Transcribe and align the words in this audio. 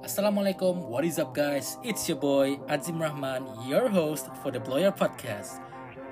Assalamualaikum, 0.00 0.88
what 0.88 1.04
is 1.04 1.20
up, 1.20 1.36
guys? 1.36 1.76
It's 1.84 2.08
your 2.08 2.16
boy 2.16 2.56
Azim 2.72 2.96
Rahman, 2.96 3.44
your 3.68 3.92
host 3.92 4.32
for 4.40 4.48
the 4.48 4.56
Bloyer 4.56 4.88
Podcast. 4.88 5.60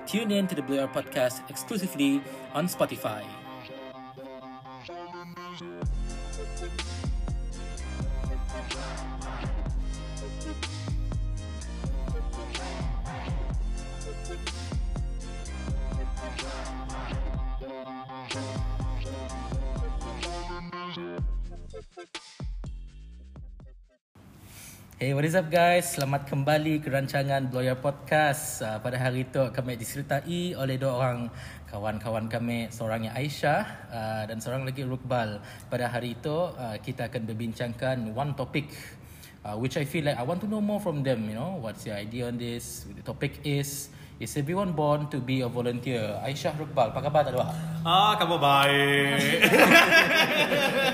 Tune 0.05 0.29
in 0.29 0.45
to 0.45 0.53
the 0.53 0.61
Bloyer 0.61 0.85
Podcast 0.85 1.41
exclusively 1.49 2.21
on 2.53 2.69
Spotify. 2.69 3.25
What 25.19 25.27
is 25.27 25.35
up 25.35 25.51
guys? 25.51 25.99
Selamat 25.99 26.31
kembali 26.31 26.79
ke 26.79 26.87
rancangan 26.87 27.51
Bloyer 27.51 27.75
Podcast. 27.75 28.63
Uh, 28.63 28.79
pada 28.79 28.95
hari 28.95 29.27
itu 29.27 29.51
kami 29.51 29.75
disertai 29.75 30.55
oleh 30.55 30.79
dua 30.79 30.95
orang 30.95 31.27
kawan-kawan 31.67 32.31
kami, 32.31 32.71
seorangnya 32.71 33.11
Aisyah 33.11 33.61
uh, 33.91 34.23
dan 34.31 34.39
seorang 34.39 34.63
lagi 34.63 34.87
Rukbal. 34.87 35.43
Pada 35.67 35.91
hari 35.91 36.15
itu 36.15 36.31
uh, 36.31 36.79
kita 36.79 37.11
akan 37.11 37.27
berbincangkan 37.27 38.15
one 38.15 38.31
topic 38.31 38.71
uh, 39.43 39.59
which 39.59 39.75
I 39.75 39.83
feel 39.83 40.07
like 40.07 40.15
I 40.15 40.23
want 40.23 40.39
to 40.39 40.47
know 40.47 40.63
more 40.63 40.79
from 40.79 41.03
them, 41.03 41.27
you 41.27 41.35
know. 41.35 41.59
What's 41.59 41.83
your 41.83 41.99
idea 41.99 42.31
on 42.31 42.39
this? 42.39 42.87
The 42.87 43.03
topic 43.03 43.43
is 43.43 43.91
Is 44.19 44.35
everyone 44.35 44.75
born 44.75 45.07
to 45.15 45.23
be 45.23 45.39
a 45.39 45.47
volunteer? 45.47 46.19
Aisyah 46.19 46.59
Rukbal, 46.59 46.91
apa 46.91 46.99
khabar 46.99 47.23
tak 47.23 47.39
ada? 47.39 47.55
Ah, 47.87 48.19
kamu 48.19 48.35
baik. 48.35 49.47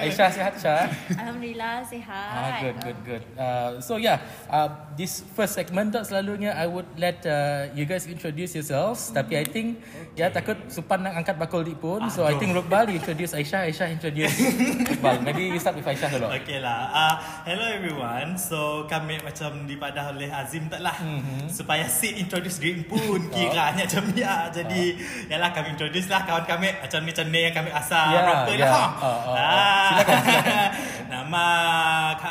Aisyah 0.00 0.28
sihat 0.32 0.52
Aisyah? 0.56 0.82
Alhamdulillah 1.12 1.74
sihat. 1.84 2.32
Ah, 2.32 2.58
good, 2.64 2.76
good, 2.80 2.98
good. 3.04 3.22
Uh, 3.36 3.70
so 3.84 4.00
yeah, 4.00 4.24
uh, 4.48 4.68
this 4.96 5.20
first 5.36 5.60
segment 5.60 5.92
tak 5.92 6.08
selalunya 6.08 6.56
I 6.56 6.64
would 6.64 6.88
let 6.96 7.20
uh, 7.28 7.68
you 7.76 7.84
guys 7.84 8.08
introduce 8.08 8.56
yourselves. 8.56 9.08
Mm-hmm. 9.08 9.18
Tapi 9.20 9.32
I 9.36 9.44
think 9.44 9.68
okay. 9.84 10.24
ya 10.24 10.26
takut 10.32 10.56
Supan 10.72 11.04
nak 11.04 11.20
angkat 11.20 11.36
bakul 11.36 11.62
di 11.66 11.76
pun. 11.76 12.08
So 12.08 12.24
I 12.24 12.36
think 12.40 12.56
Rukbal 12.56 12.88
you 12.88 12.96
introduce 12.96 13.36
Aisyah, 13.36 13.68
Aisyah 13.68 13.88
introduce 13.92 14.32
Rukbal. 14.96 15.20
Maybe 15.20 15.52
you 15.52 15.60
start 15.60 15.76
with 15.76 15.84
Aisyah 15.84 16.08
dulu. 16.16 16.32
Okay 16.40 16.64
lah. 16.64 16.80
Uh, 16.88 17.14
hello 17.44 17.66
everyone. 17.68 18.40
So 18.40 18.88
kami 18.88 19.20
macam 19.20 19.68
dipadah 19.68 20.16
oleh 20.16 20.32
Azim 20.32 20.72
tak 20.72 20.80
lah. 20.80 20.96
Mm-hmm. 20.96 21.52
Supaya 21.52 21.84
si 21.92 22.16
introduce 22.16 22.56
diri 22.56 22.80
pun 22.88 23.20
kiranya 23.28 23.84
macam 23.84 24.04
ya. 24.16 24.48
Jadi 24.48 24.96
uh. 24.96 25.28
yalah 25.36 25.52
kami 25.52 25.76
introduce 25.76 26.08
lah 26.08 26.24
kawan 26.24 26.48
kami 26.48 26.72
macam 26.80 27.00
ni 27.04 27.10
macam 27.12 27.26
ni 27.28 27.40
yang 27.44 27.54
kami 27.54 27.70
asal. 27.74 28.06
Yeah, 28.16 28.48
yeah. 28.48 28.70
lah. 28.70 28.88
Uh, 28.96 29.04
uh, 29.04 29.28
uh. 29.28 29.36
Ah. 29.36 29.89
Silakan, 29.90 30.16
silakan. 30.22 30.70
Nama 31.12 31.46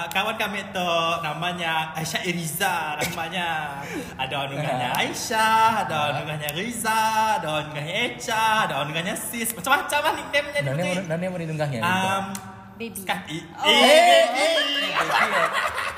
kawan 0.07 0.35
kami 0.39 0.59
tu 0.71 0.91
namanya 1.19 1.91
Aisyah 1.99 2.21
Iriza 2.23 2.95
namanya. 2.95 3.49
Ada 4.15 4.33
orang 4.39 4.55
dengarnya 4.55 4.89
Aisyah, 4.95 5.67
ada 5.83 5.95
orang 5.99 6.15
dengarnya 6.23 6.51
Riza, 6.55 7.01
ada 7.39 7.47
orang 7.59 7.67
dengarnya 7.75 7.95
Echa, 8.07 8.45
ada 8.67 8.73
orang 8.79 8.89
dengarnya 8.95 9.15
Sis. 9.19 9.51
Macam-macam 9.51 9.99
lah 9.99 10.13
nickname-nya. 10.15 10.61
Ni. 10.63 10.71
mana 10.71 11.01
nani 11.11 11.25
mana 11.27 11.43
dengarnya? 11.43 11.81
Um, 11.83 12.23
Baby. 12.79 12.95
Sekali. 12.95 13.37
Oh. 13.59 13.67
Eh, 13.67 14.23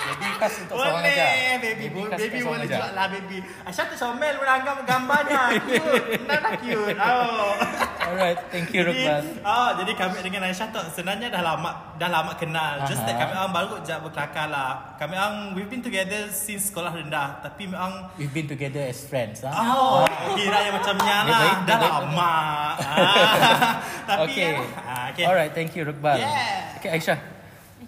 Jadi 0.01 0.27
khas 0.33 0.53
untuk 0.65 0.75
seorang 0.75 0.97
boleh, 0.97 1.13
aja. 1.13 1.25
baby, 1.29 1.61
baby, 1.61 1.85
baby 1.85 1.99
untuk 2.01 2.17
seorang 2.17 2.41
boleh 2.49 2.65
juga 2.65 2.87
lah, 2.91 3.05
baby. 3.07 3.37
Aisyah 3.63 3.85
tu 3.85 3.95
comel 3.95 4.33
menanggap 4.35 4.75
gambarnya. 4.81 5.41
Cute. 5.69 6.25
Nah, 6.25 6.39
cute. 6.57 6.97
Oh. 6.97 7.53
Alright, 8.01 8.39
thank 8.49 8.73
you 8.73 8.81
Rukbal. 8.81 9.23
oh, 9.45 9.69
jadi 9.77 9.91
kami 9.93 10.17
dengan 10.19 10.41
Aisyah 10.43 10.67
tu 10.73 10.81
sebenarnya 10.91 11.29
dah 11.29 11.43
lama 11.45 11.71
dah 11.95 12.09
lama 12.09 12.33
kenal. 12.33 12.81
Just 12.83 13.05
that 13.05 13.13
kami 13.13 13.31
orang 13.31 13.53
baru 13.53 13.77
je 13.79 13.93
berkelakar 13.93 14.49
lah. 14.49 14.97
Kami 14.97 15.13
orang 15.13 15.53
we've 15.53 15.69
been 15.69 15.85
together 15.85 16.33
since 16.33 16.73
sekolah 16.73 16.91
rendah. 16.91 17.39
Tapi 17.39 17.69
memang 17.69 18.09
We've 18.17 18.33
been 18.33 18.49
together 18.49 18.81
as 18.81 19.05
friends. 19.05 19.45
Ah. 19.45 19.53
Oh, 19.53 20.03
kira 20.33 20.65
yang 20.65 20.75
macamnya 20.75 21.17
Baik, 21.23 21.29
lah. 21.29 21.53
Dah 21.63 21.77
lama. 21.79 22.33
Ah, 22.91 23.77
Tapi 24.09 24.33
Okay. 24.33 24.53
ah, 24.81 25.03
okay. 25.13 25.25
Alright, 25.29 25.53
thank 25.53 25.77
you 25.77 25.85
Rukbal. 25.85 26.17
Yeah. 26.17 26.70
Okay 26.79 26.89
Aisyah. 26.95 27.19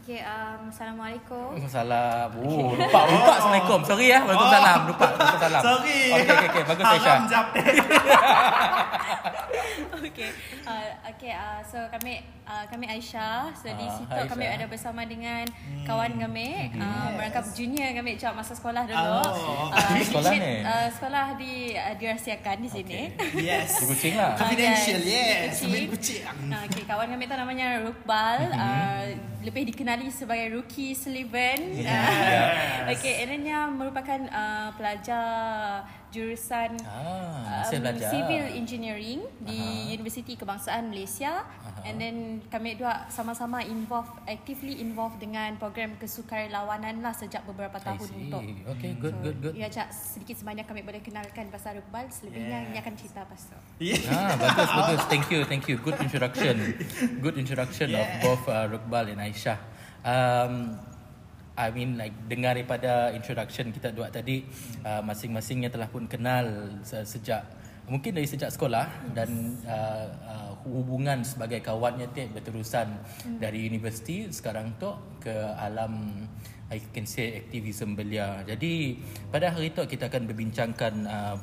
Okay, 0.03 0.19
um, 0.25 0.67
Assalamualaikum. 0.67 1.55
Waalaikumsalam. 1.55 2.27
Oh, 2.43 2.75
lupa, 2.75 2.99
lupa. 3.07 3.31
Assalamualaikum. 3.39 3.79
Sorry 3.87 4.11
ya. 4.11 4.19
Waalaikumsalam. 4.27 4.79
Lupa. 4.89 5.05
Waalaikumsalam. 5.15 5.61
Sorry. 5.63 5.99
Okay, 6.11 6.33
okay, 6.33 6.47
okay. 6.51 6.63
Bagus 6.67 6.83
Aisyah. 6.83 7.15
Haram 7.15 7.31
jap. 7.31 7.47
okay, 10.05 10.29
uh, 10.63 10.85
okay. 11.07 11.31
Uh, 11.31 11.59
so 11.61 11.77
kami 11.89 12.19
uh, 12.43 12.65
kami 12.65 12.85
Aisyah. 12.85 13.51
So 13.53 13.67
di 13.67 13.83
Ah, 13.83 13.93
situ 13.93 14.19
kami 14.27 14.45
ada 14.45 14.65
bersama 14.65 15.01
dengan 15.03 15.43
kawan 15.83 16.15
kami, 16.17 16.71
uh, 16.73 17.09
merangkap 17.13 17.45
junior 17.49 17.91
kami 17.93 18.15
cak 18.15 18.33
masa 18.33 18.51
sekolah 18.51 18.83
dulu. 18.83 18.99
Oh. 18.99 19.69
Uh, 19.69 19.93
Di 19.93 20.03
sekolah 20.03 20.29
di- 20.29 20.39
ni? 20.39 20.55
Uh, 20.61 20.87
sekolah 20.89 21.25
di 21.35 21.53
uh, 21.73 21.93
dirahsiakan 21.95 22.57
di 22.59 22.69
sini. 22.69 22.99
Yes. 23.43 23.77
Di 23.77 23.85
kucing 23.85 24.13
lah. 24.13 24.35
Confidential, 24.35 24.97
Ah, 24.97 25.05
yes. 25.05 25.41
Kucing. 25.49 25.63
Sambil 25.63 25.83
kucing. 25.89 26.21
Ah, 26.49 26.61
okay, 26.63 26.83
kawan 26.83 27.07
kami 27.09 27.23
tu 27.25 27.35
namanya 27.35 27.67
Rukbal. 27.81 28.39
Uh, 28.49 29.03
lebih 29.41 29.67
dikenali 29.67 30.07
sebagai 30.07 30.53
Rookie 30.53 30.93
Sullivan. 30.93 31.59
Yes. 31.73 32.87
okay, 32.93 33.21
and 33.21 33.29
then 33.29 33.41
dia 33.43 33.59
merupakan 33.65 34.19
uh, 34.29 34.71
pelajar 34.73 35.83
jurusan 36.13 36.77
Ah, 36.85 37.65
belajar. 37.65 38.13
civil 38.13 38.45
engineering 38.53 39.25
di 39.41 39.57
Universiti 39.89 40.37
Kebangsaan 40.37 40.87
Malaysia. 40.87 41.41
And 41.83 41.97
then 41.97 42.15
kami 42.47 42.77
dua 42.77 43.09
sama-sama 43.09 43.59
involved 43.59 44.13
actively 44.23 44.79
involved 44.79 45.17
dengan 45.17 45.57
program 45.57 45.97
kesukarelawanan 45.97 47.01
lah 47.01 47.11
sejak 47.11 47.43
beberapa 47.43 47.75
I 47.75 47.83
tahun 47.83 48.07
see. 48.07 48.19
untuk. 48.23 48.41
Okay, 48.71 48.91
good, 48.95 49.15
good, 49.19 49.37
good. 49.41 49.53
Ya, 49.53 49.67
Cak, 49.67 49.89
sedikit 49.89 50.37
sebanyak 50.37 50.63
kami 50.63 50.79
boleh 50.79 51.01
kenalkan 51.01 51.49
pasal 51.49 51.75
Rukbal. 51.75 52.07
Selebihnya 52.07 52.59
Yes. 52.61 52.69
ini 52.69 52.77
akan 52.77 52.93
cerita 52.93 53.21
pasal. 53.25 53.59
Yeah. 53.77 53.99
Ah, 54.07 54.37
bagus, 54.37 54.69
bagus. 54.69 55.01
Thank 55.09 55.25
you, 55.27 55.39
thank 55.43 55.65
you. 55.65 55.75
Good 55.75 55.97
introduction. 55.99 56.55
Good 57.19 57.35
introduction 57.35 57.89
of 57.91 58.05
Yeah. 58.05 58.21
both 58.21 58.45
uh, 58.45 58.69
Rukbal 58.69 59.09
and 59.09 59.19
Aisyah. 59.19 59.57
Um, 60.03 60.77
I 61.53 61.69
mean 61.69 62.01
like 62.01 62.13
dengar 62.25 62.57
daripada 62.57 63.13
introduction 63.13 63.69
kita 63.69 63.93
dua 63.93 64.09
tadi 64.09 64.41
uh, 64.81 65.05
masing-masingnya 65.05 65.69
telah 65.69 65.85
pun 65.85 66.09
kenal 66.09 66.49
se- 66.81 67.05
sejak 67.05 67.45
mungkin 67.85 68.15
dari 68.15 68.25
sejak 68.25 68.49
sekolah 68.49 69.13
dan 69.13 69.59
uh, 69.67 70.07
uh, 70.23 70.51
hubungan 70.65 71.21
sebagai 71.21 71.61
kawannya 71.61 72.09
tu 72.15 72.25
berterusan 72.31 72.89
dari 73.37 73.67
universiti 73.67 74.31
sekarang 74.31 74.73
tu 74.81 74.89
ke 75.21 75.35
alam 75.59 76.25
I 76.73 76.81
can 76.89 77.05
say 77.05 77.37
aktivism 77.37 77.93
belia. 77.93 78.41
Jadi 78.47 78.97
pada 79.29 79.53
hari 79.53 79.69
itu 79.69 79.85
kita 79.85 80.09
akan 80.09 80.25
berbincangkan 80.25 80.93
uh, 81.05 81.35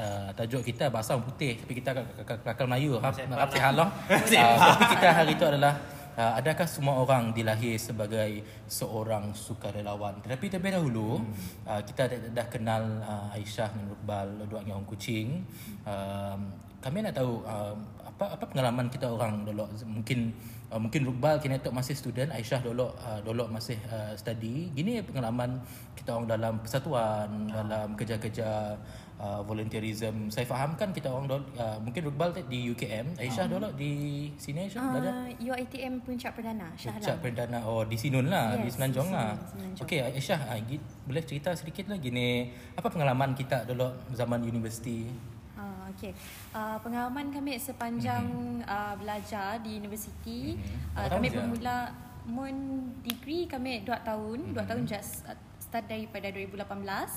uh, 0.00 0.28
tajuk 0.32 0.64
kita 0.64 0.88
bahasa 0.88 1.18
putih 1.20 1.60
tapi 1.60 1.76
kita 1.76 1.92
kakal 2.24 2.70
Melayu 2.70 2.96
harap 2.96 3.18
harap 3.18 3.50
sihat 3.52 3.74
lah. 3.76 3.88
Uh, 4.08 4.56
tapi 4.64 4.84
kita 4.96 5.08
hari 5.12 5.32
itu 5.36 5.44
adalah 5.44 5.76
Uh, 5.76 5.97
adakah 6.18 6.66
semua 6.66 6.98
orang 6.98 7.30
dilahir 7.30 7.78
sebagai 7.78 8.42
seorang 8.66 9.30
sukarelawan? 9.30 10.18
Tetapi 10.18 10.50
terlebih 10.50 10.74
dahulu, 10.74 11.22
hmm. 11.22 11.62
uh, 11.62 11.82
kita 11.86 12.10
dah, 12.10 12.18
dah 12.42 12.46
kenal 12.50 12.82
uh, 13.06 13.30
Aisyah 13.38 13.70
dan 13.70 13.86
Rukbal, 13.86 14.26
dua 14.50 14.66
orang 14.66 14.82
kucing. 14.82 15.46
Um, 15.86 16.50
kami 16.82 17.06
nak 17.06 17.14
tahu 17.14 17.46
uh, 17.46 17.74
apa 18.02 18.34
apa 18.34 18.44
pengalaman 18.50 18.90
kita 18.90 19.06
orang 19.06 19.46
dulu 19.46 19.70
mungkin 19.86 20.34
uh, 20.74 20.78
mungkin 20.82 21.06
Rukbal 21.06 21.38
kini 21.38 21.62
tu 21.62 21.70
masih 21.70 21.94
student, 21.94 22.34
Aisyah 22.34 22.66
dulu 22.66 22.90
uh, 22.98 23.22
dulu 23.22 23.46
masih 23.46 23.78
uh, 23.86 24.10
study. 24.18 24.74
Gini 24.74 24.98
pengalaman 25.06 25.62
kita 25.94 26.18
orang 26.18 26.26
dalam 26.26 26.54
persatuan, 26.58 27.46
dalam 27.46 27.94
kerja-kerja 27.94 28.74
uh, 29.18 29.42
volunteerism. 29.42 30.26
Saya 30.28 30.42
fahamkan 30.44 30.90
kita 30.90 31.06
orang 31.06 31.26
dulu 31.26 31.42
uh, 31.54 31.78
mungkin 31.78 32.00
Rukbal 32.04 32.32
di 32.40 32.70
UKM, 32.70 33.14
Aisyah 33.14 33.46
dulu 33.46 33.68
di 33.74 33.92
sini 34.34 34.64
Aisyah. 34.64 34.80
Uh, 34.80 35.28
UiTM 35.36 36.00
Puncak 36.00 36.32
Perdana, 36.32 36.70
Shah 36.74 36.94
Puncak. 36.94 37.18
Perdana 37.20 37.58
Oh 37.60 37.82
di 37.82 37.94
Sinun 37.94 38.26
lah 38.26 38.54
Di 38.54 38.64
Yes, 38.64 38.74
Semenanjung 38.74 39.06
di 39.06 39.14
lah 39.14 39.28
Sinun, 39.28 39.48
Semenanjung. 39.50 39.84
Okey 39.84 39.98
Aisyah 40.08 40.40
ah, 40.46 40.58
gi- 40.60 40.78
Boleh 41.04 41.22
cerita 41.22 41.50
sedikit 41.52 41.84
lagi 41.86 42.08
ni 42.08 42.28
Apa 42.72 42.88
pengalaman 42.88 43.32
kita 43.32 43.62
dulu 43.64 43.86
Zaman 44.10 44.40
universiti 44.40 45.06
Ah, 45.54 45.90
okay. 45.90 46.14
Uh, 46.50 46.78
pengalaman 46.78 47.28
kami 47.28 47.58
sepanjang 47.58 48.22
uh, 48.62 48.94
belajar 48.94 49.58
di 49.58 49.74
universiti, 49.74 50.54
Mhm. 50.54 50.94
uh, 50.94 51.08
kami 51.10 51.26
bermula 51.28 51.90
mun 52.24 52.54
degree 53.02 53.42
kami 53.44 53.82
2 53.82 53.90
tahun, 54.00 54.54
2 54.54 54.62
tahun 54.62 54.82
just 54.84 55.26
uh, 55.26 55.34
start 55.68 55.84
daripada 55.84 56.32
2018. 56.32 56.64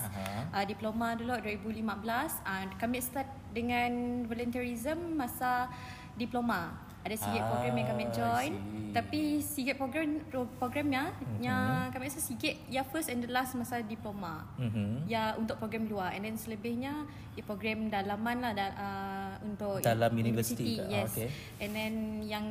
Aha. 0.04 0.52
Uh, 0.52 0.66
diploma 0.68 1.16
dulu 1.16 1.32
2015. 1.40 2.36
Uh, 2.44 2.68
kami 2.76 3.00
start 3.00 3.26
dengan 3.50 3.92
volunteerism 4.28 5.16
masa 5.16 5.72
diploma. 6.14 6.76
Ada 7.02 7.18
sikit 7.18 7.42
Ah, 7.42 7.50
program 7.50 7.74
yang 7.74 7.88
kami 7.90 8.06
join. 8.14 8.54
see. 8.54 8.94
Tapi 8.94 9.20
sikit 9.42 9.76
program 9.76 10.22
programnya 10.60 11.10
Mhm. 11.10 11.40
yang 11.42 11.66
kami 11.90 12.06
rasa 12.06 12.22
sikit 12.22 12.54
ya 12.70 12.86
first 12.86 13.10
and 13.10 13.26
the 13.26 13.32
last 13.32 13.58
masa 13.58 13.82
diploma. 13.82 14.46
Mhm. 14.56 15.10
Ya 15.10 15.34
untuk 15.34 15.58
program 15.58 15.90
luar 15.90 16.14
and 16.14 16.22
then 16.22 16.38
selebihnya 16.38 17.08
ya 17.34 17.42
program 17.42 17.90
dalaman 17.90 18.38
lah 18.38 18.54
da, 18.54 18.66
uh, 18.70 19.34
untuk 19.42 19.82
Dalam 19.82 20.14
universiti? 20.14 20.78
Ah, 20.78 21.02
yes 21.02 21.10
okay. 21.10 21.32
and 21.58 21.72
then 21.72 21.94
yang 22.22 22.46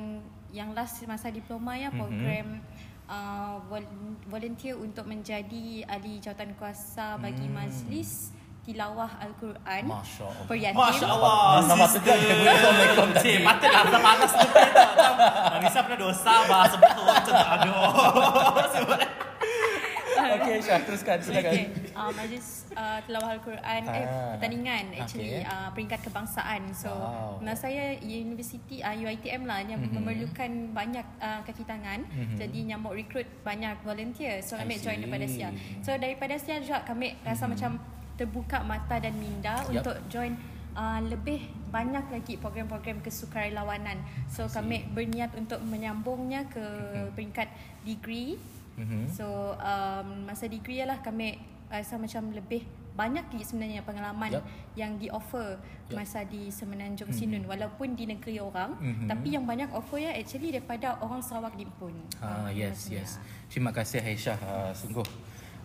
yang 0.50 0.74
last 0.74 0.98
masa 1.06 1.30
diploma 1.30 1.78
ya 1.78 1.86
Mhm. 1.86 1.94
program 1.94 2.46
uh, 3.10 3.58
vol- 3.66 3.90
volunteer 4.24 4.74
untuk 4.74 5.04
menjadi 5.04 5.82
ahli 5.84 6.16
jawatan 6.18 6.54
kuasa 6.54 7.18
bagi 7.18 7.44
Hmm. 7.44 7.58
majlis 7.58 8.30
tilawah 8.60 9.08
Al-Quran 9.18 9.82
Masya 9.84 10.22
Allah. 10.22 10.44
Peryatim. 10.46 10.78
Masya 10.78 11.06
Allah 11.08 11.38
Nama 11.64 11.86
tegak 11.88 12.12
kita 12.14 12.34
boleh 12.34 12.52
Assalamualaikum 12.52 13.08
tadi. 13.10 13.32
Patutlah 13.40 13.80
Abang 13.82 14.04
panas 14.04 14.30
tu 14.30 14.46
Nisa 15.58 15.80
pernah 15.80 15.98
dosa 15.98 16.32
bah 16.44 16.64
Sebelah 16.64 16.92
tu 16.92 17.02
macam 17.02 17.34
tu 17.34 17.46
Aduh 17.50 17.74
Okey 20.20 20.56
Syah 20.60 20.80
teruskan 20.84 21.18
silakan. 21.20 21.52
Okay. 21.52 21.66
Uh, 21.90 22.10
majlis 22.12 22.46
uh, 22.72 22.98
tilawah 23.04 23.30
Al-Quran 23.36 23.82
eh, 23.82 24.04
Ah. 24.04 24.36
pertandingan 24.36 24.84
actually 24.96 25.30
Okay. 25.40 25.44
uh, 25.44 25.68
peringkat 25.72 26.00
kebangsaan. 26.04 26.62
So 26.72 26.90
Wow. 26.90 27.40
wow. 27.40 27.54
saya 27.54 27.96
universiti 28.00 28.80
uh, 28.80 28.94
UiTM 28.94 29.48
lah 29.48 29.60
yang 29.62 29.80
mm-hmm. 29.80 29.96
memerlukan 29.96 30.50
banyak 30.72 31.06
uh, 31.18 31.40
kaki 31.44 31.64
tangan. 31.64 32.04
Mhm. 32.04 32.12
Mm-hmm. 32.12 32.36
Jadi 32.38 32.58
nyamuk 32.68 32.92
recruit 32.94 33.28
banyak 33.42 33.76
volunteer. 33.82 34.40
So 34.40 34.56
kami 34.56 34.76
join 34.78 35.00
daripada 35.00 35.26
Sia. 35.26 35.48
So 35.80 35.96
daripada 35.96 36.34
Sia 36.36 36.60
juga 36.60 36.84
kami 36.84 37.16
rasa 37.22 37.46
Mhm. 37.46 37.50
macam 37.56 37.70
terbuka 38.20 38.60
mata 38.60 39.00
dan 39.00 39.16
minda 39.16 39.64
Yup. 39.68 39.80
untuk 39.80 39.96
join 40.12 40.36
uh, 40.76 41.00
lebih 41.00 41.40
banyak 41.70 42.02
lagi 42.10 42.34
program-program 42.36 43.00
kesukarelawanan. 43.00 44.02
So 44.28 44.44
kami 44.46 44.90
berniat 44.90 45.32
untuk 45.34 45.62
menyambungnya 45.62 46.44
ke 46.46 46.60
Mhm. 46.60 47.16
peringkat 47.16 47.48
degree 47.82 48.36
Mhm. 48.80 49.12
So 49.12 49.54
um, 49.60 50.24
masa 50.24 50.48
degree 50.48 50.80
lah 50.82 51.04
kami 51.04 51.36
rasa 51.70 52.00
macam 52.00 52.34
lebih 52.34 52.66
banyak 52.90 53.24
lagi 53.32 53.44
sebenarnya 53.46 53.80
pengalaman 53.86 54.36
yep. 54.36 54.44
yang 54.76 54.98
di 54.98 55.06
offer 55.08 55.56
yep. 55.88 55.96
masa 55.96 56.26
di 56.26 56.50
Semenanjung 56.50 57.08
mm-hmm. 57.08 57.30
Sinun 57.32 57.44
walaupun 57.46 57.94
di 57.94 58.04
negeri 58.10 58.42
orang 58.42 58.76
Mhm. 58.76 58.84
mm-hmm. 58.84 59.08
tapi 59.08 59.28
yang 59.32 59.44
banyak 59.46 59.70
offer 59.72 60.02
ya 60.02 60.10
actually 60.12 60.50
daripada 60.52 60.98
orang 61.00 61.22
Sarawak 61.22 61.54
Dimpun. 61.54 61.94
Ah, 62.18 62.44
Ah, 62.44 62.48
yes, 62.50 62.90
yes. 62.90 63.16
ya. 63.16 63.48
Terima 63.48 63.70
kasih 63.70 64.02
Aisyah. 64.02 64.38
Uh, 64.42 64.72
sungguh 64.74 65.06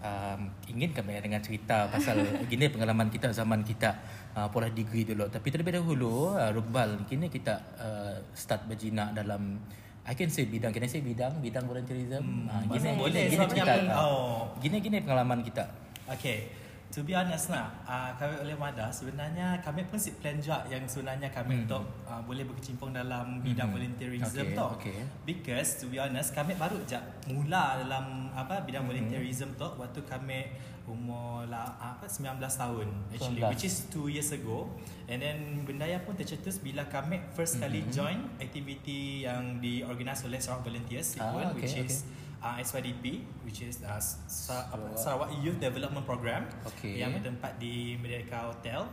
um, 0.06 0.39
ingin 0.69 0.94
kami 0.94 1.17
dengan 1.17 1.41
cerita 1.41 1.89
pasal 1.89 2.21
gini 2.51 2.69
pengalaman 2.69 3.09
kita 3.09 3.33
zaman 3.33 3.65
kita 3.65 3.97
uh, 4.38 4.47
pola 4.53 4.69
degree 4.69 5.03
dulu. 5.03 5.27
Tapi 5.27 5.47
terlebih 5.50 5.81
dahulu 5.81 6.38
uh, 6.38 6.53
Rukbal 6.53 7.03
kini 7.09 7.27
kita 7.27 7.56
uh, 7.81 8.15
start 8.38 8.69
berjinak 8.69 9.17
dalam 9.17 9.59
I 10.06 10.13
can 10.13 10.30
say 10.30 10.46
bidang, 10.46 10.69
can 10.69 10.86
I 10.86 10.88
say 10.88 11.02
bidang, 11.02 11.42
bidang 11.42 11.66
volunteerism. 11.66 12.22
Hmm, 12.22 12.46
uh, 12.46 12.62
gini, 12.69 12.90
boleh, 12.94 13.25
gini, 13.25 13.36
gini 13.36 13.46
cerita. 13.50 13.74
uh, 13.90 13.98
oh. 14.00 14.38
Gini 14.62 14.78
gini 14.80 14.98
pengalaman 15.02 15.42
kita. 15.42 15.66
Okay 16.06 16.46
To 16.94 17.02
be 17.02 17.12
honest 17.12 17.50
lah 17.50 17.74
uh, 17.81 18.13
Kami 18.13 18.46
oleh 18.46 18.54
Mada 18.54 18.94
Sebenarnya 18.94 19.57
kami 19.60 19.90
pun 19.90 19.98
si 19.98 20.13
plan 20.13 20.38
juga 20.38 20.62
Yang 20.69 20.94
sebenarnya 20.94 21.34
kami 21.34 21.57
Mhm. 21.57 21.62
untuk 21.66 21.81
uh, 22.06 22.22
Boleh 22.22 22.46
berkecimpung 22.46 22.94
dalam 22.94 23.42
Bidang 23.42 23.74
Mhm. 23.74 23.75
volunteerism 23.75 24.46
Okay, 24.46 24.54
tu 24.54 24.66
okay. 24.69 24.98
Because 25.25 25.81
to 25.81 25.90
be 25.90 25.98
honest 25.98 26.31
Kami 26.31 26.54
baru 26.54 26.78
je 26.86 27.01
Mula 27.28 27.81
dalam 27.81 28.30
apa 28.31 28.62
Bidang 28.62 28.86
Mhm. 28.86 28.90
volunteerism 28.94 29.58
tu 29.58 29.66
Waktu 29.66 30.06
kami 30.06 30.46
Umur 30.86 31.46
lah, 31.46 31.66
apa 31.76 32.06
19 32.06 32.38
tahun 32.38 32.86
actually 33.10 33.42
19. 33.42 33.50
which 33.50 33.66
is 33.66 33.90
2 33.90 34.06
years 34.08 34.30
ago 34.30 34.70
and 35.06 35.18
then 35.18 35.38
benda 35.62 35.82
yang 35.84 35.98
pun 36.00 36.14
tercetus 36.14 36.60
bila 36.60 36.86
kami 36.86 37.18
first 37.32 37.58
kali 37.58 37.82
Mhm. 37.82 37.90
join 37.90 38.18
activity 38.38 39.26
yang 39.26 39.58
diorganize 39.58 40.22
oleh 40.22 40.38
seorang 40.38 40.62
volunteers 40.64 41.18
Ah, 41.18 41.34
ah, 41.34 41.50
which 41.52 41.74
okay, 41.74 41.84
is 41.84 42.06
uh, 42.38 42.54
SYDP 42.56 43.26
which 43.42 43.62
is 43.62 43.82
uh, 43.82 43.98
Sarawak. 43.98 44.94
Sarawak 44.94 45.30
Youth 45.40 45.58
Development 45.58 46.04
Program 46.04 46.46
Okay. 46.68 47.02
yang 47.02 47.10
bertempat 47.12 47.58
di 47.58 47.98
Merdeka 47.98 48.46
Hotel. 48.48 48.86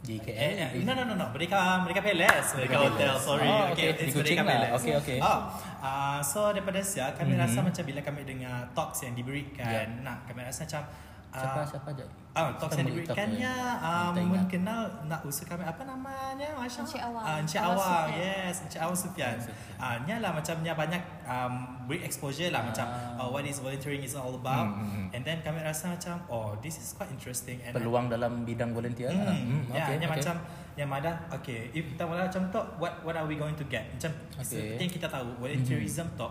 Di 0.00 0.16
KL. 0.16 0.36
Eh, 0.36 0.52
eh, 0.70 0.80
no, 0.80 0.92
no, 0.92 1.02
no, 1.02 1.12
no. 1.14 1.28
Merdeka, 1.30 1.56
Merdeka 1.80 2.00
Palace. 2.02 2.48
Merdeka 2.54 2.76
Hotel, 2.78 3.08
Palace. 3.10 3.24
sorry. 3.24 3.44
Oh, 3.46 3.64
okay, 3.66 3.88
okay. 3.90 4.04
Di 4.04 4.04
it's 4.06 4.12
Merdeka 4.14 4.36
lah. 4.38 4.48
Palace. 4.50 4.76
Okay, 4.78 4.94
okay. 4.94 5.18
Oh, 5.18 5.38
uh, 5.78 6.20
so 6.20 6.38
daripada 6.50 6.80
siya, 6.80 7.12
kami 7.12 7.32
Mhm. 7.32 7.40
rasa 7.40 7.58
macam 7.60 7.82
bila 7.82 8.00
kami 8.00 8.20
dengar 8.22 8.68
talks 8.72 9.00
yang 9.00 9.12
diberikan, 9.12 9.64
Yeah. 9.64 10.00
nah, 10.00 10.20
kami 10.22 10.40
rasa 10.40 10.64
macam 10.64 10.84
Siapa 11.34 11.60
uh, 11.60 11.66
siapa 11.66 11.90
je? 11.98 12.06
Ah, 12.34 12.50
talk 12.54 12.70
um, 12.78 12.86
ni? 12.86 13.02
Tak 13.02 13.26
ingat. 13.30 14.46
kenal 14.46 14.86
nak 15.10 15.22
usaha 15.26 15.54
kami 15.54 15.66
apa 15.66 15.82
namanya 15.82 16.54
Masya 16.54 16.86
Encik 16.86 17.02
Awang. 17.02 17.24
Ah, 17.26 17.36
Encik 17.42 17.58
Awang 17.62 17.78
Awang, 17.78 18.06
yes, 18.14 18.54
Encik 18.66 18.80
Awang 18.82 18.98
Sufian. 18.98 19.36
Ah, 19.74 19.98
nya 20.06 20.22
lah 20.22 20.30
macam 20.30 20.62
nya 20.62 20.78
banyak 20.78 21.02
um, 21.26 21.54
beri 21.90 22.06
exposure 22.06 22.54
lah 22.54 22.62
macam 22.62 22.86
Ah. 22.86 23.18
uh, 23.18 23.28
what 23.34 23.42
is 23.42 23.58
volunteering 23.58 24.02
is 24.02 24.14
all 24.14 24.30
about. 24.30 24.70
Hmm, 24.70 24.78
hmm, 24.78 24.90
hmm. 25.10 25.14
And 25.14 25.22
then 25.26 25.42
kami 25.42 25.58
rasa 25.66 25.98
macam 25.98 26.22
oh 26.30 26.54
this 26.62 26.78
is 26.78 26.94
quite 26.94 27.10
interesting 27.10 27.58
and 27.66 27.74
Peluang 27.74 28.06
dalam 28.06 28.46
bidang 28.46 28.70
volunteer. 28.70 29.10
Hmm, 29.10 29.26
lah. 29.26 29.34
Hmm, 29.34 29.62
ya, 29.74 29.82
okay, 29.82 29.94
yang 29.98 30.10
okay. 30.10 30.22
macam 30.22 30.34
yang 30.74 30.90
mana 30.90 31.10
okay, 31.34 31.70
if 31.74 31.82
kita 31.94 32.02
mula 32.06 32.30
macam 32.30 32.42
tu 32.50 32.62
what 32.78 32.94
what 33.02 33.14
are 33.18 33.26
we 33.26 33.34
going 33.34 33.58
to 33.58 33.66
get? 33.66 33.90
Macam 33.98 34.14
Okay. 34.34 34.42
Seperti 34.42 34.82
yang 34.86 34.94
kita 35.02 35.06
tahu 35.10 35.26
volunteerism 35.38 36.06
tu 36.14 36.30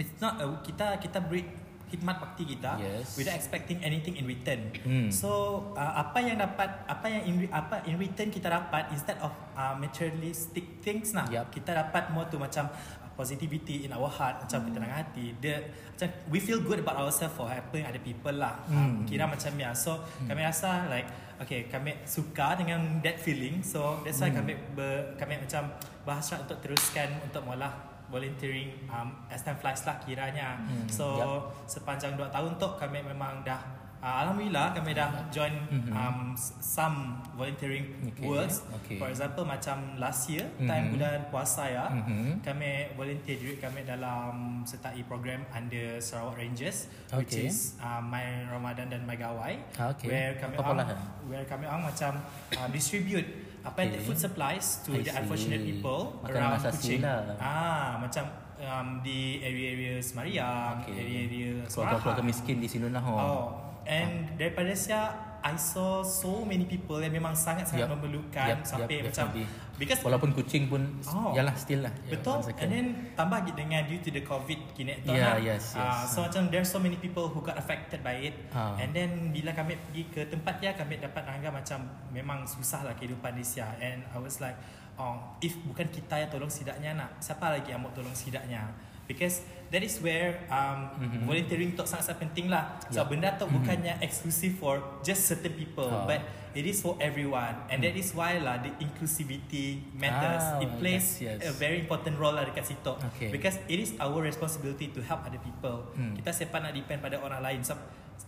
it's 0.00 0.16
not 0.18 0.40
a, 0.40 0.46
kita 0.64 0.98
kita 0.98 1.18
beri 1.22 1.44
khidmat 1.92 2.16
bakti 2.16 2.48
kita 2.48 2.80
Yes. 2.80 3.12
without 3.14 3.36
expecting 3.36 3.76
anything 3.80 4.16
in 4.16 4.24
return. 4.24 4.72
Hmm. 4.80 5.12
So 5.12 5.28
uh, 5.72 5.92
apa 6.00 6.18
yang 6.18 6.40
dapat 6.40 6.88
apa 6.88 7.04
yang 7.06 7.22
in, 7.22 7.34
apa 7.46 7.84
in 7.84 7.94
return 7.94 8.28
kita 8.28 8.48
dapat 8.48 8.88
instead 8.88 9.20
of 9.20 9.28
uh, 9.52 9.76
materialistic 9.76 10.80
things 10.80 11.12
nah 11.12 11.28
Yup. 11.28 11.52
kita 11.52 11.76
dapat 11.76 12.08
more 12.10 12.24
tu 12.26 12.36
macam 12.36 12.72
uh, 12.72 13.10
positivity 13.12 13.84
in 13.84 13.92
our 13.92 14.08
heart 14.08 14.40
macam 14.40 14.64
ketenangan 14.64 15.04
hati 15.04 15.36
the 15.38 15.60
macam 15.92 16.08
we 16.26 16.38
feel 16.38 16.58
good 16.58 16.80
about 16.80 16.96
ourselves 16.96 17.30
for 17.30 17.44
helping 17.46 17.84
other 17.84 18.00
people 18.00 18.32
lah 18.32 18.56
Hmm. 18.64 18.72
uh, 18.72 18.90
kira 19.04 19.24
macam 19.24 19.52
ya 19.54 19.70
so 19.72 20.00
kami 20.24 20.40
rasa 20.40 20.88
like 20.88 21.04
okay 21.36 21.68
kami 21.68 22.00
suka 22.02 22.56
dengan 22.56 22.80
that 23.00 23.16
feeling 23.16 23.60
so 23.60 24.00
that's 24.00 24.16
why 24.16 24.28
Hmm. 24.28 24.40
kami 24.40 24.52
ber, 24.72 25.12
kami 25.14 25.36
macam 25.38 25.68
bahasa 26.02 26.40
untuk 26.40 26.56
teruskan 26.58 27.20
untuk 27.20 27.44
mula 27.44 27.91
volunteering 28.12 28.68
um, 28.86 29.08
as 29.26 29.40
time 29.40 29.56
flies 29.56 29.80
lah 29.82 29.96
kiranya 29.98 30.60
Hmm. 30.60 30.84
so 30.86 31.04
Yup. 31.16 31.64
sepanjang 31.64 32.12
2 32.14 32.28
tahun 32.28 32.52
tu 32.54 32.68
kami 32.76 33.00
memang 33.00 33.40
dah 33.40 33.56
uh, 33.98 34.20
alhamdulillah 34.20 34.76
kami 34.76 34.92
dah 34.92 35.08
join 35.30 35.54
Mhm. 35.70 35.90
um, 35.90 36.18
some 36.60 36.96
volunteering 37.32 37.88
Okay, 38.04 38.26
works 38.26 38.60
okay. 38.74 38.98
for 38.98 39.08
example 39.08 39.46
macam 39.46 39.96
last 39.96 40.28
year 40.28 40.44
time 40.60 40.90
Mhm. 40.90 40.92
bulan 40.92 41.18
puasa 41.30 41.64
ya 41.64 41.86
Mhm. 41.88 42.42
kami 42.42 42.70
volunteer 42.92 43.40
diri 43.40 43.56
kami 43.56 43.80
dalam 43.82 44.60
sertai 44.62 45.00
program 45.06 45.46
under 45.50 45.96
Sarawak 45.98 46.36
Rangers 46.36 46.90
which 47.16 47.32
Okay. 47.32 47.48
is 47.48 47.78
uh, 47.78 48.02
My 48.02 48.44
Ramadan 48.46 48.90
dan 48.90 49.08
My 49.08 49.16
Gawai 49.16 49.56
Ah, 49.80 49.88
okay. 49.90 50.10
where 50.10 50.32
kami 50.36 50.54
Apa 50.58 50.84
eh? 50.84 50.98
where 51.26 51.46
kami 51.46 51.64
orang 51.64 51.88
macam 51.88 52.12
uh, 52.52 52.68
distribute 52.68 53.51
apa 53.62 53.78
Okay. 53.84 54.00
food 54.00 54.18
supplies 54.18 54.82
to 54.82 54.90
I 54.90 54.98
the 54.98 55.06
see. 55.06 55.16
unfortunate 55.16 55.62
people 55.62 56.18
Makanan 56.18 56.34
around 56.34 56.60
Kuching. 56.68 57.00
lah. 57.00 57.20
Ah 57.38 57.90
macam 57.96 58.24
um, 58.58 58.88
di 59.00 59.38
area-area 59.40 59.98
Semariang, 59.98 60.82
Okay. 60.82 60.94
area-area 60.96 61.48
Keluarga-keluarga 61.66 62.02
Surahan. 62.18 62.24
miskin 62.26 62.56
di 62.58 62.66
sini 62.66 62.86
lah. 62.88 63.00
Oh. 63.00 63.14
Oh, 63.14 63.46
and 63.84 64.34
daripada 64.34 64.70
saya 64.72 65.02
I 65.42 65.54
saw 65.54 65.98
so 66.00 66.42
many 66.42 66.64
people 66.64 66.98
yang 66.98 67.10
memang 67.10 67.34
sangat-sangat 67.34 67.86
Yup. 67.86 67.98
memerlukan 67.98 68.48
Yup, 68.48 68.62
sampai 68.62 68.94
yup, 68.96 69.10
macam 69.10 69.26
definitely. 69.28 69.46
Because 69.82 69.98
Walaupun 70.06 70.30
kucing 70.30 70.70
pun 70.70 71.02
Oh. 71.10 71.34
yalah 71.34 71.50
still 71.58 71.82
lah. 71.82 71.90
Ya, 72.06 72.14
Betul. 72.14 72.38
second. 72.46 72.62
And 72.62 72.70
then 72.70 72.86
tambah 73.18 73.42
lagi 73.42 73.52
dengan 73.58 73.82
due 73.82 73.98
to 73.98 74.14
the 74.14 74.22
COVID 74.22 74.78
kini 74.78 75.02
tu 75.02 75.10
Yeah, 75.10 75.34
nah. 75.34 75.42
yes, 75.42 75.74
yes. 75.74 75.82
Ah, 75.82 76.06
so 76.06 76.22
macam 76.22 76.46
there's 76.54 76.70
so 76.70 76.78
many 76.78 76.94
people 77.02 77.26
who 77.26 77.42
got 77.42 77.58
affected 77.58 77.98
by 78.06 78.30
it. 78.30 78.38
Ah. 78.54 78.78
And 78.78 78.94
then 78.94 79.34
bila 79.34 79.50
kami 79.50 79.74
pergi 79.74 80.02
ke 80.14 80.20
tempat 80.30 80.62
dia 80.62 80.70
kami 80.78 81.02
dapat 81.02 81.26
anggap 81.26 81.50
macam 81.50 81.82
memang 82.14 82.46
susah 82.46 82.86
lah 82.86 82.94
kehidupan 82.94 83.34
di 83.34 83.42
Sia. 83.42 83.66
And 83.82 84.06
I 84.14 84.22
was 84.22 84.38
like, 84.38 84.54
oh, 84.94 85.18
if 85.42 85.58
bukan 85.66 85.90
kita 85.90 86.14
yang 86.22 86.30
tolong 86.30 86.52
sidaknya 86.52 86.94
nak, 86.94 87.18
siapa 87.18 87.50
lagi 87.50 87.74
yang 87.74 87.82
mau 87.82 87.90
tolong 87.90 88.14
sidaknya? 88.14 88.70
Because 89.12 89.44
that 89.68 89.80
is 89.80 90.00
where 90.00 90.40
um, 90.48 90.88
Mhm. 91.00 91.24
volunteering 91.24 91.72
tu 91.72 91.84
sangat-sangat 91.84 92.28
penting 92.28 92.48
lah. 92.48 92.76
So 92.88 93.00
Yeah. 93.00 93.08
benda 93.08 93.28
tu 93.36 93.48
bukannya 93.48 94.00
exclusive 94.00 94.56
for 94.56 94.80
just 95.00 95.28
certain 95.28 95.52
people, 95.52 95.88
Ah. 95.88 96.04
but 96.04 96.20
it 96.52 96.68
is 96.68 96.84
for 96.84 97.00
everyone. 97.00 97.56
And 97.72 97.80
that 97.80 97.96
is 97.96 98.12
why 98.12 98.36
lah 98.36 98.60
the 98.60 98.72
inclusivity 98.76 99.80
matters. 99.96 100.44
Ah, 100.44 100.60
it 100.60 100.68
plays 100.76 101.20
yes, 101.20 101.40
yes. 101.40 101.48
a 101.48 101.52
very 101.56 101.80
important 101.80 102.20
role 102.20 102.36
lah 102.36 102.44
dekat 102.44 102.68
situ. 102.68 102.92
Okay. 103.16 103.32
Because 103.32 103.56
it 103.64 103.80
is 103.80 103.96
our 103.96 104.20
responsibility 104.20 104.92
to 104.92 105.00
help 105.00 105.24
other 105.24 105.40
people. 105.40 105.88
Hmm. 105.96 106.12
Kita 106.16 106.32
siapa 106.32 106.60
nak 106.60 106.76
depend 106.76 107.00
pada 107.00 107.16
orang 107.20 107.40
lain. 107.40 107.60
So, 107.64 107.72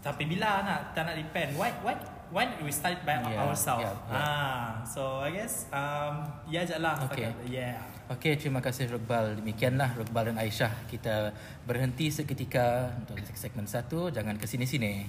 sampai 0.00 0.24
bila 0.24 0.64
nak 0.64 0.96
tak 0.96 1.04
nak 1.12 1.16
depend? 1.16 1.56
Why 1.60 1.70
why 1.84 1.94
why 2.34 2.50
we 2.58 2.74
start 2.74 2.98
by 3.06 3.22
Yeah, 3.22 3.46
ourselves? 3.46 3.86
yeah, 3.86 3.94
yeah. 4.10 4.18
Ah, 4.18 4.70
so 4.82 5.22
I 5.22 5.30
guess 5.30 5.70
um 5.70 6.26
ya 6.50 6.66
je 6.66 6.74
lah. 6.82 6.98
Okay. 7.06 7.30
Yeah. 7.46 7.78
Okey, 8.10 8.36
terima 8.36 8.60
kasih 8.60 8.90
Rukbal. 8.90 9.38
Demikianlah 9.40 9.94
Rukbal 9.96 10.34
dan 10.34 10.36
Aisyah. 10.42 10.90
Kita 10.90 11.32
berhenti 11.64 12.10
seketika 12.12 12.92
untuk 13.00 13.16
segmen 13.32 13.64
satu. 13.64 14.12
Jangan 14.12 14.36
ke 14.36 14.44
sini-sini. 14.44 15.08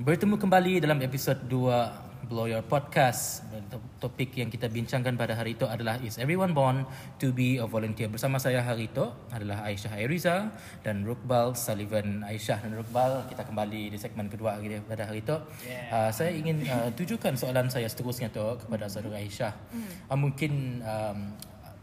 Bertemu 0.00 0.40
kembali 0.40 0.82
dalam 0.82 0.98
episod 1.04 1.38
2 1.46 2.09
Blow 2.26 2.50
Your 2.50 2.66
Podcast. 2.66 3.46
Topik 4.02 4.36
yang 4.36 4.52
kita 4.52 4.68
bincangkan 4.68 5.16
pada 5.16 5.32
hari 5.38 5.56
itu 5.56 5.64
adalah 5.64 5.96
Is 6.02 6.20
everyone 6.20 6.52
born 6.52 6.84
to 7.16 7.32
be 7.32 7.56
a 7.56 7.64
volunteer? 7.64 8.10
Bersama 8.10 8.36
saya 8.36 8.60
hari 8.60 8.92
itu 8.92 9.06
adalah 9.30 9.64
Aisyah 9.64 9.96
Airiza 9.96 10.50
dan 10.84 11.06
Rukbal 11.06 11.56
Sullivan. 11.56 12.26
Aisyah 12.26 12.64
dan 12.66 12.76
Rukbal, 12.76 13.24
kita 13.30 13.46
kembali 13.46 13.94
di 13.94 13.98
segmen 14.00 14.28
kedua 14.28 14.60
pada 14.84 15.08
hari 15.08 15.24
itu. 15.24 15.36
Yeah. 15.64 15.88
Uh, 15.88 16.10
saya 16.10 16.34
ingin 16.34 16.66
uh, 16.68 16.92
tujukan 16.92 17.38
soalan 17.38 17.72
saya 17.72 17.88
seterusnya 17.88 18.28
tu 18.28 18.44
kepada 18.60 18.90
saudara 18.90 19.16
Aisyah. 19.20 19.52
Uh, 20.10 20.18
mungkin 20.18 20.84
um, 20.84 21.32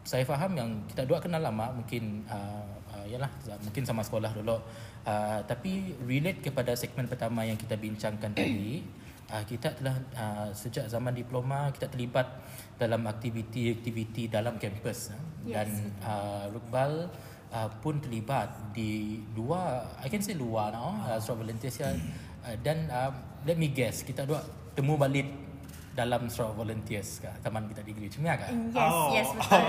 saya 0.08 0.24
faham 0.24 0.56
yang 0.56 0.70
kita 0.88 1.04
dua 1.04 1.20
kenal 1.20 1.44
lama 1.44 1.76
mungkin 1.76 2.24
uh, 2.32 2.64
uh, 2.96 3.06
yalah 3.12 3.28
mungkin 3.60 3.84
sama 3.84 4.00
sekolah 4.00 4.32
dulu. 4.32 4.56
Uh, 5.04 5.40
tapi 5.44 5.96
relate 6.08 6.40
kepada 6.44 6.76
segmen 6.76 7.08
pertama 7.08 7.44
yang 7.44 7.60
kita 7.60 7.76
bincangkan 7.76 8.32
tadi, 8.32 8.84
uh, 9.28 9.44
kita 9.44 9.74
telah 9.74 9.96
uh, 10.14 10.50
sejak 10.52 10.86
zaman 10.86 11.12
diploma 11.12 11.70
kita 11.70 11.88
terlibat 11.88 12.28
dalam 12.76 13.04
aktiviti-aktiviti 13.06 14.28
dalam 14.28 14.58
kampus 14.58 15.12
uh, 15.12 15.20
Yes. 15.48 15.56
dan 15.56 15.68
uh, 16.04 16.44
Rukbal 16.52 17.08
uh, 17.50 17.70
pun 17.80 18.04
terlibat 18.04 18.76
di 18.76 19.16
dua 19.32 19.80
I 19.98 20.08
can 20.08 20.20
say 20.20 20.36
luar 20.36 20.76
now 20.76 21.00
uh, 21.02 21.16
Sarawak 21.18 21.48
Volunteers. 21.48 21.80
Uh, 21.80 21.96
dan 22.60 22.88
uh, 22.88 23.12
let 23.44 23.56
me 23.56 23.72
guess 23.72 24.04
kita 24.04 24.28
dua 24.28 24.44
temu 24.76 25.00
balik 25.00 25.24
dalam 25.96 26.28
Sarawak 26.28 26.60
Volunteers 26.60 27.18
kat 27.18 27.32
zaman 27.40 27.64
kita 27.66 27.80
degree 27.82 28.06
macam 28.06 28.22
ni 28.22 28.30
kan? 28.30 28.54
Yes, 28.70 28.92
Oh. 28.92 29.10
yes 29.10 29.28
betul. 29.40 29.62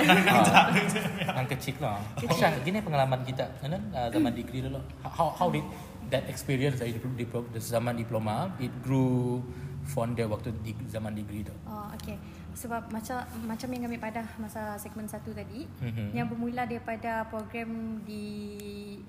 Yang 1.31 1.49
kecil 1.55 1.75
lah. 1.79 1.99
Syah, 2.29 2.53
gini 2.61 2.79
pengalaman 2.83 3.21
kita 3.23 3.47
kan 3.59 3.71
uh, 3.95 4.09
zaman 4.11 4.35
degree 4.35 4.61
dulu. 4.61 4.83
How 5.01 5.31
how 5.31 5.47
did 5.49 5.63
that 6.09 6.25
experience 6.27 6.79
dari 6.79 6.93
dipl- 6.95 7.49
zaman 7.55 7.95
diploma 7.95 8.53
it 8.59 8.73
grew 8.81 9.41
fonder 9.85 10.29
waktu 10.29 10.53
di 10.61 10.77
zaman 10.87 11.13
degree 11.13 11.41
tu? 11.41 11.55
Oh, 11.65 11.89
okay. 11.93 12.17
Sebab 12.53 12.91
macam 12.91 13.23
macam 13.47 13.69
yang 13.71 13.83
kami 13.87 13.97
pada 13.97 14.27
masa 14.37 14.75
segmen 14.77 15.07
satu 15.07 15.31
tadi, 15.31 15.65
Mhm. 15.65 15.85
mm-hmm. 15.85 16.09
yang 16.11 16.27
bermula 16.27 16.63
daripada 16.65 17.23
program 17.25 18.03
di 18.03 18.27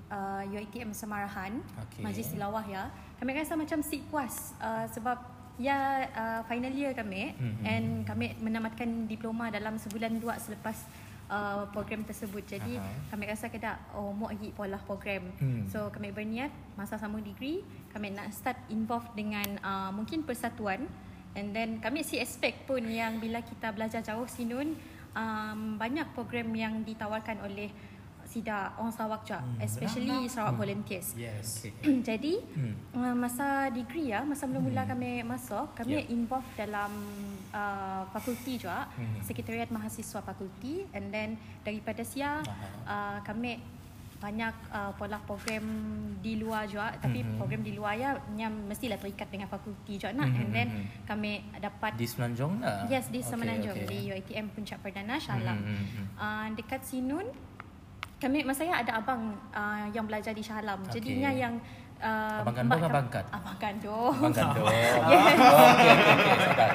uh, 0.06 0.46
UiTM 0.46 0.94
Semarahan, 0.94 1.58
Okay. 1.84 2.00
Majlis 2.00 2.30
Tilawah 2.30 2.62
ya. 2.62 2.88
Kami 3.18 3.30
rasa 3.34 3.58
macam 3.58 3.82
sik 3.82 4.06
puas 4.06 4.54
uh, 4.56 4.86
sebab 4.88 5.18
ya 5.58 5.76
uh, 6.08 6.40
final 6.46 6.72
year 6.72 6.94
kami 6.94 7.34
Mhm. 7.34 7.36
mm-hmm. 7.36 7.64
and 7.66 7.86
kami 8.06 8.32
menamatkan 8.38 8.88
diploma 9.04 9.50
dalam 9.50 9.76
sebulan 9.76 10.16
dua 10.16 10.38
selepas 10.38 10.86
uh, 11.30 11.64
program 11.70 12.02
tersebut. 12.02 12.42
Jadi 12.44 12.76
Aha. 12.76 13.14
kami 13.14 13.30
rasa 13.30 13.46
kedak 13.46 13.78
oh 13.94 14.10
mau 14.10 14.28
lagi 14.28 14.50
pola 14.50 14.76
program. 14.82 15.30
Hmm. 15.38 15.70
So 15.70 15.88
kami 15.94 16.10
berniat 16.10 16.50
masa 16.74 16.98
sama 16.98 17.22
degree 17.22 17.62
kami 17.94 18.14
nak 18.14 18.30
start 18.34 18.58
involve 18.70 19.06
dengan 19.14 19.58
uh, 19.62 19.90
mungkin 19.90 20.22
persatuan 20.26 20.86
and 21.34 21.54
then 21.54 21.78
kami 21.78 22.02
si 22.02 22.18
expect 22.18 22.66
pun 22.66 22.82
yang 22.86 23.18
bila 23.22 23.42
kita 23.42 23.70
belajar 23.70 24.02
jauh 24.02 24.26
sinun 24.26 24.74
um, 25.14 25.78
banyak 25.78 26.06
program 26.14 26.50
yang 26.54 26.82
ditawarkan 26.86 27.42
oleh 27.46 27.70
SIDA 28.30 28.70
orang 28.78 28.94
Sarawak 28.94 29.26
juga 29.26 29.42
Hmm, 29.42 29.58
especially 29.58 30.06
benar. 30.06 30.30
Sarawak 30.30 30.54
Volunteers. 30.56 31.08
Yes. 31.18 31.46
Okay. 31.66 31.98
Jadi 32.00 32.34
Hmm. 32.54 32.74
uh, 32.94 33.16
masa 33.18 33.46
degree 33.68 34.08
ya, 34.08 34.22
masa 34.22 34.46
mula-mula 34.46 34.86
kami 34.86 35.20
masuk, 35.22 35.74
kami 35.74 35.98
Yeah. 35.98 36.14
involve 36.14 36.46
dalam 36.54 36.92
uh, 37.50 38.06
fakulti 38.08 38.56
juga, 38.56 38.86
Mhm. 38.94 39.20
sekretariat 39.20 39.68
mahasiswa 39.68 40.20
fakulti 40.20 40.86
and 40.90 41.10
then 41.10 41.34
daripada 41.60 42.00
sia 42.00 42.38
uh, 42.86 43.18
kami 43.20 43.58
banyak 44.16 44.52
uh, 44.68 44.92
pola 44.94 45.16
program 45.18 45.64
di 46.20 46.36
luar 46.36 46.68
juga 46.68 46.92
tapi 46.94 47.24
Mhm. 47.24 47.40
program 47.40 47.64
di 47.64 47.72
luar 47.72 47.96
ya 47.96 48.10
yang 48.36 48.52
mestilah 48.68 49.00
terikat 49.00 49.26
dengan 49.26 49.48
fakulti 49.48 49.96
juga 49.96 50.12
nak 50.12 50.28
Mhm, 50.28 50.38
and 50.38 50.50
then 50.52 50.68
mhm. 50.68 50.84
kami 51.08 51.32
dapat 51.56 51.96
Di 51.96 52.04
Semenanjung 52.04 52.60
lah. 52.60 52.84
Yes, 52.86 53.08
di 53.08 53.18
Okay, 53.18 53.26
Semenanjung 53.26 53.72
okay. 53.74 53.88
di 53.88 53.98
UiTM 54.12 54.46
Puncak 54.52 54.78
Perdana. 54.78 55.16
Mhm, 55.16 55.40
mhm, 55.40 55.56
mhm. 55.64 56.04
Uh, 56.14 56.46
dekat 56.52 56.84
Sinun 56.84 57.24
kami 58.20 58.44
masa 58.44 58.68
saya 58.68 58.84
ada 58.84 59.00
abang 59.00 59.32
uh, 59.56 59.88
yang 59.96 60.04
belajar 60.04 60.36
di 60.36 60.44
Shah 60.44 60.60
Alam. 60.60 60.84
Okay. 60.84 61.00
Jadinya 61.00 61.32
yang 61.32 61.56
uh, 62.04 62.44
Abang 62.44 62.52
kandung, 62.52 62.84
abang 62.84 63.08
kat? 63.08 63.24
Abang 63.32 63.56
kandung. 63.56 64.12
Abang 64.12 64.34
kandung. 64.36 64.66
Yes. 65.10 65.36
Oh, 65.40 65.68
okay, 65.72 65.92
okay, 65.96 66.70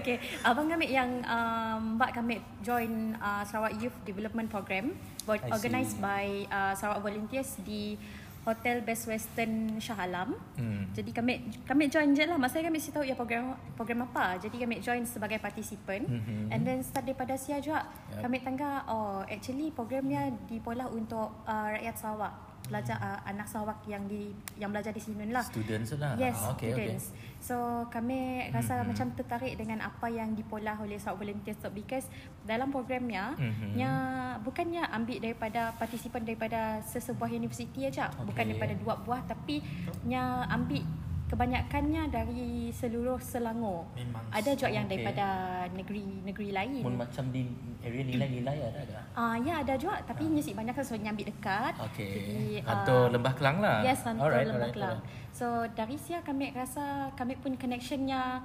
okay. 0.00 0.16
Abang 0.40 0.66
kami 0.72 0.86
yang 0.88 1.20
um, 1.28 2.00
mbak 2.00 2.16
kami 2.16 2.40
join 2.64 3.12
uh, 3.20 3.44
Sarawak 3.44 3.76
Youth 3.76 3.96
Development 4.08 4.48
Program 4.48 4.96
organised 5.28 6.00
by 6.00 6.48
uh, 6.48 6.72
Sarawak 6.72 7.04
Volunteers 7.04 7.60
di 7.60 8.00
Hotel 8.40 8.80
Best 8.80 9.04
Western 9.04 9.76
Shah 9.76 10.00
Alam. 10.00 10.32
Hmm. 10.56 10.88
Jadi 10.96 11.12
kami 11.12 11.44
kami 11.68 11.92
join 11.92 12.16
je 12.16 12.24
lah. 12.24 12.40
Masa 12.40 12.64
kami 12.64 12.80
mesti 12.80 12.90
tahu 12.90 13.04
ya 13.04 13.12
program 13.12 13.52
program 13.76 14.08
apa. 14.08 14.40
Jadi 14.40 14.56
kami 14.56 14.80
join 14.80 15.04
sebagai 15.04 15.36
participant. 15.36 16.08
Mhm. 16.08 16.48
And 16.48 16.60
then 16.64 16.80
start 16.80 17.04
daripada 17.04 17.36
sia 17.36 17.60
juga 17.60 17.84
Yup. 18.16 18.24
kami 18.24 18.36
tangga 18.40 18.84
oh 18.88 19.20
actually 19.28 19.68
programnya 19.70 20.32
dipolah 20.48 20.88
untuk 20.88 21.44
uh, 21.44 21.68
rakyat 21.76 21.96
Sarawak. 22.00 22.49
Belajar 22.70 22.96
uh, 22.96 23.18
anak 23.24 23.44
Sarawak 23.44 23.82
yang 23.84 24.06
di 24.06 24.30
yang 24.54 24.70
belajar 24.70 24.90
di 24.90 25.02
sini 25.02 25.26
lah. 25.26 25.42
Students 25.42 25.90
lah. 25.98 26.14
Yes, 26.14 26.38
Ah, 26.38 26.54
okay, 26.54 26.70
students. 26.70 27.04
So 27.40 27.56
kami 27.88 28.46
rasa 28.50 28.78
Mhm. 28.78 28.86
macam 28.86 29.06
tertarik 29.12 29.54
dengan 29.54 29.82
apa 29.82 30.06
yang 30.06 30.32
dipolah 30.32 30.78
oleh 30.78 30.94
Sarawak 30.94 31.20
Volunteers 31.20 31.58
tu 31.58 31.68
because 31.70 32.06
dalam 32.42 32.70
programnya 32.70 33.34
Mhm. 33.34 33.74
nya 33.74 33.90
bukannya 34.38 34.86
ambil 34.86 35.18
daripada 35.18 35.74
partisipan 35.74 36.22
daripada 36.22 36.78
sesebuah 36.84 37.28
universiti 37.28 37.82
aja, 37.82 38.06
bukan 38.14 38.30
Okay. 38.30 38.46
daripada 38.46 38.74
dua 38.76 38.94
buah 38.96 39.22
tapi 39.24 39.60
nya 40.04 40.22
ambil 40.48 40.86
kebanyakannya 41.30 42.02
dari 42.10 42.74
seluruh 42.74 43.22
Selangor. 43.22 43.86
Memang. 43.94 44.26
Ada 44.34 44.50
juga 44.58 44.70
yang 44.74 44.86
Okay. 44.90 44.98
daripada 44.98 45.26
negeri-negeri 45.70 46.48
lain. 46.50 46.82
Pun 46.82 46.98
macam 46.98 47.24
di 47.30 47.46
area 47.86 48.02
nilai-nilai 48.02 48.56
ada 48.58 48.80
ke? 48.82 49.00
Ah 49.14 49.38
ya 49.38 49.62
ada 49.62 49.78
juga 49.78 50.02
tapi 50.02 50.26
uh. 50.26 50.32
nyisik 50.34 50.58
banyak 50.58 50.74
kan 50.74 50.82
sebabnya 50.82 51.14
ambil 51.14 51.26
dekat. 51.30 51.72
Okay. 51.92 52.58
Hantu 52.66 52.96
ah, 52.98 53.06
Lembah 53.14 53.34
Kelang 53.38 53.58
lah. 53.62 53.78
Yes, 53.86 54.02
Hantu 54.02 54.26
Alright, 54.26 54.50
Lembah 54.50 54.58
alright, 54.58 54.74
Kelang. 54.74 54.98
alright. 54.98 55.30
So 55.30 55.46
dari 55.78 55.96
sia 56.02 56.18
kami 56.26 56.50
rasa 56.50 57.14
kami 57.14 57.38
pun 57.38 57.54
connectionnya 57.54 58.42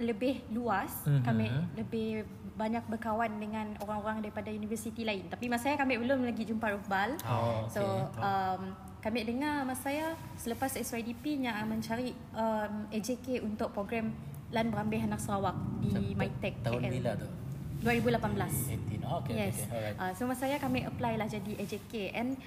lebih 0.00 0.40
luas. 0.56 1.04
Mhm. 1.04 1.22
Kami 1.28 1.46
lebih 1.76 2.08
banyak 2.56 2.84
berkawan 2.88 3.36
dengan 3.36 3.76
orang-orang 3.84 4.24
daripada 4.24 4.48
universiti 4.48 5.04
lain. 5.04 5.28
Tapi 5.28 5.52
masa 5.52 5.72
saya 5.72 5.76
kami 5.76 6.00
belum 6.00 6.24
lagi 6.24 6.48
jumpa 6.48 6.68
Rukbal. 6.80 7.20
Oh, 7.28 7.68
okay. 7.68 7.76
So 7.76 7.82
um, 8.20 8.72
kami 9.02 9.26
dengar 9.26 9.66
masa 9.66 9.90
saya 9.90 10.06
selepas 10.38 10.78
SYDP 10.78 11.42
yang 11.42 11.58
mencari 11.66 12.14
um, 12.38 12.86
AJK 12.94 13.42
untuk 13.42 13.74
program 13.74 14.14
Lan 14.54 14.70
Berambih 14.70 15.02
Anak 15.02 15.18
Sarawak 15.18 15.58
di 15.82 16.14
MyTech 16.14 16.62
Tahun 16.62 16.78
KL. 16.78 16.92
bila 17.02 17.10
tu? 17.18 17.28
2018. 17.82 19.02
18. 19.02 19.02
Oh, 19.02 19.18
okay, 19.18 19.34
yes. 19.34 19.66
okay, 19.66 19.66
okay. 19.66 19.74
Alright. 19.74 19.96
Uh, 19.98 20.12
so 20.14 20.22
masa 20.30 20.46
saya 20.46 20.56
kami 20.62 20.86
apply 20.86 21.18
lah 21.18 21.26
jadi 21.26 21.52
AJK 21.58 22.14
and 22.14 22.38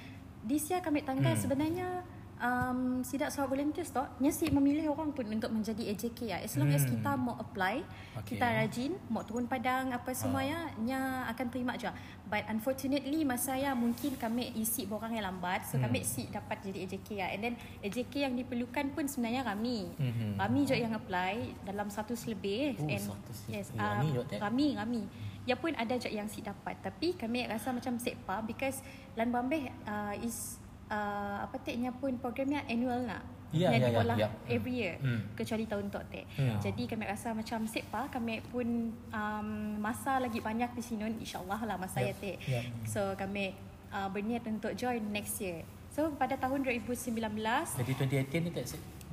this 0.48 0.64
year 0.72 0.80
kami 0.80 1.04
tangga 1.04 1.36
hmm. 1.36 1.40
sebenarnya 1.44 1.88
um, 2.38 2.78
Sidak 3.00 3.28
Sarawak 3.28 3.52
Volunteers 3.52 3.88
tu 3.88 4.02
nyasi 4.18 4.48
memilih 4.48 4.88
orang 4.88 5.10
pun 5.10 5.24
untuk 5.24 5.48
menjadi 5.48 5.82
AJK 5.88 6.18
ya. 6.26 6.38
As 6.38 6.54
long 6.54 6.68
hmm. 6.68 6.76
as 6.76 6.82
Hmm. 6.82 6.92
kita 6.92 7.10
mau 7.14 7.34
apply, 7.34 7.80
Okay. 8.16 8.34
kita 8.34 8.46
rajin, 8.46 8.92
mau 9.06 9.20
turun 9.20 9.44
padang 9.44 9.90
apa 9.90 10.10
semua 10.10 10.40
Ah. 10.40 10.46
ya, 10.46 10.60
nya 10.78 11.00
akan 11.28 11.46
terima 11.46 11.72
je. 11.74 11.88
But 12.24 12.44
unfortunately 12.46 13.22
masa 13.22 13.46
saya 13.48 13.72
mungkin 13.72 14.16
kami 14.16 14.50
isi 14.54 14.84
borang 14.84 15.10
yang 15.10 15.22
lambat, 15.24 15.62
so 15.62 15.76
Hmm. 15.76 15.86
kami 15.86 16.02
si 16.02 16.26
dapat 16.26 16.58
jadi 16.60 16.82
AJK 16.82 17.08
ya. 17.14 17.26
And 17.28 17.40
then 17.40 17.54
AJK 17.80 18.14
yang 18.20 18.34
diperlukan 18.34 18.90
pun 18.90 19.06
sebenarnya 19.06 19.42
kami. 19.42 19.86
Mhm. 19.94 20.34
Kami 20.34 20.60
je 20.62 20.74
yang 20.74 20.90
apply 20.92 21.34
dalam 21.62 21.86
100 21.86 22.26
lebih 22.26 22.74
Oh, 22.74 22.84
and 22.84 22.98
100 23.00 23.38
yes, 23.46 23.70
lebih. 23.70 23.78
uh, 23.78 23.86
Ramai 23.94 24.08
je, 24.08 24.22
Tek. 24.26 24.38
kami 24.40 24.66
kami 24.74 25.02
ya 25.44 25.54
pun 25.54 25.70
ada 25.72 25.94
je 25.94 26.10
yang 26.10 26.26
si 26.26 26.42
dapat 26.42 26.74
tapi 26.80 27.14
kami 27.14 27.46
rasa 27.46 27.70
macam 27.70 27.94
sepa 27.96 28.42
because 28.42 28.82
Lan 29.14 29.30
Bambeh 29.30 29.70
uh, 29.86 30.10
is 30.18 30.58
uh, 30.88 31.38
apa 31.42 31.56
teknya 31.60 31.90
pun 31.92 32.16
programnya 32.16 32.62
annual 32.66 33.02
nak 33.02 33.22
Ya, 33.54 33.70
yang 33.70 33.78
ya, 33.78 33.78
ya, 33.78 33.88
dipolah 33.94 34.16
ya. 34.18 34.28
every 34.50 34.74
year 34.76 34.94
Hmm. 34.98 35.22
kecuali 35.32 35.64
tahun 35.64 35.86
tok 35.86 36.04
tek 36.10 36.26
Hmm. 36.34 36.58
jadi 36.58 36.82
kami 36.84 37.06
rasa 37.06 37.30
macam 37.30 37.62
sepa 37.64 38.10
kami 38.10 38.42
pun 38.44 38.66
um, 39.08 39.48
masa 39.78 40.18
lagi 40.18 40.42
banyak 40.42 40.66
di 40.74 40.82
sini 40.82 41.06
insyaallah 41.16 41.62
lah 41.62 41.78
masa 41.78 42.02
Yep, 42.02 42.06
ya 42.06 42.14
tek 42.18 42.36
yep. 42.42 42.64
so 42.82 43.14
kami 43.14 43.54
uh, 43.88 44.10
berniat 44.10 44.42
untuk 44.44 44.74
join 44.74 44.98
next 45.08 45.38
year 45.38 45.62
so 45.88 46.10
pada 46.12 46.34
tahun 46.34 46.66
2019 46.66 47.14
Jadi 47.14 47.92
2018 48.26 48.44
ni 48.44 48.50
tak 48.50 48.66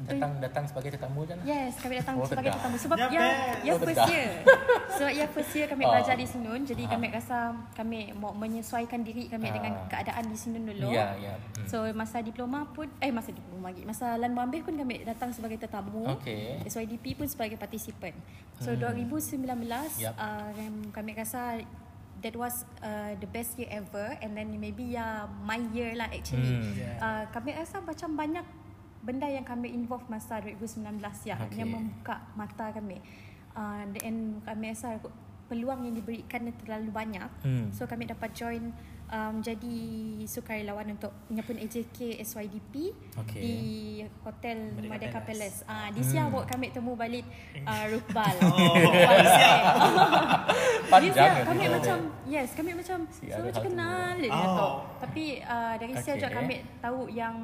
datang 0.03 0.31
datang 0.37 0.63
sebagai 0.65 0.89
tetamu 0.91 1.21
je 1.21 1.33
lah. 1.33 1.45
Yes, 1.45 1.77
kami 1.77 1.93
datang 1.95 2.17
Oh, 2.17 2.25
sebagai 2.25 2.49
tetamu 2.51 2.75
sebab 2.75 2.97
Ya, 2.97 3.07
ya 3.07 3.23
ya 3.61 3.71
Oh, 3.71 3.79
first 3.79 4.05
year. 4.09 4.29
Sebab 4.89 5.11
ya 5.11 5.25
first 5.27 5.51
year 5.53 5.67
kami 5.67 5.83
Oh. 5.87 5.91
belajar 5.91 6.15
di 6.15 6.25
Sinun 6.25 6.61
jadi 6.63 6.83
Ah. 6.83 6.89
kami 6.91 7.05
rasa 7.07 7.37
kami 7.71 7.99
mau 8.11 8.33
menyesuaikan 8.33 8.99
diri 8.99 9.27
kami 9.27 9.47
Ah. 9.47 9.53
dengan 9.53 9.73
keadaan 9.87 10.23
di 10.25 10.35
Sinun 10.35 10.65
dulu. 10.65 10.89
Ya, 10.89 11.13
ya. 11.15 11.37
Hmm. 11.37 11.67
So 11.67 11.77
masa 11.93 12.19
diploma 12.19 12.65
pun 12.67 12.89
eh 12.97 13.09
masa 13.09 13.29
diploma 13.29 13.69
lagi 13.69 13.83
masa 13.83 14.17
Lan 14.17 14.33
Bambeh 14.33 14.59
pun 14.61 14.73
kami 14.73 15.01
datang 15.03 15.29
sebagai 15.29 15.55
tetamu. 15.57 16.09
Okay. 16.17 16.57
SYDP 16.63 17.13
pun 17.15 17.29
sebagai 17.29 17.55
participant. 17.55 18.17
So 18.57 18.73
Hmm. 18.73 18.81
2019 19.05 19.93
Yup. 19.99 20.13
uh, 20.15 20.51
kami 20.89 21.11
rasa 21.13 21.61
that 22.19 22.33
was 22.33 22.63
uh, 22.79 23.11
the 23.15 23.27
best 23.27 23.55
year 23.55 23.67
ever 23.69 24.15
and 24.19 24.33
then 24.33 24.47
maybe 24.53 24.95
ya 24.95 25.27
my 25.41 25.59
year 25.69 25.93
lah 25.93 26.07
actually. 26.07 26.49
Hmm. 26.49 26.73
Yeah. 26.73 26.95
Uh, 26.97 27.23
kami 27.29 27.51
rasa 27.51 27.77
macam 27.79 28.15
banyak 28.15 28.45
benda 29.03 29.27
yang 29.27 29.43
kami 29.43 29.75
involve 29.75 30.07
masa 30.07 30.39
2019 30.39 30.97
ya 31.27 31.35
Okay. 31.43 31.59
yang 31.59 31.69
membuka 31.75 32.23
mata 32.39 32.71
kami. 32.71 33.03
Uh, 33.53 33.85
kami 34.47 34.73
rasa 34.73 34.97
peluang 35.51 35.85
yang 35.85 35.93
diberikan 35.93 36.47
terlalu 36.57 36.89
banyak. 36.89 37.29
Hmm. 37.43 37.69
So 37.75 37.85
kami 37.85 38.07
dapat 38.09 38.31
join 38.33 38.71
um, 39.13 39.35
jadi 39.39 39.77
sukarelawan 40.25 40.89
untuk 40.91 41.13
menyapun 41.29 41.55
AJK 41.55 42.17
SYDP 42.19 42.89
Okey. 43.15 43.39
di 43.39 43.55
Hotel 44.21 44.73
Merdeka 44.73 44.89
Merdeka 44.89 45.19
Palace. 45.21 45.61
Palace. 45.61 45.69
Ah 45.69 45.87
di 45.87 46.01
Sia 46.01 46.25
bawa 46.25 46.43
kami 46.43 46.73
temu 46.73 46.97
balik 46.97 47.25
uh, 47.61 47.85
Rukbal. 47.87 48.35
Oh, 48.43 48.73
Rukbal. 48.73 49.17
Di 50.83 50.89
Panjang 50.89 51.13
Sia 51.13 51.23
ya 51.23 51.43
kami 51.43 51.63
dia. 51.63 51.71
macam 51.71 51.97
yes, 52.25 52.49
kami 52.53 52.71
macam 52.73 52.97
ada 53.05 53.41
macam 53.43 53.63
kenal 53.63 54.13
dia 54.17 54.31
Oh. 54.33 54.49
tu. 54.49 54.67
Tapi 54.99 55.23
uh, 55.41 55.75
dari 55.77 55.93
Sia 55.95 56.13
Okey. 56.13 56.19
juga 56.19 56.29
kami 56.33 56.55
tahu 56.79 56.99
yang 57.07 57.35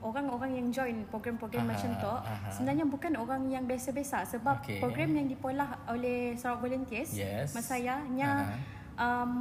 orang-orang 0.00 0.50
yang 0.54 0.66
join 0.70 0.96
program-program 1.06 1.64
Aha, 1.64 1.70
macam 1.72 1.90
tu 1.96 2.12
aha. 2.14 2.48
sebenarnya 2.48 2.84
bukan 2.86 3.12
orang 3.16 3.42
yang 3.48 3.64
biasa-biasa 3.64 4.22
sebab 4.28 4.62
Okey. 4.62 4.78
program 4.78 5.10
yang 5.12 5.26
dipolah 5.26 5.82
oleh 5.86 6.36
Sarawak 6.36 6.62
Volunteers 6.62 7.10
Yes. 7.12 7.50
masayanya 7.50 8.54
um, 8.96 9.32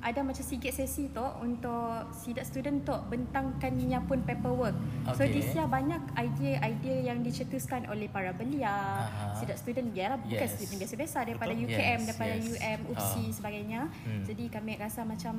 ada 0.00 0.20
macam 0.20 0.40
sikit 0.40 0.70
sesi 0.70 1.10
tu 1.10 1.24
untuk 1.40 2.08
sidak 2.12 2.44
student 2.44 2.82
tu 2.82 2.94
bentangkannya 3.08 3.98
pun 4.04 4.22
paperwork. 4.22 4.74
So 5.12 5.22
Okey. 5.22 5.32
di 5.32 5.40
Sia 5.44 5.64
banyak 5.64 6.14
idea-idea 6.14 7.12
yang 7.12 7.20
dicetuskan 7.20 7.86
oleh 7.86 8.06
para 8.06 8.30
belia, 8.32 8.70
Aha. 9.02 9.34
sidak 9.34 9.58
student 9.58 9.90
dia 9.92 10.14
lah 10.14 10.18
bukan 10.18 10.40
Yes. 10.40 10.54
student 10.56 10.78
biasa-biasa 10.80 11.18
daripada 11.24 11.52
Betul. 11.52 11.66
UKM, 11.68 11.98
Yes, 11.98 12.06
daripada 12.06 12.34
yes. 12.34 12.46
UM, 12.46 12.78
UPSI 12.90 13.24
Ah. 13.24 13.32
sebagainya. 13.32 13.80
Hmm. 14.04 14.22
Jadi 14.24 14.44
kami 14.48 14.72
rasa 14.76 15.00
macam 15.02 15.34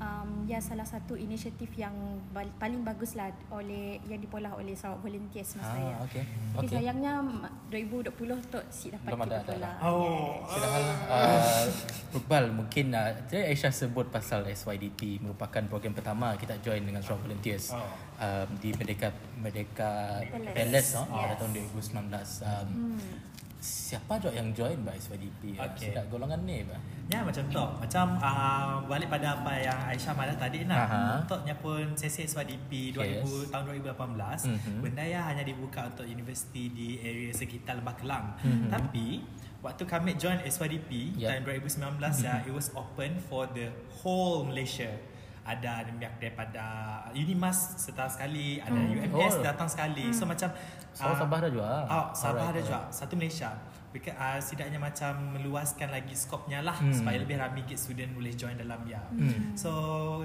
um, 0.00 0.44
ya 0.44 0.58
salah 0.58 0.82
satu 0.82 1.14
inisiatif 1.14 1.68
yang 1.74 1.92
bal- 2.28 2.50
paling 2.56 2.80
bagus 2.80 3.14
lah 3.14 3.28
oleh 3.50 4.00
yang 4.02 4.18
dipolah 4.18 4.52
oleh 4.52 4.72
Sarawak 4.72 5.00
Volunteers 5.00 5.54
masa 5.54 5.70
saya. 5.70 5.92
Ah, 5.92 6.02
okey. 6.02 6.24
Tapi 6.24 6.58
Okey. 6.58 6.74
sayangnya 6.74 7.12
m- 7.20 7.46
2020 7.68 8.10
tu 8.46 8.60
si 8.68 8.86
dapat 8.88 9.06
Belum 9.06 9.22
ada, 9.22 9.28
kita 9.30 9.38
ada, 9.38 9.52
polah. 9.52 9.74
Oh. 9.82 10.42
Sedangkan 10.46 10.82
uh, 11.06 11.64
Rukbal 12.12 12.44
mungkin 12.50 12.86
uh, 12.90 13.08
tadi 13.22 13.44
Aisyah 13.46 13.72
sebut 13.72 14.08
pasal 14.08 14.42
SYDP 14.44 15.20
merupakan 15.20 15.62
program 15.64 15.92
pertama 15.92 16.34
kita 16.34 16.58
join 16.58 16.80
dengan 16.80 17.00
Sarawak 17.00 17.22
Volunteers 17.22 17.70
Oh. 17.70 17.84
um, 18.18 18.48
di 18.58 18.72
Merdeka 18.72 19.08
Merdeka 19.36 20.18
Palace. 20.22 20.56
Palace 20.56 20.90
no? 20.90 21.02
Yes. 21.06 21.12
pada 21.14 21.34
tahun 21.36 21.50
2019. 21.54 21.86
Um, 22.42 22.68
Hmm. 22.90 22.98
Siapa 23.60 24.16
je 24.16 24.32
yang 24.32 24.48
join 24.50 24.80
by 24.80 24.96
SYDP? 24.96 25.52
Okey. 25.54 25.92
Sedap 25.92 26.08
golongan 26.08 26.40
ni 26.42 26.64
bah. 26.64 26.80
Ya 27.06 27.20
macam 27.20 27.44
tu 27.44 27.60
Macam 27.60 28.16
uh, 28.16 28.80
Balik 28.86 29.10
pada 29.10 29.36
apa 29.36 29.52
yang 29.54 29.76
Aisyah 29.84 30.14
malah 30.14 30.32
tadi 30.34 30.64
nak 30.64 30.80
Aha. 30.82 31.02
Untuknya 31.20 31.52
pun 31.54 31.92
Sesi 31.92 32.24
SYDP 32.24 32.96
2000, 32.96 33.20
Yes. 33.20 33.52
Tahun 33.52 33.64
2018 33.68 34.48
Mhm. 34.48 34.80
Benda 34.80 35.04
yang 35.04 35.24
hanya 35.24 35.42
dibuka 35.42 35.84
Untuk 35.86 36.06
universiti 36.06 36.70
Di 36.70 36.88
area 36.98 37.28
sekitar 37.30 37.76
Lembah 37.76 37.94
Kelang 37.94 38.32
Mhm. 38.40 38.68
Tapi 38.68 39.06
Waktu 39.60 39.84
kami 39.84 40.16
join 40.16 40.40
SYDP 40.40 41.20
Yep. 41.20 41.28
Tahun 41.28 41.42
2019 41.44 42.16
ya 42.22 42.40
It 42.40 42.54
was 42.54 42.72
open 42.72 43.20
for 43.20 43.44
the 43.46 43.68
Whole 44.00 44.46
Malaysia 44.46 44.88
ada 45.40 45.82
pihak 45.82 46.20
daripada 46.20 46.64
Unimas 47.10 47.74
setahun 47.74 48.14
sekali 48.14 48.60
ada 48.60 48.76
UMS 48.76 49.34
Oh. 49.34 49.42
datang 49.42 49.66
sekali 49.66 50.12
so 50.12 50.22
macam 50.22 50.52
Ah, 51.00 51.16
Sabah 51.16 51.36
ada 51.40 51.48
juga? 51.48 51.68
Oh, 51.88 52.06
Sabah 52.12 52.44
Alright, 52.44 52.52
ada 52.52 52.60
juga. 52.60 52.80
Satu 52.92 53.14
Malaysia. 53.16 53.50
Because, 53.90 54.14
uh, 54.14 54.38
setidaknya 54.38 54.78
macam 54.78 55.34
meluaskan 55.34 55.90
lagi 55.90 56.14
skopnya 56.14 56.62
lah 56.62 56.78
Hmm. 56.78 56.94
supaya 56.94 57.18
lebih 57.18 57.34
ramai 57.36 57.66
kid 57.66 57.74
student 57.74 58.14
boleh 58.14 58.30
join 58.32 58.54
dalam 58.54 58.78
dia. 58.86 59.02
Hmm. 59.10 59.50
So 59.58 59.70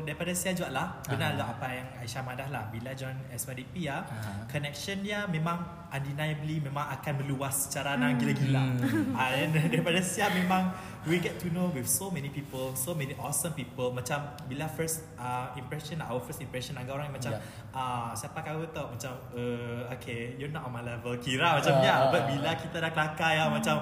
daripada 0.05 0.29
saya 0.31 0.53
juga 0.53 0.69
lah 0.69 0.88
benar 1.01 1.34
lah 1.34 1.50
apa 1.51 1.65
yang 1.74 1.88
Aisyah 1.98 2.22
madah 2.22 2.48
lah 2.53 2.69
bila 2.69 2.93
join 2.93 3.17
SYDP 3.29 3.89
ya 3.89 4.05
Aha. 4.05 4.45
connection 4.45 5.01
dia 5.01 5.25
memang 5.25 5.65
undeniably 5.89 6.60
memang 6.60 6.91
akan 6.93 7.24
meluas 7.24 7.65
secara 7.65 7.98
hmm. 7.98 8.15
gila-gila. 8.15 8.63
Hmm. 8.69 9.17
Ah, 9.17 9.34
dan 9.34 9.50
daripada 9.74 9.98
saya 9.98 10.29
memang 10.29 10.69
we 11.05 11.17
get 11.17 11.38
to 11.38 11.50
know 11.50 11.69
with 11.69 11.86
so 11.86 12.10
many 12.10 12.29
people, 12.29 12.74
so 12.74 12.93
many 12.93 13.13
awesome 13.17 13.53
people. 13.53 13.89
Macam 13.89 14.25
bila 14.45 14.65
first 14.67 15.05
uh, 15.17 15.53
impression, 15.55 16.01
our 16.01 16.17
first 16.19 16.41
impression 16.41 16.77
agak 16.77 16.93
orang 16.93 17.10
yang 17.10 17.17
macam 17.17 17.34
Yeah. 17.36 17.41
ah 17.75 18.10
siapa 18.13 18.39
kau 18.39 18.63
tahu 18.72 18.95
macam 18.95 19.12
uh, 19.36 19.91
okay 19.91 20.38
you're 20.38 20.48
not 20.48 20.63
on 20.63 20.72
my 20.72 20.79
level 20.79 21.12
kira 21.17 21.60
macam 21.60 21.81
ni 21.81 21.88
Ah. 21.89 22.07
uh, 22.07 22.07
but 22.07 22.24
bila 22.25 22.55
kita 22.55 22.77
dah 22.79 22.88
kelakar 22.88 23.31
ya 23.34 23.51
macam 23.55 23.75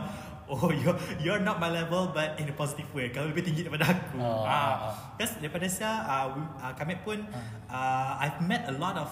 oh 0.46 0.70
you're 0.80 0.94
you're 1.18 1.39
not 1.39 1.58
my 1.58 1.68
level 1.68 2.10
but 2.10 2.36
in 2.36 2.46
a 2.46 2.53
positive 2.53 2.86
way 2.92 3.08
kau 3.08 3.24
lebih 3.24 3.42
tinggi 3.42 3.63
daripada 3.63 3.89
aku 3.89 4.20
Oh. 4.20 4.44
ah 4.44 4.92
because 5.15 5.39
daripada 5.39 5.65
saya 5.65 6.03
uh, 6.03 6.27
uh, 6.60 6.74
kami 6.74 7.00
pun 7.00 7.24
uh, 7.68 8.12
I've 8.18 8.38
met 8.39 8.68
a 8.68 8.75
lot 8.75 8.94
of 8.96 9.08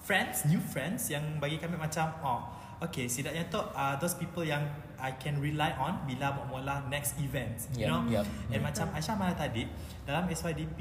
friends 0.00 0.42
new 0.44 0.58
friends 0.58 1.06
yang 1.06 1.36
bagi 1.36 1.56
kami 1.56 1.76
macam 1.76 2.08
oh 2.20 2.40
okay 2.80 3.04
setidaknya 3.04 3.44
tu 3.46 3.60
uh, 3.60 3.94
those 3.96 4.16
people 4.16 4.40
yang 4.40 4.64
I 4.96 5.12
can 5.14 5.36
rely 5.38 5.72
on 5.76 6.04
bila 6.04 6.32
mau 6.34 6.56
mula 6.56 6.84
next 6.86 7.16
event 7.18 7.56
you 7.72 7.84
Yep, 7.84 7.88
know 7.88 8.00
yep, 8.06 8.24
and 8.48 8.56
yep. 8.56 8.64
macam 8.64 8.88
Aisyah 8.90 9.14
mana 9.14 9.32
tadi 9.32 9.64
dalam 10.02 10.24
SYDP 10.26 10.76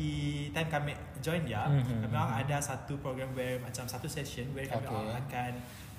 time 0.52 0.68
kami 0.68 0.92
join 1.20 1.44
dia 1.44 1.68
Mhm, 1.68 2.04
kami 2.04 2.16
orang 2.16 2.36
ada 2.38 2.58
satu 2.58 2.96
program 2.98 3.32
where 3.32 3.60
macam 3.60 3.84
satu 3.84 4.08
session 4.08 4.48
where 4.52 4.64
kami 4.66 4.80
Okay. 4.82 4.96
orang 4.96 5.16
akan 5.22 5.52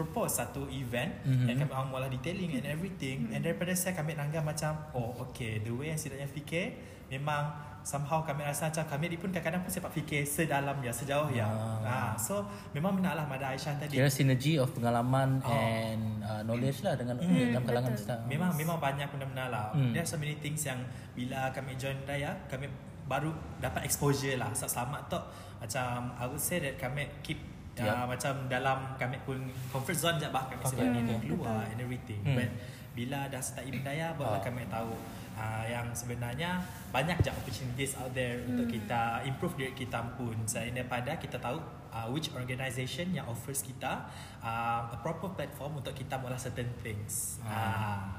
propose 0.03 0.33
satu 0.35 0.65
event 0.67 1.13
Mhm. 1.23 1.45
and 1.45 1.57
kami 1.59 1.71
orang 1.71 1.89
mula 1.89 2.07
detailing 2.09 2.53
and 2.55 2.65
everything 2.67 3.29
and 3.29 3.41
daripada 3.41 3.73
saya 3.73 3.93
kami 3.93 4.13
nanggap 4.13 4.41
macam 4.43 4.73
oh 4.93 5.13
okay 5.21 5.59
the 5.59 5.69
way 5.69 5.89
yang 5.89 5.97
setidaknya 5.97 6.25
fikir 6.27 6.67
memang 7.07 7.53
somehow 7.83 8.21
kami 8.21 8.41
rasa 8.41 8.69
macam 8.69 8.85
kami 8.87 9.05
ni 9.09 9.17
pun 9.17 9.29
kadang-kadang 9.29 9.61
pun 9.61 9.71
sempat 9.71 9.91
fikir 9.91 10.23
sedalam 10.23 10.77
ya 10.79 10.89
sejauh 10.91 11.29
ya 11.31 11.45
ah. 11.45 11.81
Ah. 11.83 12.13
so 12.15 12.45
memang 12.71 12.93
benarlah 12.95 13.25
Mada 13.25 13.51
Aisyah 13.51 13.77
tadi 13.77 13.93
Kira 13.95 14.07
sinergi 14.07 14.57
of 14.57 14.69
pengalaman 14.71 15.41
Oh. 15.41 15.51
and 15.51 16.21
uh, 16.23 16.41
knowledge 16.43 16.81
lah 16.81 16.95
dengan 16.95 17.17
Hmm, 17.17 17.51
dalam 17.51 17.65
kalangan 17.65 17.93
betul. 17.93 18.05
staff. 18.07 18.21
Memang 18.25 18.53
memang 18.55 18.77
banyak 18.79 19.09
benar-benar 19.09 19.49
lah. 19.49 19.65
Hmm. 19.71 19.91
There 19.91 20.01
are 20.01 20.07
so 20.07 20.17
many 20.17 20.37
things 20.37 20.61
yang 20.63 20.81
bila 21.11 21.49
kami 21.51 21.75
join 21.75 21.97
Daya, 22.05 22.37
kami 22.47 22.69
baru 23.05 23.33
dapat 23.59 23.83
exposure 23.83 24.37
lah. 24.37 24.53
Selamat 24.53 25.09
tu 25.09 25.19
macam 25.59 25.89
I 26.15 26.25
would 26.25 26.39
say 26.39 26.61
that 26.61 26.77
kami 26.77 27.09
keep 27.21 27.41
Yep. 27.73 27.87
uh, 27.87 28.05
macam 28.05 28.35
dalam 28.47 28.79
kami 28.95 29.17
pun 29.23 29.39
comfort 29.69 29.95
zone 29.95 30.17
je 30.17 30.29
bah 30.29 30.45
kami 30.45 30.59
Okay, 30.61 30.71
sebenarnya 30.71 31.03
okay. 31.09 31.19
keluar 31.25 31.63
and 31.65 31.79
everything. 31.79 32.21
Hmm. 32.23 32.37
But 32.37 32.51
bila 32.91 33.25
dah 33.27 33.39
start 33.39 33.65
Daya 33.71 34.13
barulah 34.13 34.37
Ah. 34.37 34.43
kami 34.43 34.67
tahu 34.67 34.91
uh, 35.35 35.65
yang 35.65 35.87
sebenarnya 35.91 36.59
banyak 36.91 37.17
je 37.19 37.31
opportunities 37.31 37.95
out 37.95 38.11
there 38.11 38.43
untuk 38.45 38.67
kita 38.67 39.23
improve 39.25 39.55
diri 39.55 39.73
kita 39.73 40.03
pun. 40.15 40.35
Selain 40.45 40.75
daripada 40.75 41.15
kita 41.17 41.39
tahu 41.39 41.57
uh, 41.89 42.11
which 42.11 42.29
organisation 42.35 43.11
yang 43.11 43.25
offers 43.25 43.63
kita 43.63 44.05
uh, 44.39 44.91
a 44.91 44.99
proper 44.99 45.31
platform 45.31 45.79
untuk 45.79 45.95
kita 45.95 46.19
mula 46.19 46.35
certain 46.35 46.69
things. 46.81 47.39
Ah. 47.41 48.19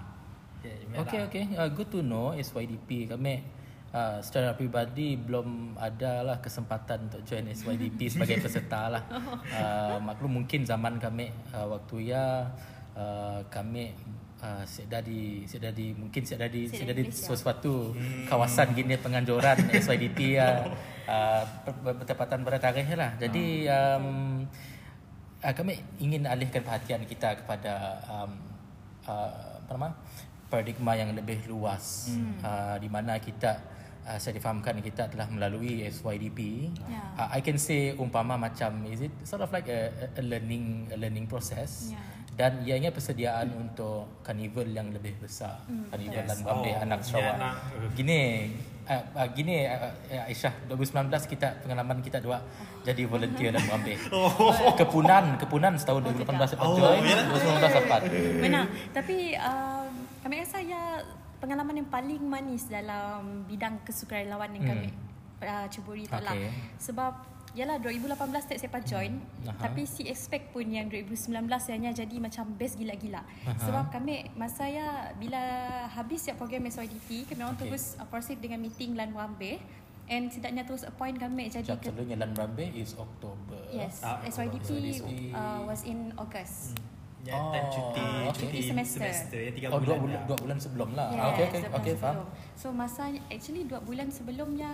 Yeah, 0.62 0.78
email 0.80 1.02
Okay, 1.04 1.20
lah. 1.20 1.28
okay. 1.28 1.44
Uh, 1.54 1.70
good 1.70 1.90
to 1.90 2.00
know 2.00 2.32
SYDP. 2.32 3.10
Kami 3.10 3.42
uh, 3.92 4.18
secara 4.24 4.56
pribadi 4.56 5.20
belum 5.20 5.76
ada 5.78 6.24
lah 6.26 6.38
kesempatan 6.40 7.12
untuk 7.12 7.22
join 7.28 7.48
SYDP 7.52 8.08
sebagai 8.14 8.42
peserta 8.44 8.92
lah. 8.92 9.04
Uh, 9.52 9.98
maklum 10.02 10.44
mungkin 10.44 10.64
zaman 10.64 10.98
kami 10.98 11.32
uh, 11.52 11.68
waktu 11.68 12.12
ya 12.12 12.50
uh, 12.96 13.40
kami 13.52 13.96
uh, 14.42 14.64
siap 14.66 15.04
di 15.06 15.46
mungkin 15.96 16.24
di 16.26 16.68
Malaysia. 17.08 17.12
sesuatu 17.14 17.94
kawasan 18.28 18.74
gini 18.74 18.98
penganjuran 18.98 19.58
SYDP 19.84 20.40
ya 20.40 20.66
uh, 21.08 21.44
ber- 21.84 22.02
bertepatan 22.02 22.42
pada 22.44 22.58
tarikh 22.60 22.88
lah. 22.98 23.16
Jadi 23.20 23.68
um, 23.70 24.42
uh, 25.44 25.54
kami 25.54 25.78
ingin 26.02 26.26
alihkan 26.26 26.64
perhatian 26.66 27.04
kita 27.06 27.38
kepada 27.44 28.02
um, 28.10 28.32
uh, 29.06 29.62
apa 29.62 29.72
nama 29.72 29.90
paradigma 30.52 30.94
yang 30.94 31.16
lebih 31.16 31.48
luas 31.48 32.12
hmm. 32.12 32.44
uh, 32.44 32.76
di 32.76 32.86
mana 32.86 33.16
kita 33.18 33.64
uh, 34.04 34.20
saya 34.20 34.36
difahamkan 34.36 34.78
kita 34.80 35.08
telah 35.08 35.26
melalui 35.26 35.88
SYDP 35.88 36.40
Ya. 36.84 37.00
uh, 37.18 37.30
I 37.32 37.40
can 37.40 37.56
say 37.56 37.96
umpama 37.96 38.36
macam 38.36 38.84
is 38.86 39.00
it 39.02 39.14
sort 39.24 39.40
of 39.40 39.50
like 39.50 39.66
a, 39.66 39.88
a 40.12 40.22
learning 40.22 40.92
a 40.92 40.98
learning 40.98 41.26
process 41.26 41.90
Ya. 41.90 42.04
dan 42.32 42.52
ianya 42.62 42.90
persediaan 42.90 43.48
untuk 43.54 44.20
carnival 44.22 44.68
yang 44.68 44.92
lebih 44.92 45.16
besar 45.18 45.64
carnival 45.88 46.20
Yes. 46.20 46.28
dan 46.28 46.38
Oh, 46.44 46.84
anak 46.84 47.00
Sarawak 47.02 47.36
anak. 47.38 47.56
gini 47.94 48.20
uh, 48.86 49.04
uh, 49.16 49.28
gini 49.32 49.64
uh, 49.64 49.88
uh, 50.10 50.28
Aisyah 50.28 50.68
2019 50.68 51.08
kita 51.28 51.48
pengalaman 51.62 52.00
kita 52.00 52.20
dua 52.20 52.44
jadi 52.82 53.06
volunteer 53.06 53.54
dan 53.54 53.62
Bombay 53.64 53.94
kepunan 54.82 55.38
kepunan 55.38 55.74
setahun 55.76 56.02
2018 56.02 56.28
dapat 56.58 56.66
Oh, 56.66 56.76
join 56.76 57.00
ya. 57.00 57.22
2019 57.30 57.78
dapat 57.78 58.00
Benar. 58.42 58.64
Tapi 58.90 59.16
um, 59.38 59.81
kami 60.22 60.36
rasa 60.38 60.58
ya 60.58 61.02
pengalaman 61.38 61.76
yang 61.76 61.90
paling 61.90 62.22
manis 62.22 62.66
dalam 62.66 63.44
bidang 63.46 63.82
kesukarelawan 63.82 64.54
yang 64.54 64.64
Hmm. 64.64 64.72
kami 64.72 64.90
uh, 65.42 65.66
ceburi 65.68 66.06
tu 66.06 66.14
lah. 66.16 66.32
Okay. 66.32 66.52
Sebab 66.80 67.14
Yalah 67.52 67.84
2018 67.84 68.16
tak 68.48 68.64
siapa 68.64 68.80
join 68.80 69.20
Aha. 69.44 69.68
Tapi 69.68 69.84
si 69.84 70.08
expect 70.08 70.56
pun 70.56 70.64
yang 70.64 70.88
2019 70.88 71.36
Yang 71.84 72.00
jadi 72.00 72.16
macam 72.24 72.48
best 72.56 72.80
gila-gila 72.80 73.28
Aha. 73.44 73.60
Sebab 73.60 73.92
kami 73.92 74.24
Masa 74.40 74.72
ya 74.72 75.12
Bila 75.12 75.36
habis 75.92 76.24
siap 76.24 76.40
program 76.40 76.64
SYDP 76.64 77.28
Kami 77.28 77.44
orang 77.44 77.60
Okay. 77.60 77.68
terus 77.68 78.00
uh, 78.00 78.08
proceed 78.08 78.40
dengan 78.40 78.64
meeting 78.64 78.96
Lan 78.96 79.12
Wambe 79.12 79.60
And 80.08 80.32
tidaknya 80.32 80.64
terus 80.64 80.88
appoint 80.88 81.20
kami 81.20 81.52
Jadi 81.52 81.68
Sekejap 81.68 81.92
sebelumnya 81.92 82.24
Lan 82.24 82.32
Rambe 82.32 82.72
is 82.72 82.96
Oktober 82.96 83.60
Yes, 83.68 84.00
Ah, 84.00 84.24
SYDP 84.24 85.04
uh, 85.36 85.68
was 85.68 85.84
in 85.84 86.16
August. 86.16 86.80
Ya, 87.22 87.34
Oh, 87.34 87.54
time 87.54 87.70
cuti, 87.70 88.02
okay. 88.02 88.26
cuti 88.32 88.46
Cuti 88.48 88.60
semester. 88.66 88.98
semester 89.00 89.38
ya, 89.40 89.52
tiga 89.52 89.68
Oh 89.68 89.78
dua 89.78 89.94
bulan. 89.94 90.00
bulan, 90.02 90.16
dah. 90.16 90.26
dua 90.26 90.38
bulan 90.40 90.58
sebelum 90.58 90.90
lah 90.92 91.08
Yes, 91.08 91.16
Ah, 91.16 91.28
Okay 91.28 91.44
okay 91.44 91.60
dua 91.60 91.70
bulan 91.70 91.80
okay 91.80 91.94
faham. 91.96 92.26
So 92.56 92.68
masa 92.72 93.02
actually 93.28 93.64
dua 93.64 93.80
bulan 93.80 94.08
sebelumnya 94.10 94.72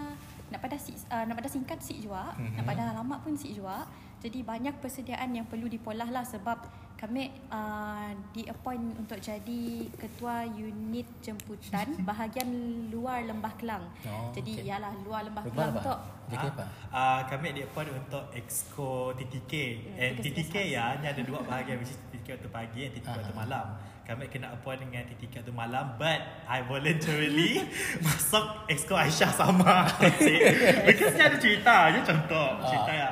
nak 0.47 0.59
pada 0.61 0.75
si, 0.75 0.91
uh, 1.05 1.23
nak 1.23 1.35
pada 1.35 1.49
singkat 1.49 1.75
sik 1.77 1.99
juga, 1.99 2.31
Mhm. 2.33 2.55
nak 2.55 2.65
pada 2.65 2.83
lama 2.93 3.15
pun 3.19 3.35
sik 3.35 3.51
juga. 3.53 3.83
Jadi 4.17 4.39
banyak 4.41 4.73
persediaan 4.77 5.29
yang 5.29 5.43
perlu 5.43 5.67
dipolah 5.67 6.07
lah 6.07 6.23
sebab 6.23 6.57
kami 6.97 7.29
uh, 7.47 8.09
di 8.33 8.41
appoint 8.43 8.81
untuk 8.97 9.17
jadi 9.17 9.61
ketua 9.93 10.49
unit 10.49 11.05
jemputan 11.21 11.93
bahagian 12.09 12.49
luar 12.89 13.21
Lembah 13.21 13.53
Kelang. 13.55 13.85
Oh, 14.03 14.33
jadi 14.33 14.51
okey. 14.51 14.65
ialah 14.65 14.91
luar 15.01 15.21
Lembah 15.23 15.45
Luar 15.45 15.53
Kelang 15.53 15.71
apa? 15.71 15.83
tu 15.83 15.93
JK 16.27 16.43
apa? 16.49 16.65
Uh, 16.89 17.19
kami 17.23 17.47
di 17.53 17.61
appoint 17.61 17.87
untuk 17.89 18.23
Exco 18.31 18.91
TTK 19.13 19.53
Ya, 19.79 19.93
And 20.03 20.13
TTK 20.19 20.55
ya 20.67 20.85
Ni 20.97 21.07
ada 21.07 21.21
dua 21.21 21.39
bahagian 21.39 21.79
Which 21.79 21.93
is 21.93 21.99
TTK 22.03 22.35
waktu 22.35 22.49
pagi 22.49 22.81
TTK 22.91 23.07
waktu 23.15 23.31
Ah. 23.31 23.37
malam 23.37 23.65
Kami 24.07 24.31
kena 24.31 24.55
appoint 24.55 24.79
dengan 24.79 25.03
TTK 25.03 25.43
waktu 25.43 25.51
malam 25.51 25.99
But 25.99 26.47
I 26.47 26.63
voluntarily 26.63 27.59
Masuk 28.07 28.63
Exco 28.71 28.95
Aisyah 28.95 29.35
sama. 29.35 29.83
Because 30.87 31.11
dia 31.11 31.27
ada 31.27 31.35
cerita 31.35 31.91
Dia 31.91 32.01
contoh 32.07 32.47
Ah. 32.55 32.63
Cerita 32.71 32.91
ya 32.95 33.09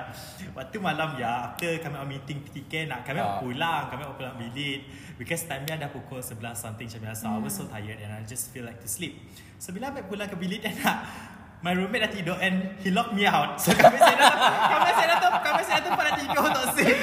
Waktu 0.55 0.77
malam 0.79 1.19
ya 1.19 1.51
After 1.51 1.67
kami 1.83 1.95
on 1.99 2.07
meeting 2.07 2.39
TTK 2.47 2.87
nak 2.87 3.03
Kami 3.03 3.19
mau 3.19 3.43
pulang 3.43 3.91
Kami 3.91 4.01
mau 4.07 4.15
pulang 4.15 4.39
bilik. 4.39 4.87
Because 5.19 5.43
time 5.43 5.67
dia 5.67 5.75
dah 5.75 5.91
pukul 5.91 6.23
11 6.23 6.39
something 6.55 6.87
macam 6.87 7.01
biasa 7.11 7.23
I 7.27 7.39
was 7.43 7.51
so 7.51 7.67
tired 7.67 7.99
And 7.99 8.15
I 8.15 8.23
just 8.23 8.55
feel 8.55 8.63
like 8.63 8.79
to 8.79 8.87
sleep. 8.87 9.19
So 9.59 9.75
bila 9.75 9.91
ambil 9.91 10.07
pulang 10.07 10.31
ke 10.31 10.39
bilik 10.39 10.63
dia 10.63 10.71
nak 10.79 11.03
My 11.59 11.73
roommate 11.73 12.05
dah 12.05 12.11
tidur 12.13 12.37
and 12.37 12.77
he 12.77 12.93
locked 12.93 13.17
me 13.17 13.25
out. 13.25 13.57
So 13.57 13.73
kami 13.73 13.97
saya 13.97 14.13
dah 14.13 14.31
kami 14.69 14.91
saya 14.93 15.07
dah 15.09 15.17
tu 15.17 15.29
kami 15.41 15.61
saya 15.65 15.77
dah 15.81 15.85
tempat 15.89 16.03
nak 16.05 16.15
tidur 16.21 16.41
untuk 16.45 16.65
sleep. 16.77 16.97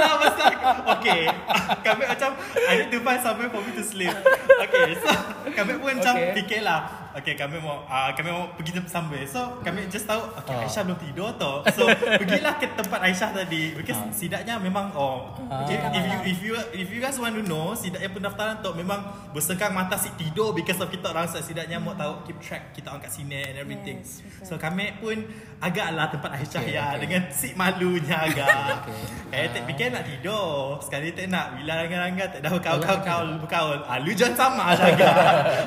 So, 0.00 0.06
I 0.06 0.16
was 0.16 0.34
like, 0.34 0.58
okay. 0.96 1.22
Kami 1.86 2.02
macam 2.06 2.30
I 2.56 2.72
need 2.74 2.90
to 2.90 3.00
find 3.00 3.20
somewhere 3.20 3.48
for 3.48 3.60
me 3.60 3.72
to 3.72 3.84
sleep. 3.84 4.12
Okay, 4.60 4.96
so 4.96 5.08
kami 5.50 5.76
pun 5.76 5.96
macam 5.96 6.14
Okay. 6.16 6.32
fikirlah. 6.34 6.80
Okay, 7.10 7.34
kami 7.34 7.58
mau 7.58 7.82
uh, 7.82 8.10
kami 8.14 8.30
mau 8.30 8.54
pergi 8.54 8.70
tempat 8.72 8.88
somewhere. 8.88 9.26
So 9.26 9.60
kami 9.60 9.86
just 9.86 10.06
tahu 10.06 10.22
okay 10.32 10.52
Ah. 10.52 10.62
Aisyah 10.62 10.82
belum 10.84 10.98
tidur 11.00 11.28
tu. 11.34 11.52
So 11.74 11.84
pergilah 11.90 12.54
ke 12.56 12.70
tempat 12.70 13.00
Aisyah 13.02 13.30
tadi 13.34 13.74
because 13.74 13.98
Ah. 13.98 14.10
sidaknya 14.10 14.54
memang 14.56 14.94
oh 14.94 15.34
Ah. 15.46 15.66
if, 15.66 15.78
if 15.90 16.04
you 16.06 16.16
if 16.24 16.38
you 16.40 16.54
if 16.76 16.88
you 16.88 17.00
guys 17.00 17.16
want 17.16 17.34
to 17.34 17.42
know 17.42 17.72
sidaknya 17.72 18.08
pendaftaran 18.08 18.62
tu 18.62 18.70
memang 18.72 19.02
bersengkang 19.30 19.70
mata 19.70 19.94
si 19.94 20.08
tidur 20.14 20.54
because 20.54 20.78
of 20.78 20.88
kita 20.88 21.06
orang 21.06 21.26
so 21.26 21.38
sidaknya 21.38 21.76
mau 21.76 21.92
tahu 21.92 22.22
keep 22.24 22.38
track 22.38 22.70
kita 22.72 22.88
orang 22.88 23.02
kat 23.02 23.12
sini 23.12 23.42
and 23.44 23.56
everything. 23.58 23.98
Yes, 24.00 24.22
so 24.40 24.54
kami 24.54 24.94
pun 24.96 25.26
agaklah 25.60 26.08
tempat 26.08 26.30
Aisyah 26.34 26.60
Okay, 26.60 26.72
ya 26.72 26.84
okay. 26.86 26.98
dengan 26.98 27.22
si 27.30 27.48
malunya 27.52 28.16
agak. 28.18 28.48
Okay. 28.80 28.96
Eh 29.30 29.46
tak 29.46 29.62
fikir 29.64 29.86
nak 29.88 30.02
tidur. 30.02 30.80
Sekali 30.80 31.12
tak 31.12 31.28
nak 31.28 31.54
bila 31.54 31.78
rangga-rangga 31.78 32.24
tak 32.28 32.40
dah 32.40 32.50
kau 32.50 32.58
kau 32.58 32.76
okay. 32.80 33.04
kau 33.04 33.20
berkaul. 33.38 33.78
Ah 33.84 33.96
lu 33.96 34.10
jangan 34.10 34.34
sama 34.50 34.74
jaga. 34.74 35.10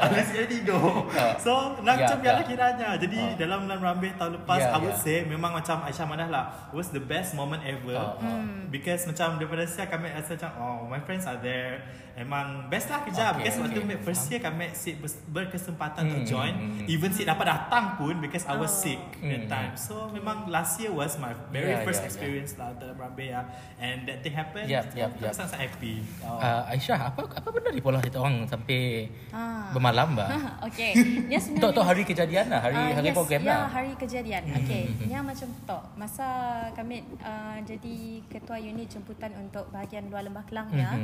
Lu 0.09 0.19
siap 0.19 0.45
tidur. 0.47 1.07
Ah. 1.09 1.37
So 1.37 1.51
nak 1.79 1.95
Ya, 1.95 2.03
macam 2.03 2.17
biarlah 2.19 2.43
ya. 2.43 2.49
kiranya. 2.49 2.89
Jadi 2.97 3.19
Ah. 3.23 3.37
dalam 3.37 3.57
bulan 3.63 3.79
Rambih 3.79 4.11
tahun 4.13 4.31
lepas 4.35 4.59
Ya, 4.59 4.67
I 4.67 4.77
would 4.77 4.91
ya. 4.91 4.99
say 4.99 5.17
memang 5.23 5.51
macam 5.53 5.77
Aisyah 5.81 6.05
Madah 6.05 6.27
lah 6.27 6.43
was 6.71 6.89
the 6.89 6.99
best 6.99 7.31
moment 7.33 7.61
ever. 7.63 7.95
Ah, 7.95 8.19
ah. 8.19 8.43
Because 8.67 9.05
macam 9.05 9.37
daripada 9.37 9.63
siap 9.63 9.87
kami 9.89 10.09
rasa 10.09 10.33
macam 10.33 10.51
oh 10.57 10.77
my 10.85 10.99
friends 10.99 11.23
are 11.23 11.39
there. 11.39 11.85
Emang 12.13 12.67
best 12.67 12.87
lah 12.87 13.01
kerja 13.01 13.31
Okay, 13.31 13.41
because 13.41 13.57
waktu 13.59 13.79
okay. 13.79 13.97
first 13.99 14.23
year 14.27 14.37
kami 14.37 14.69
si 14.71 14.93
berkesempatan 15.27 16.01
untuk 16.05 16.19
Hmm, 16.19 16.29
join 16.29 16.53
hmm, 16.53 16.71
hmm. 16.79 16.87
even 16.87 17.09
si 17.09 17.23
dapat 17.23 17.45
datang 17.47 17.95
pun 17.95 18.19
because 18.19 18.45
I 18.45 18.53
was 18.53 18.69
Oh. 18.69 18.81
sick 18.83 19.01
that 19.19 19.39
Hmm. 19.39 19.49
time. 19.49 19.71
So 19.83 20.07
memang 20.07 20.47
last 20.47 20.79
year 20.79 20.87
was 20.89 21.19
my 21.19 21.35
very 21.51 21.75
Yeah, 21.75 21.83
first 21.83 21.99
yeah, 21.99 22.07
experience 22.07 22.55
lah 22.55 22.71
dalam 22.79 22.95
Rambih 22.95 23.35
ya. 23.35 23.43
And 23.75 24.07
that 24.07 24.23
thing 24.23 24.31
happened. 24.31 24.71
Yap, 24.71 24.95
kami 24.95 25.19
yap. 25.19 25.35
sangat 25.35 25.59
happy. 25.59 25.99
Oh. 26.23 26.39
Uh, 26.39 26.71
Aisyah, 26.71 27.11
apa 27.11 27.27
apa 27.27 27.47
benda 27.51 27.67
di 27.67 27.83
pola 27.83 27.99
kita 27.99 28.15
orang 28.15 28.47
sampai 28.47 29.11
Ah. 29.29 29.67
bermalam 29.75 30.15
bah? 30.15 30.29
okay. 30.67 30.95
Dia 31.27 31.35
sebenarnya 31.43 31.67
Untuk 31.67 31.83
hari 31.83 32.03
kejadian 32.03 32.45
lah, 32.47 32.61
hari 32.63 32.79
Ah, 32.79 32.95
hari 32.95 33.07
yes, 33.11 33.15
program 33.15 33.41
ya, 33.43 33.51
lah. 33.51 33.67
hari 33.67 33.91
kejadian. 33.93 34.41
Hmm, 34.47 34.57
Okey, 34.63 34.83
hmm. 34.87 35.03
ni 35.03 35.13
macam 35.19 35.47
tu. 35.51 35.79
Masa 35.99 36.27
kami 36.71 36.95
uh, 37.19 37.57
jadi 37.67 37.95
ketua 38.31 38.55
unit 38.55 38.87
jemputan 38.87 39.35
untuk 39.35 39.67
bahagian 39.67 40.07
luar 40.07 40.23
Lembah 40.23 40.47
Kelang 40.47 40.71
ya. 40.71 40.95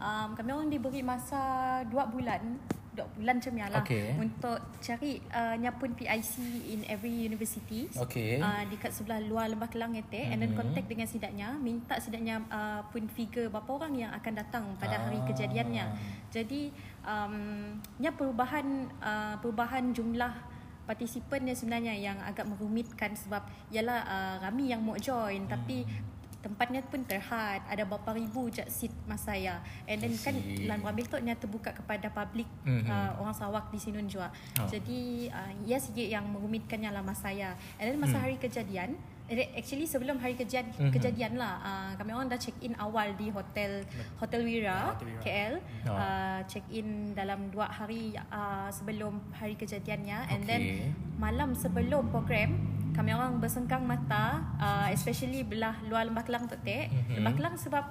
Um, 0.00 0.32
kami 0.32 0.48
orang 0.48 0.72
diberi 0.72 1.04
masa 1.04 1.42
dua 1.86 2.08
bulan 2.08 2.40
bulan 2.92 3.40
macam 3.40 3.52
ni 3.52 3.62
lah 3.62 3.80
Okey. 3.80 4.20
untuk 4.20 4.58
cari 4.78 5.16
uh, 5.32 5.56
nyapun 5.56 5.96
PIC 5.96 6.32
in 6.68 6.84
every 6.84 7.24
university 7.24 7.88
Okey. 7.96 8.36
uh, 8.36 8.68
dekat 8.68 8.92
sebelah 8.92 9.16
luar 9.18 9.48
Lembah 9.48 9.66
Kelang 9.66 9.96
itu 9.96 10.12
and 10.12 10.38
then 10.38 10.52
Mhm. 10.52 10.60
contact 10.60 10.86
dengan 10.86 11.08
sidaknya 11.08 11.56
minta 11.56 11.96
sidaknya 11.96 12.44
uh, 12.46 12.84
pun 12.86 13.08
figure 13.08 13.48
berapa 13.48 13.70
orang 13.72 13.96
yang 13.96 14.12
akan 14.12 14.32
datang 14.36 14.64
pada 14.76 15.00
hari 15.00 15.16
Ah. 15.16 15.24
kejadiannya 15.24 15.84
jadi 16.28 16.68
um, 17.02 17.34
nya 17.96 18.12
perubahan 18.12 18.64
uh, 19.00 19.40
perubahan 19.40 19.96
jumlah 19.96 20.52
partisipan 20.82 21.46
yang 21.46 21.56
sebenarnya 21.56 21.94
yang 21.94 22.18
agak 22.20 22.44
merumitkan 22.44 23.14
sebab 23.14 23.40
ialah 23.70 24.02
uh, 24.04 24.34
ramai 24.42 24.68
yang 24.68 24.82
mau 24.82 24.98
join 24.98 25.48
tapi 25.48 25.86
tempatnya 26.42 26.82
pun 26.82 27.00
terhad 27.02 27.62
ada 27.64 27.82
berapa 27.82 28.10
ribu 28.12 28.50
je 28.50 28.66
seat 28.66 28.90
masa 29.04 29.32
ya 29.32 29.56
and 29.86 29.98
then 29.98 30.10
kan. 30.16 30.34
Lan 30.66 30.82
Rambil 30.82 31.06
tu 31.06 31.14
nya 31.16 31.32
terbuka 31.32 31.70
kepada 31.70 32.10
public 32.10 32.50
Mhm. 32.62 32.84
uh, 32.84 33.10
orang 33.16 33.32
Sarawak 33.32 33.70
di 33.70 33.78
sini 33.78 34.02
juga 34.04 34.28
Oh. 34.58 34.66
jadi 34.66 35.00
uh, 35.28 35.52
ya 35.62 35.78
sikit 35.78 36.04
yang 36.04 36.26
merumitkannya 36.26 36.90
lah 36.90 37.00
masa 37.00 37.22
saya 37.24 37.54
and 37.78 37.86
then 37.86 37.96
masa 37.96 38.18
Hmm. 38.18 38.24
hari 38.24 38.36
kejadian 38.36 38.98
eh, 39.24 39.54
actually 39.54 39.86
sebelum 39.86 40.18
hari 40.18 40.34
kejadian 40.34 40.66
Mhm. 40.68 40.90
kejadian 40.90 41.32
lah 41.36 41.54
uh, 41.56 41.90
kami 41.94 42.10
orang 42.10 42.26
dah 42.26 42.36
check 42.36 42.58
in 42.58 42.74
awal 42.76 43.06
di 43.14 43.30
hotel 43.30 43.86
Hotel 44.18 44.42
Wira, 44.42 44.92
Hotel 44.92 45.08
Wira. 45.08 45.22
KL 45.22 45.54
Oh. 45.84 45.94
uh, 45.94 46.40
check 46.44 46.66
in 46.68 46.86
dalam 47.12 47.46
dua 47.48 47.64
hari 47.66 48.10
uh, 48.28 48.66
sebelum 48.68 49.22
hari 49.32 49.54
kejadiannya 49.54 50.26
and 50.28 50.42
then 50.44 50.60
Okey. 50.60 50.90
malam 51.16 51.54
sebelum 51.54 52.10
program 52.10 52.71
kami 52.92 53.10
orang 53.10 53.36
bersengkang 53.36 53.82
mata 53.82 54.24
uh, 54.56 54.88
especially 54.88 55.42
belah 55.42 55.76
luar 55.82 56.04
Lembah 56.04 56.22
Kelang 56.22 56.44
tu 56.44 56.56
tek 56.58 56.88
Mhm. 56.88 57.14
Lembah 57.16 57.34
Kelang 57.34 57.54
sebab 57.56 57.84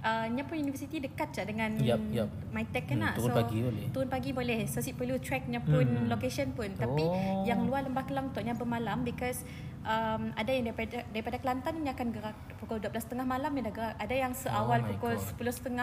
uh, 0.00 0.26
nya 0.26 0.42
pun 0.42 0.56
universiti 0.56 0.98
dekat 0.98 1.28
je 1.30 1.42
dengan 1.42 1.72
Yup, 1.74 2.02
yup. 2.10 2.28
MyTech 2.50 2.84
kan 2.86 2.94
Hmm, 2.94 3.02
nak 3.02 3.14
turun 3.16 3.32
pagi 3.34 3.58
boleh. 3.60 3.86
turun 3.90 4.08
pagi 4.08 4.30
boleh 4.30 4.60
so 4.66 4.78
si 4.78 4.92
perlu 4.92 5.16
tracknya 5.18 5.60
pun 5.60 5.82
Hmm. 5.82 6.06
location 6.06 6.52
pun 6.52 6.68
tapi 6.74 7.00
Oh. 7.00 7.42
yang 7.42 7.64
luar 7.64 7.82
Lembah 7.82 8.04
Kelang 8.04 8.30
tu 8.30 8.40
nya 8.40 8.52
bermalam 8.52 9.02
because 9.02 9.42
um, 9.84 10.22
ada 10.32 10.48
yang 10.48 10.64
daripada 10.64 11.02
daripada 11.08 11.36
Kelantan 11.36 11.74
yang 11.80 11.92
akan 11.92 12.08
gerak 12.10 12.36
pukul 12.56 12.78
12.30 12.78 13.22
malam 13.24 13.50
yang 13.52 13.64
dah 13.64 13.74
gerak 13.74 13.94
ada 13.96 14.14
yang 14.14 14.32
seawal 14.32 14.80
Oh 14.80 14.88
pukul 14.88 15.14
God. 15.14 15.68
10.30 15.68 15.74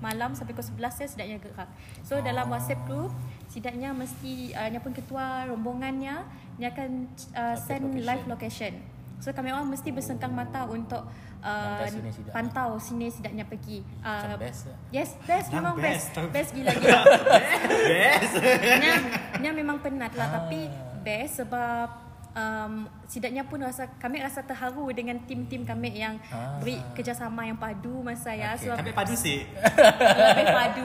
malam 0.00 0.30
sampai 0.32 0.52
pukul 0.52 0.66
11 0.76 0.90
saya 0.92 1.08
sedaknya 1.08 1.38
gerak 1.38 1.68
so 2.00 2.18
dalam 2.20 2.44
Oh. 2.44 2.52
WhatsApp 2.52 2.82
group 2.84 3.10
sidaknya 3.46 3.90
mesti 3.90 4.32
uh, 4.52 4.68
nya 4.68 4.78
pun 4.78 4.90
ketua 4.90 5.46
rombongannya 5.46 6.26
dia 6.54 6.68
akan 6.68 6.90
uh, 7.32 7.54
Update 7.54 7.62
send 7.64 7.84
location. 7.88 8.04
live 8.04 8.24
location 8.26 8.74
so 9.16 9.30
kami 9.30 9.48
orang 9.48 9.64
mesti 9.64 9.88
bersengkang 9.88 10.30
mata 10.30 10.66
untuk 10.66 11.06
uh, 11.40 11.80
Pantau 11.80 11.88
sini 11.88 12.10
sidak. 12.10 12.32
pantau 12.32 12.70
sini 12.76 13.06
sidaknya 13.08 13.44
pergi 13.44 13.78
Macam 13.98 14.30
uh, 14.30 14.38
best 14.38 14.60
lah. 14.66 14.78
yes 14.90 15.10
best 15.22 15.48
Yang 15.48 15.56
memang 15.56 15.74
best 15.78 16.06
best. 16.10 16.30
best 16.30 16.50
gila-gila 16.52 17.00
Best. 17.86 18.32
Nya, 18.76 18.92
nya 19.38 19.50
memang 19.52 19.78
penat 19.78 20.12
lah 20.12 20.26
Ah. 20.26 20.32
tapi 20.36 20.68
best 21.00 21.40
sebab 21.40 21.88
um, 22.34 22.72
sidaknya 23.04 23.42
pun 23.42 23.58
rasa 23.58 23.86
kami 23.96 24.18
rasa 24.18 24.42
terharu 24.42 24.90
dengan 24.90 25.16
tim-tim 25.20 25.62
kami 25.62 25.94
yang 25.94 26.18
Ah. 26.28 26.58
beri 26.58 26.76
kerjasama 26.92 27.42
yang 27.42 27.56
padu 27.56 27.98
masa 28.00 28.30
ya 28.30 28.52
Okay. 28.52 28.66
sebab 28.66 28.76
Kami 28.80 28.92
padu 28.92 29.14
sih. 29.16 29.38
lebih 29.46 30.46
padu. 30.52 30.84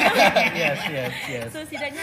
yes, 0.60 0.78
yes, 0.86 1.14
yes. 1.26 1.46
so 1.48 1.62
sidaknya 1.64 2.02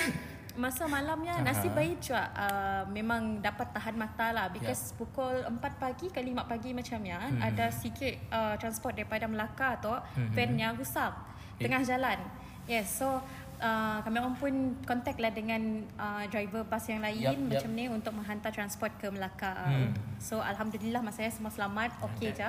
masa 0.58 0.90
malamnya 0.90 1.38
Aha. 1.38 1.46
nasib 1.46 1.70
baik 1.72 2.02
juga 2.02 2.34
uh, 2.34 2.82
memang 2.90 3.38
dapat 3.40 3.70
tahan 3.70 3.94
mata 3.94 4.34
lah 4.34 4.50
because 4.50 4.90
pukul 4.92 5.46
4 5.46 5.54
pagi 5.78 6.10
ke 6.10 6.18
5 6.18 6.34
pagi 6.44 6.74
macam 6.74 6.98
ya 7.00 7.20
Mhm. 7.22 7.40
ada 7.44 7.70
sikit 7.70 8.14
uh, 8.28 8.58
transport 8.58 8.98
daripada 8.98 9.30
Melaka 9.30 9.78
tu 9.78 9.94
Mhm. 9.94 10.34
van 10.34 10.52
yang 10.58 10.74
rusak 10.74 11.14
Eh. 11.14 11.62
tengah 11.62 11.86
jalan 11.86 12.18
yes 12.66 12.90
so 12.96 13.22
Uh, 13.58 13.98
kami 14.00 14.16
orang 14.18 14.36
pun 14.36 14.54
contact 14.84 15.18
lah 15.18 15.30
dengan 15.30 15.58
uh, 15.96 16.22
driver 16.28 16.62
bas 16.62 16.86
yang 16.86 17.02
lain 17.02 17.18
yup. 17.18 17.58
macam 17.58 17.70
ni 17.72 17.86
untuk 17.88 18.14
menghantar 18.14 18.50
transport 18.50 18.94
ke 18.96 19.10
Melaka. 19.10 19.66
Hmm. 19.66 19.98
So 20.18 20.38
alhamdulillah 20.40 21.02
masa 21.02 21.26
saya 21.26 21.34
semua 21.34 21.50
selamat, 21.50 21.90
okey 22.04 22.32
je. 22.32 22.46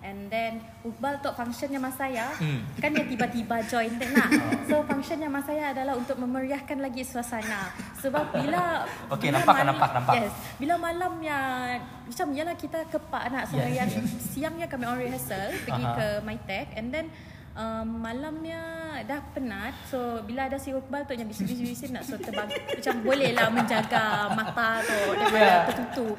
And 0.00 0.28
then 0.28 0.60
Uqbal 0.80 1.20
tu 1.20 1.28
functionnya 1.30 1.76
masa 1.76 2.04
saya 2.04 2.28
Hmm. 2.34 2.60
kan 2.76 2.88
dia 2.90 3.04
tiba-tiba 3.04 3.56
join 3.64 3.88
tak 3.96 4.08
nak. 4.10 4.28
So 4.68 4.84
functionnya 4.84 5.28
masa 5.28 5.48
saya 5.50 5.72
adalah 5.72 5.96
untuk 5.96 6.16
memeriahkan 6.16 6.76
lagi 6.76 7.02
suasana. 7.02 7.72
Sebab 7.96 8.28
bila 8.30 8.84
Okey, 9.16 9.28
nampak, 9.28 9.54
malam- 9.54 9.68
nampak, 9.72 9.90
nampak. 9.94 10.14
Yes. 10.18 10.32
Bila 10.56 10.74
malamnya 10.76 11.38
macam 12.04 12.26
yalah 12.32 12.52
kita 12.54 12.84
kepak 12.86 13.24
nak 13.28 13.44
Yes, 13.44 13.50
seharian 13.50 13.88
yes. 13.88 14.12
siangnya 14.30 14.66
kami 14.66 14.84
on 14.84 14.96
rehearsal 14.98 15.56
pergi 15.58 15.84
Aha. 15.84 15.96
ke 15.96 16.06
MyTech 16.20 16.68
and 16.76 16.88
then 16.90 17.08
um, 17.56 17.86
malamnya 18.00 18.60
dah 19.06 19.20
penat 19.32 19.72
so 19.88 20.20
bila 20.28 20.46
ada 20.46 20.60
si 20.60 20.70
rukbal 20.70 21.02
tu 21.08 21.16
yang 21.16 21.26
bising-bising 21.26 21.96
nak 21.96 22.04
so 22.04 22.20
terbang 22.20 22.46
macam 22.46 22.94
boleh 23.00 23.30
lah 23.32 23.48
menjaga 23.48 24.28
mata 24.34 24.84
tu 24.84 24.98
daripada 25.16 25.38
Yeah. 25.40 25.64
tertutup 25.72 26.16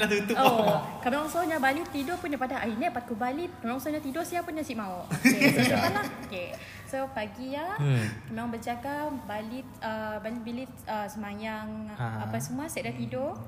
dah 0.00 0.08
tutup. 0.08 0.36
oh, 0.40 0.80
kami 1.04 1.14
orang 1.20 1.28
soalnya 1.28 1.56
Bali 1.60 1.84
tidur 1.92 2.16
punya 2.16 2.40
pada 2.40 2.62
hari 2.64 2.72
ni 2.78 2.88
dapat 2.88 3.04
ku 3.04 3.12
Bali 3.12 3.52
kami 3.60 3.68
orang 3.76 3.82
soalnya 3.82 4.00
tidur 4.00 4.24
siapa 4.24 4.48
nasi 4.48 4.72
mau 4.72 5.04
okay, 5.12 5.60
so, 5.60 5.76
lah. 5.76 6.06
okay. 6.24 6.56
So 6.90 7.06
pagi 7.08 7.54
ya 7.54 7.78
Hmm. 7.78 8.02
orang 8.28 8.50
berjaga 8.50 8.94
Bali 9.22 9.62
uh, 9.78 10.18
Bali 10.18 10.38
bilik 10.40 10.66
uh, 10.84 11.06
semayang 11.06 11.86
Ha. 11.92 12.26
apa 12.26 12.36
semua 12.36 12.66
set 12.66 12.82
dah 12.82 12.92
tidur 12.92 13.38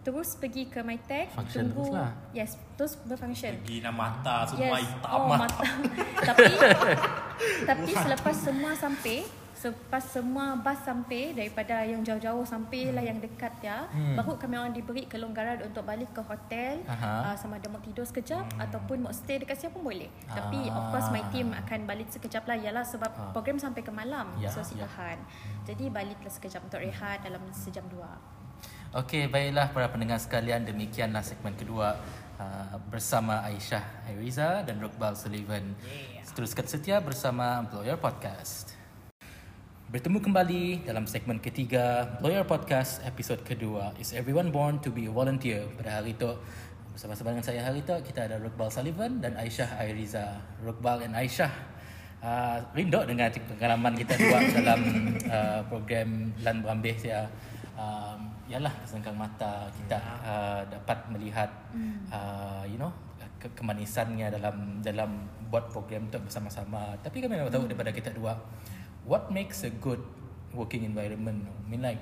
terus 0.00 0.36
pergi 0.36 0.64
ke 0.66 0.80
my 0.80 1.00
tech 1.00 1.28
Function 1.30 1.66
tunggu 1.66 1.80
terus 1.82 1.96
lah. 1.96 2.12
yes 2.30 2.50
terus 2.74 3.00
berfunction 3.00 3.56
Gina 3.62 3.88
mata 3.90 4.44
semua 4.44 4.76
Yes. 4.76 4.84
hitam. 4.86 5.10
Oh, 5.10 5.28
mata. 5.30 5.64
tapi 6.28 6.44
tapi 7.68 7.90
selepas 7.90 8.36
semua 8.36 8.72
sampai, 8.74 9.24
selepas 9.60 10.00
semua 10.00 10.56
bas 10.56 10.80
sampai 10.80 11.36
daripada 11.36 11.84
yang 11.84 12.00
jauh-jauh 12.00 12.42
sampai 12.42 12.90
lah 12.90 13.04
yang 13.04 13.20
dekat 13.20 13.52
ya, 13.60 13.84
Hmm. 13.92 14.16
baru 14.16 14.34
kami 14.34 14.56
orang 14.56 14.72
diberi 14.72 15.04
kelonggaran 15.04 15.60
untuk 15.60 15.84
balik 15.84 16.08
ke 16.10 16.24
hotel 16.24 16.80
Aha. 16.88 17.28
uh, 17.28 17.36
sama 17.36 17.60
ada 17.60 17.68
mau 17.68 17.76
tidur 17.78 18.02
sekejap 18.02 18.56
ataupun 18.56 19.04
mau 19.04 19.12
stay 19.12 19.36
dekat 19.36 19.60
siapa 19.60 19.76
pun 19.76 19.84
boleh. 19.84 20.08
Tapi 20.26 20.64
of 20.66 20.80
Ah. 20.80 20.88
course 20.90 21.12
my 21.12 21.20
team 21.28 21.52
akan 21.52 21.84
balik 21.84 22.08
sekejap 22.08 22.48
lah 22.48 22.56
ialah 22.56 22.80
sebab 22.82 23.12
Ah. 23.12 23.30
program 23.30 23.60
sampai 23.60 23.84
ke 23.84 23.92
malam. 23.92 24.32
Ya, 24.40 24.48
so 24.48 24.64
si 24.64 24.80
ya. 24.80 24.88
tahan. 24.88 25.20
Jadi 25.68 25.92
baliklah 25.92 26.32
sekejap 26.32 26.64
untuk 26.64 26.80
rehat 26.80 27.20
dalam 27.20 27.44
sejam 27.52 27.84
dua. 27.86 28.16
Okey, 28.90 29.28
baiklah 29.28 29.70
para 29.70 29.86
pendengar 29.86 30.18
sekalian, 30.18 30.64
demikianlah 30.64 31.22
segmen 31.22 31.54
kedua 31.54 31.94
uh, 32.40 32.74
bersama 32.88 33.44
Aisyah 33.44 34.08
Airiza 34.08 34.64
dan 34.64 34.80
Rukbal 34.80 35.14
Sullivan. 35.14 35.76
Teruskan 36.32 36.66
setia 36.66 36.98
bersama 36.98 37.60
Employer 37.60 37.94
Podcast. 37.94 38.69
Bertemu 39.90 40.22
kembali 40.22 40.86
dalam 40.86 41.02
segmen 41.02 41.42
ketiga 41.42 42.14
Employer 42.14 42.46
Podcast 42.46 43.02
episod 43.02 43.42
kedua. 43.42 43.90
Is 43.98 44.14
everyone 44.14 44.54
born 44.54 44.78
to 44.86 44.94
be 44.94 45.10
a 45.10 45.12
volunteer? 45.12 45.66
Pada 45.74 45.98
hari 45.98 46.14
itu 46.14 46.30
bersama-sama 46.94 47.34
dengan 47.34 47.42
saya 47.42 47.66
hari 47.66 47.82
itu 47.82 47.90
kita 48.06 48.30
ada 48.30 48.38
Rukbal 48.38 48.70
Sullivan 48.70 49.18
dan 49.18 49.34
Aisyah 49.34 49.82
Airiza. 49.82 50.46
Rukbal 50.62 51.02
dan 51.02 51.18
Aisyah 51.18 51.50
uh, 52.22 52.62
rindu 52.70 53.02
dengan 53.02 53.34
pengalaman 53.34 53.98
kita 53.98 54.14
dua 54.14 54.38
dalam 54.62 54.80
uh, 55.26 55.60
program 55.66 56.38
Lan 56.38 56.62
Berambih 56.62 56.94
saya. 56.94 57.26
Um, 57.74 58.30
yalah 58.46 58.70
kesengkang 58.86 59.18
mata 59.18 59.66
kita 59.74 59.98
uh, 60.22 60.62
dapat 60.70 61.02
melihat 61.10 61.50
uh, 62.14 62.62
you 62.62 62.78
know 62.78 62.94
ke- 63.42 63.50
kemanisannya 63.58 64.30
dalam 64.30 64.78
dalam 64.86 65.26
buat 65.50 65.66
program 65.66 66.06
tu 66.14 66.22
bersama-sama. 66.22 66.94
Tapi 67.02 67.26
kami 67.26 67.42
memang 67.42 67.50
tahu 67.50 67.66
daripada 67.66 67.90
kita 67.90 68.14
dua 68.14 68.38
what 69.04 69.30
makes 69.30 69.62
a 69.62 69.70
good 69.70 70.00
working 70.50 70.82
environment. 70.82 71.46
I 71.46 71.64
mean 71.66 71.82
like 71.82 72.00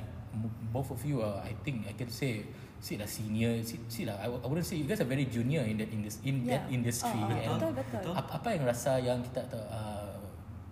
both 0.71 0.91
of 0.91 1.01
you 1.05 1.21
are 1.21 1.41
I 1.41 1.53
think 1.63 1.89
I 1.89 1.93
can 1.93 2.09
say 2.09 2.45
see 2.79 2.95
lah 2.95 3.11
senior 3.11 3.59
see, 3.67 3.81
see 3.91 4.05
lah 4.07 4.15
I, 4.17 4.31
I 4.31 4.47
wouldn't 4.47 4.63
say 4.63 4.79
you 4.79 4.87
guys 4.87 5.03
are 5.03 5.09
very 5.09 5.27
junior 5.27 5.67
in 5.67 5.83
that 5.83 5.91
in 5.91 6.01
this 6.01 6.23
in 6.23 6.47
that 6.47 6.71
Yeah. 6.71 6.77
industry 6.79 7.11
Oh, 7.19 7.27
oh, 7.27 7.35
and 7.35 7.51
betul, 7.59 7.73
betul. 7.75 8.13
apa, 8.15 8.31
apa 8.39 8.49
yang 8.55 8.65
rasa 8.65 8.93
yang 9.03 9.19
kita 9.21 9.43
tahu 9.51 9.65
uh, 9.67 10.15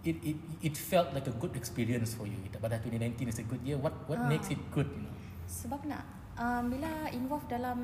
it, 0.06 0.14
it 0.22 0.38
it 0.62 0.74
felt 0.78 1.10
like 1.10 1.26
a 1.26 1.34
good 1.34 1.50
experience 1.58 2.14
for 2.14 2.30
you 2.30 2.38
kita 2.46 2.62
pada 2.62 2.78
2019 2.78 3.26
is 3.26 3.42
a 3.42 3.46
good 3.46 3.58
year 3.66 3.74
what 3.74 3.90
what 4.06 4.22
Ah. 4.22 4.30
makes 4.30 4.48
it 4.48 4.60
good 4.70 4.86
you 4.94 5.02
know 5.02 5.14
Sebab 5.46 5.82
nak 5.86 6.02
um, 6.36 6.70
bila 6.70 6.90
involve 7.10 7.42
dalam 7.46 7.78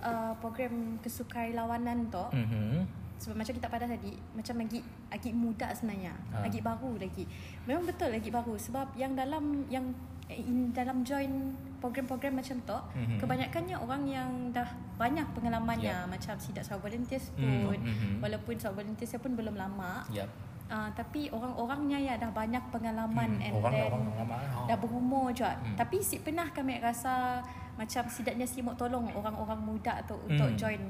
uh, 0.00 0.32
program 0.36 1.00
kesukarelawanan 1.00 2.08
tu, 2.08 2.24
Mhm. 2.32 2.84
Sebab 3.22 3.38
macam 3.38 3.54
kita 3.54 3.68
pada 3.68 3.86
tadi, 3.86 4.10
macam 4.34 4.54
lagi 4.58 4.82
lagi 5.06 5.30
muda 5.30 5.70
sebenarnya, 5.70 6.10
Ha. 6.28 6.42
lagi 6.42 6.58
baru 6.58 6.98
lagi. 6.98 7.24
Memang 7.62 7.86
betul 7.86 8.10
lagi 8.10 8.28
baru 8.28 8.58
sebab 8.58 8.98
yang 8.98 9.14
dalam 9.14 9.62
yang 9.70 9.86
in 10.28 10.72
dalam 10.72 11.04
join 11.04 11.54
program-program 11.78 12.34
macam 12.34 12.56
tu, 12.58 12.78
Mhm. 12.94 13.20
kebanyakannya 13.20 13.76
orang 13.76 14.02
yang 14.04 14.28
dah 14.50 14.64
banyak 14.96 15.26
pengalamannya 15.30 15.92
Ya. 15.94 16.08
macam 16.08 16.34
sidak 16.34 16.64
sahabat 16.64 16.88
volunteers 16.88 17.30
Mm, 17.34 17.62
pun, 17.62 17.78
mhm. 17.78 18.12
walaupun 18.18 18.54
sahabat 18.56 18.82
volunteers 18.82 19.12
pun 19.14 19.32
belum 19.32 19.54
lama. 19.54 20.02
Yep. 20.10 20.28
Uh, 20.66 20.88
tapi 20.90 21.28
orang-orangnya 21.28 22.00
ya 22.00 22.14
dah 22.16 22.32
banyak 22.32 22.64
pengalaman 22.72 23.36
Hmm, 23.36 23.44
and 23.44 23.52
orang- 23.52 23.76
then 23.76 23.86
orang 23.86 24.02
lama. 24.16 24.36
Oh. 24.56 24.64
dah 24.64 24.78
berumur 24.78 25.28
juga. 25.28 25.52
Hmm. 25.54 25.76
Tapi 25.76 26.00
si 26.00 26.16
pernah 26.16 26.48
kami 26.48 26.80
rasa 26.80 27.44
macam 27.74 28.08
sidaknya 28.08 28.48
si 28.48 28.64
mau 28.64 28.72
tolong 28.72 29.04
orang-orang 29.10 29.60
muda 29.60 30.00
tu 30.02 30.16
untuk 30.16 30.48
Hmm. 30.48 30.56
join. 30.56 30.80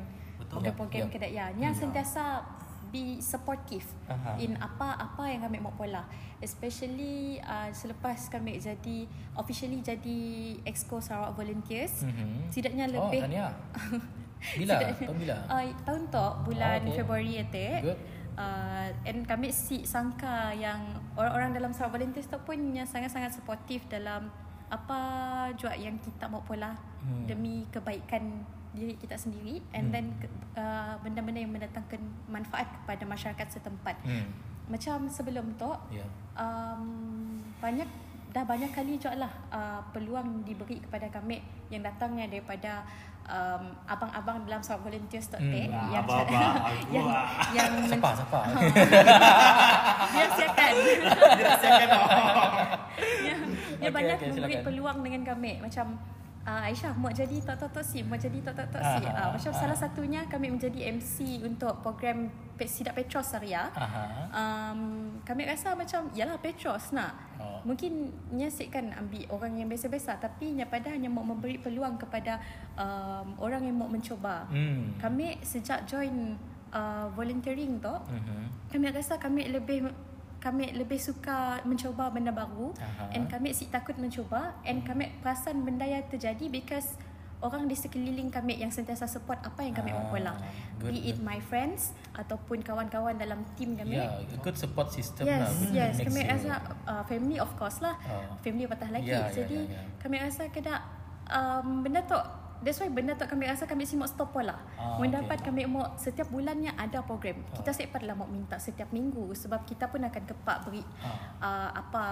Program-program 0.53 1.09
yep. 1.09 1.13
kedai 1.13 1.33
yang 1.57 1.73
sentiasa 1.73 2.45
be 2.93 3.17
supportive 3.25 3.89
Aha. 4.05 4.37
in 4.37 4.53
apa-apa 4.61 5.25
yang 5.25 5.41
kami 5.41 5.57
mau 5.59 5.73
pola. 5.73 6.05
Especially 6.45 7.41
uh, 7.41 7.73
selepas 7.73 8.29
kami 8.29 8.61
jadi 8.61 9.09
officially 9.33 9.81
jadi 9.81 10.21
Exco 10.69 11.01
Sarawak 11.01 11.33
Volunteers. 11.33 12.05
Mhm. 12.05 12.53
Sidaknya 12.53 12.93
Oh, 12.93 13.09
lebih 13.09 13.25
tahniah. 13.25 13.53
Bila? 14.61 14.75
Tahun 14.93 15.17
bila? 15.17 15.37
Uh, 15.55 15.65
tahun 15.87 16.03
tu 16.11 16.27
bulan 16.45 16.81
Oh, 16.83 16.89
okay. 16.91 16.97
Februari 17.01 17.33
atik. 17.41 17.81
Good. 17.81 17.99
Uh, 18.33 18.89
and 19.07 19.25
kami 19.25 19.49
si 19.55 19.85
sangka 19.85 20.51
yang 20.53 20.81
orang-orang 21.17 21.53
dalam 21.57 21.71
Sarawak 21.73 21.97
Volunteers 22.01 22.29
tu 22.29 22.37
pun 22.45 22.59
yang 22.59 22.85
sangat-sangat 22.85 23.33
supportive 23.33 23.87
dalam 23.89 24.29
apa 24.69 25.01
juga 25.57 25.77
yang 25.77 25.97
kita 26.01 26.29
mau 26.29 26.41
pola 26.43 26.73
Hmm. 27.03 27.27
demi 27.27 27.67
kebaikan 27.69 28.41
diri 28.73 28.95
kita 28.95 29.15
sendiri 29.15 29.61
and 29.71 29.87
Hmm. 29.87 29.93
then 29.93 30.07
uh, 30.55 30.97
benda-benda 30.99 31.39
yang 31.39 31.51
mendatangkan 31.51 32.01
manfaat 32.27 32.67
kepada 32.75 33.05
masyarakat 33.05 33.47
setempat. 33.51 33.97
Hmm. 34.01 34.33
Macam 34.65 35.05
sebelum 35.07 35.53
tu 35.55 35.69
Ya. 35.91 36.05
um, 36.35 36.83
banyak 37.59 37.85
dah 38.29 38.43
banyak 38.43 38.71
kali 38.71 38.97
juga 38.97 39.13
lah 39.19 39.33
uh, 39.49 39.81
peluang 39.93 40.41
diberi 40.43 40.81
kepada 40.81 41.05
kami 41.07 41.37
yang 41.69 41.83
datangnya 41.83 42.25
daripada 42.27 42.81
um, 43.23 43.77
abang-abang 43.85 44.41
dalam 44.43 44.59
Sarawak 44.59 44.89
Volunteers 44.89 45.29
tu 45.29 45.37
Hmm. 45.37 45.53
Ah, 45.69 45.93
yang 45.93 46.01
abang-abang, 46.01 46.57
yang 46.95 47.05
gua. 47.05 47.21
yang 47.53 47.71
men- 47.77 47.93
Siapa 47.93 48.09
siapa? 48.15 48.41
dirahsiakan 50.13 50.73
Dirahsiakan 51.37 51.89
oh. 51.91 52.01
yang, 53.23 53.41
yang 53.79 53.83
Okey, 53.83 53.91
banyak 53.93 54.17
okey, 54.17 54.29
memberi 54.31 54.41
silakan. 54.51 54.65
peluang 54.65 54.99
dengan 55.03 55.23
kami 55.27 55.53
macam 55.61 55.87
uh, 56.43 56.63
Aisyah 56.63 56.93
mau 56.93 57.09
jadi 57.09 57.39
tok 57.41 57.57
tok 57.57 57.71
tok 57.73 57.85
si 57.85 58.01
mau 58.01 58.15
jadi 58.15 58.39
tok 58.41 58.55
tok 58.55 58.69
tok 58.71 58.83
si 58.83 59.03
uh, 59.05 59.31
macam 59.31 59.51
ah. 59.51 59.59
salah 59.59 59.75
satunya 59.75 60.21
kami 60.27 60.49
menjadi 60.49 60.93
MC 60.93 61.43
untuk 61.43 61.79
program 61.81 62.27
Pe- 62.53 62.67
Sidak 62.67 62.95
Petros 62.95 63.27
Saria 63.27 63.71
Aha. 63.71 64.29
um, 64.31 64.81
kami 65.21 65.43
rasa 65.45 65.73
macam 65.73 66.11
yalah 66.13 66.37
Petros 66.37 66.91
nak 66.91 67.15
Oh. 67.43 67.59
mungkin 67.67 68.07
nyasik 68.31 68.71
kan 68.71 68.95
ambil 68.95 69.27
orang 69.29 69.59
yang 69.59 69.67
biasa-biasa 69.67 70.15
tapi 70.17 70.55
nya 70.55 70.63
pada 70.63 70.95
hanya 70.95 71.11
mau 71.11 71.27
memberi 71.27 71.59
peluang 71.59 71.99
kepada 71.99 72.39
um, 72.79 73.35
orang 73.37 73.67
yang 73.67 73.75
mau 73.75 73.91
mencuba 73.91 74.47
Hmm. 74.47 74.95
kami 74.97 75.43
sejak 75.43 75.83
join 75.83 76.39
uh, 76.71 77.11
volunteering 77.11 77.83
tu 77.83 77.91
Mhm. 77.91 78.71
kami 78.71 78.87
rasa 78.89 79.19
kami 79.19 79.51
lebih 79.51 79.91
kami 80.43 80.75
lebih 80.75 80.99
suka 80.99 81.63
mencuba 81.63 82.11
benda 82.11 82.35
baru 82.35 82.75
Aha. 82.75 83.15
and 83.15 83.31
kami 83.31 83.55
si 83.55 83.71
takut 83.71 83.95
mencuba 83.95 84.59
and 84.63 84.83
kami 84.83 85.15
perasan 85.23 85.63
benda 85.63 85.87
yang 85.87 86.03
terjadi 86.05 86.51
because 86.51 86.99
orang 87.39 87.67
di 87.67 87.75
sekeliling 87.75 88.27
kami 88.27 88.55
yang 88.55 88.71
sentiasa 88.71 89.07
support 89.07 89.39
apa 89.41 89.63
yang 89.63 89.71
kami 89.73 89.91
Ah, 89.91 89.99
mau 89.99 90.11
pola 90.11 90.35
good, 90.79 90.91
be 90.91 90.99
it 91.05 91.19
good. 91.19 91.23
my 91.23 91.39
friends 91.39 91.91
ataupun 92.13 92.59
kawan-kawan 92.61 93.15
dalam 93.15 93.43
team 93.55 93.75
kami 93.75 93.99
a 93.99 94.23
good 94.39 94.55
support 94.55 94.91
system 94.91 95.27
Yes, 95.27 95.43
lah. 95.43 95.51
which 95.59 95.71
yes. 95.73 95.95
makes 95.95 96.07
Kami 96.07 96.21
rasa 96.23 96.53
uh, 96.85 97.03
family 97.03 97.39
of 97.39 97.51
course 97.55 97.79
lah. 97.79 97.99
Oh. 98.05 98.39
Family 98.41 98.67
patah 98.67 98.91
lagi. 98.91 99.11
Ya, 99.11 99.27
ya, 99.27 99.43
Jadi 99.43 99.59
ya, 99.59 99.75
ya. 99.75 99.83
kami 99.99 100.17
rasa 100.19 100.43
kena 100.51 100.87
um, 101.27 101.83
benda 101.83 102.03
tu 102.03 102.15
That's 102.63 102.79
why 102.79 102.89
benda 102.89 103.13
tu 103.13 103.27
kami 103.27 103.45
rasa 103.45 103.67
kami 103.67 103.83
simuk 103.83 104.07
stop 104.07 104.31
pola. 104.31 104.55
Ah, 104.73 104.95
Mendapat 104.97 105.35
okay. 105.37 105.51
kami 105.51 105.67
mau 105.67 105.83
setiap 105.97 106.31
bulannya 106.31 106.71
ada 106.73 107.03
program. 107.03 107.43
Kita 107.51 107.69
Oh. 107.69 107.75
sepat 107.75 108.03
lah 108.03 108.15
mau 108.15 108.25
minta 108.25 108.55
setiap 108.57 108.87
minggu 108.89 109.35
sebab 109.35 109.63
kita 109.63 109.87
pun 109.87 109.99
akan 110.01 110.23
kepak 110.25 110.57
beri 110.63 110.87
Ah. 111.01 111.11
uh, 111.39 111.71
apa 111.77 112.03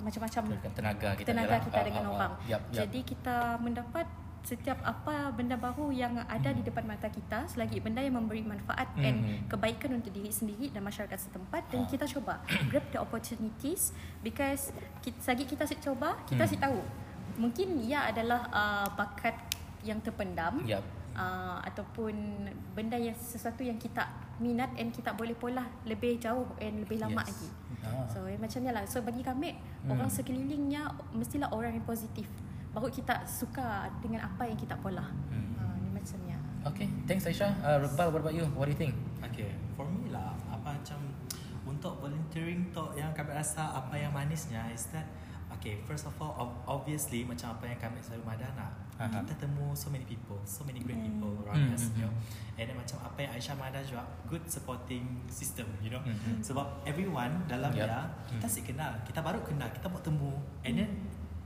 macam-macam 0.00 0.42
tenaga 0.68 1.08
kita 1.14 1.30
tenaga 1.30 1.54
lah. 1.54 1.60
kita 1.60 1.78
Ah, 1.78 1.84
dengan 1.84 2.02
ah, 2.02 2.06
ah. 2.06 2.14
orang. 2.16 2.32
Yup, 2.42 2.60
yup. 2.60 2.60
Jadi 2.76 3.00
kita 3.04 3.36
mendapat 3.56 4.06
setiap 4.40 4.80
apa 4.80 5.30
benda 5.30 5.52
baru 5.54 5.92
yang 5.92 6.16
ada 6.18 6.50
di 6.50 6.64
depan 6.64 6.82
mata 6.82 7.06
kita 7.06 7.44
selagi 7.44 7.76
benda 7.78 8.00
yang 8.00 8.16
memberi 8.16 8.40
manfaat 8.40 8.88
Mhm. 8.90 9.04
and 9.04 9.18
kebaikan 9.46 9.92
untuk 9.92 10.10
diri 10.10 10.32
sendiri 10.32 10.68
dan 10.68 10.80
masyarakat 10.80 11.18
setempat 11.20 11.68
dan 11.68 11.84
Ah. 11.84 11.86
kita 11.86 12.08
cuba 12.08 12.40
grab 12.66 12.82
the 12.88 12.96
opportunities 12.96 13.92
because 14.18 14.72
kita, 14.98 15.20
selagi 15.22 15.44
kita 15.46 15.68
cuba 15.76 16.16
kita 16.24 16.40
Hmm. 16.40 16.50
si 16.50 16.56
tahu 16.56 16.80
mungkin 17.36 17.78
ia 17.78 18.08
adalah 18.08 18.48
uh, 18.50 18.88
bakat 18.90 19.36
yang 19.82 19.98
terpendam 20.00 20.60
Yup. 20.62 20.82
uh, 21.12 21.58
ataupun 21.62 22.12
benda 22.72 22.94
yang 22.94 23.14
sesuatu 23.14 23.60
yang 23.60 23.76
kita 23.76 24.06
minat 24.36 24.72
and 24.74 24.90
kita 24.90 25.12
boleh 25.12 25.32
pola 25.32 25.64
lebih 25.84 26.16
jauh 26.16 26.48
and 26.58 26.80
lebih 26.80 26.96
lama 26.96 27.20
Yes. 27.20 27.28
lagi. 27.28 27.48
Ah. 27.80 28.04
So 28.06 28.24
eh, 28.24 28.36
macam 28.36 28.60
ni 28.60 28.70
lah. 28.70 28.84
So 28.84 29.00
bagi 29.00 29.20
kami 29.20 29.56
Hmm. 29.80 29.92
orang 29.92 30.08
sekelilingnya 30.08 30.84
mestilah 31.10 31.48
orang 31.48 31.72
yang 31.72 31.84
positif. 31.84 32.28
Baru 32.70 32.88
kita 32.88 33.24
suka 33.24 33.88
dengan 33.98 34.24
apa 34.24 34.44
yang 34.44 34.56
kita 34.56 34.76
pola. 34.76 35.08
Hmm. 35.28 35.56
Uh, 35.56 35.74
ni 35.80 35.88
macamnya. 35.90 36.36
Okay, 36.62 36.84
thanks 37.04 37.24
Aisyah. 37.24 37.52
Uh, 37.58 37.80
Rukbal, 37.80 38.12
what 38.12 38.20
about 38.20 38.32
you? 38.32 38.44
What 38.52 38.68
do 38.68 38.72
you 38.72 38.78
think? 38.78 38.92
Okay, 39.22 39.48
for 39.72 39.88
me 39.88 40.12
lah, 40.12 40.36
apa 40.46 40.76
macam 40.76 41.00
untuk 41.62 41.96
volunteering 41.98 42.68
tu 42.68 42.84
yang 42.92 43.12
kami 43.12 43.32
rasa 43.32 43.72
apa 43.74 43.96
yang 43.96 44.12
manisnya 44.12 44.68
is 44.68 44.88
that 44.92 45.08
Okay, 45.50 45.76
first 45.84 46.06
of 46.06 46.14
all, 46.16 46.32
ob- 46.38 46.62
obviously 46.64 47.20
macam 47.20 47.52
apa 47.52 47.66
yang 47.66 47.76
kami 47.76 47.98
selalu 48.00 48.22
madah 48.24 48.48
Aha. 49.00 49.24
kita 49.24 49.32
temu 49.40 49.72
so 49.72 49.88
many 49.88 50.04
people, 50.04 50.36
so 50.44 50.60
many 50.62 50.78
great 50.78 51.00
people 51.00 51.32
around 51.40 51.56
Hmm, 51.62 51.72
us, 51.72 51.88
hmm, 51.88 51.96
you 51.96 52.02
know. 52.02 52.12
And 52.54 52.64
then 52.64 52.76
macam 52.76 53.00
apa 53.00 53.18
yang 53.18 53.32
Aisyah 53.32 53.56
madah 53.56 53.80
juga, 53.80 54.04
good 54.26 54.44
supporting 54.44 55.02
system, 55.26 55.64
you 55.80 55.88
know. 55.88 55.98
Hmm, 55.98 56.36
Sebab 56.38 56.84
everyone 56.84 57.46
dalam 57.46 57.72
Yup. 57.72 57.80
dia 57.82 58.00
kita 58.28 58.44
Hmm. 58.44 58.52
sih 58.52 58.62
kenal, 58.62 58.92
kita 59.02 59.18
baru 59.18 59.40
kenal, 59.40 59.68
kita 59.70 59.86
buat 59.86 60.02
temu, 60.02 60.36
and 60.60 60.76
then 60.76 60.90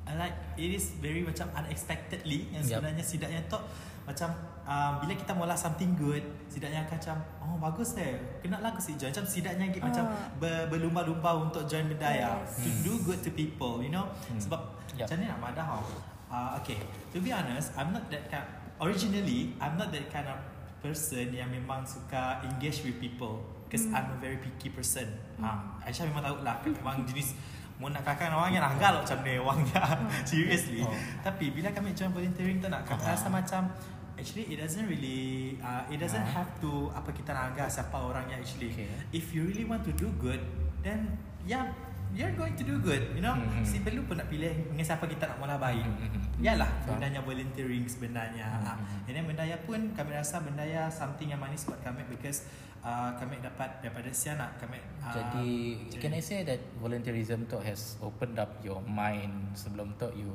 I 0.04 0.18
like 0.18 0.36
it 0.54 0.68
is 0.70 0.98
very 0.98 1.22
macam 1.22 1.48
unexpectedly 1.54 2.50
yang 2.50 2.60
sebenarnya 2.60 3.00
sidaknya 3.00 3.40
tu 3.46 3.56
macam 4.04 4.28
um, 4.62 5.00
bila 5.00 5.12
kita 5.14 5.32
mula 5.32 5.56
something 5.56 5.96
good 5.96 6.20
sidaknya 6.44 6.84
akan 6.84 6.92
macam 6.94 7.16
oh 7.40 7.56
bagus 7.56 7.96
deh 7.96 8.12
kenal 8.38 8.60
lah 8.60 8.68
aku 8.68 8.84
si 8.84 8.92
join 8.94 9.08
macam 9.08 9.24
sidaknya 9.24 9.64
gitu 9.66 9.80
macam 9.80 10.04
Ah. 10.04 10.28
ber, 10.36 10.68
berlumba-lumba 10.68 11.40
untuk 11.40 11.64
join 11.64 11.88
bendaya 11.88 12.36
Yes. 12.36 12.60
to 12.60 12.68
do 12.84 13.00
good 13.00 13.16
to 13.18 13.32
people 13.32 13.80
you 13.80 13.88
know 13.88 14.04
Hmm. 14.28 14.36
sebab 14.36 14.60
Yup. 14.92 15.08
macam 15.08 15.16
ni 15.16 15.24
nak 15.24 15.40
madah 15.40 15.64
tau 15.72 15.84
uh, 16.28 16.56
okay 16.56 16.78
to 17.10 17.18
be 17.18 17.30
honest 17.30 17.72
I'm 17.74 17.90
not 17.90 18.06
that 18.08 18.28
kind 18.28 18.46
originally 18.78 19.52
I'm 19.58 19.76
not 19.76 19.90
that 19.90 20.06
kind 20.08 20.26
of 20.26 20.38
person 20.78 21.32
yang 21.32 21.48
memang 21.48 21.82
suka 21.82 22.44
engage 22.44 22.84
with 22.84 23.00
people 23.00 23.40
because 23.64 23.88
Hmm. 23.88 23.96
I'm 23.96 24.08
a 24.14 24.18
very 24.20 24.38
picky 24.38 24.68
person 24.68 25.08
uh, 25.40 25.58
Aisyah 25.82 26.06
memang 26.06 26.22
tahu 26.22 26.36
lah 26.42 26.60
memang 26.62 27.02
jenis 27.04 27.34
mau 27.74 27.90
nak 27.90 28.06
kakak 28.06 28.30
orang 28.30 28.54
yang 28.54 28.62
anggal 28.62 29.02
macam 29.02 29.18
ni 29.20 29.34
orangnya 29.34 29.82
seriously 30.30 30.86
Oh. 30.86 30.94
tapi 31.20 31.50
bila 31.50 31.74
kami 31.74 31.90
join 31.90 32.12
volunteering 32.12 32.62
tu 32.62 32.70
nak 32.70 32.86
kami 32.86 33.02
Ah. 33.02 33.18
rasa 33.18 33.26
macam 33.26 33.66
actually 34.14 34.46
it 34.46 34.62
doesn't 34.62 34.86
really 34.86 35.58
uh, 35.58 35.82
it 35.90 35.98
doesn't 35.98 36.22
Ah. 36.22 36.38
have 36.38 36.50
to 36.62 36.86
apa 36.94 37.10
kita 37.10 37.34
nak 37.34 37.50
anggar 37.50 37.66
siapa 37.66 37.98
orangnya 37.98 38.38
actually 38.38 38.70
Okay. 38.70 38.86
if 39.10 39.34
you 39.34 39.42
really 39.42 39.66
want 39.66 39.82
to 39.82 39.90
do 39.90 40.06
good 40.22 40.38
then 40.86 41.18
yeah 41.42 41.66
you're 42.14 42.32
going 42.32 42.54
to 42.54 42.62
do 42.62 42.78
good 42.78 43.02
you 43.10 43.20
know 43.20 43.34
Hmm. 43.34 43.60
si 43.60 43.78
perlu 43.78 44.02
pun 44.02 44.16
nak 44.16 44.28
pilih 44.28 44.48
dengan 44.64 44.82
siapa 44.82 45.04
kita 45.04 45.26
nak 45.26 45.38
mula 45.38 45.56
baik 45.56 45.82
Hmm, 45.82 45.98
hmm, 45.98 46.10
hmm. 46.12 46.22
Yalah 46.40 46.70
Faham. 46.80 46.96
bendanya 46.96 47.20
volunteering 47.20 47.84
sebenarnya 47.84 48.46
Hmm, 48.48 48.64
ah. 48.64 48.76
hmm. 48.76 49.06
And 49.06 49.12
then 49.12 49.24
bendaya 49.26 49.56
pun 49.60 49.92
kami 49.92 50.10
rasa 50.12 50.38
bendaya 50.38 50.86
something 50.88 51.26
yang 51.26 51.38
manis 51.38 51.62
buat 51.62 51.78
kami 51.80 52.06
because 52.06 52.46
uh, 52.80 53.14
kami 53.14 53.38
dapat 53.38 53.80
daripada 53.80 54.10
Siana 54.10 54.54
kami 54.56 54.78
uh, 54.98 55.10
Jadi 55.10 55.50
can 55.96 56.12
I 56.12 56.22
say 56.22 56.42
that 56.42 56.62
volunteerism 56.76 57.44
tu 57.44 57.58
has 57.58 57.98
opened 57.98 58.36
up 58.36 58.58
your 58.60 58.78
mind 58.80 59.32
sebelum 59.54 59.94
tu 59.94 60.06
you 60.14 60.30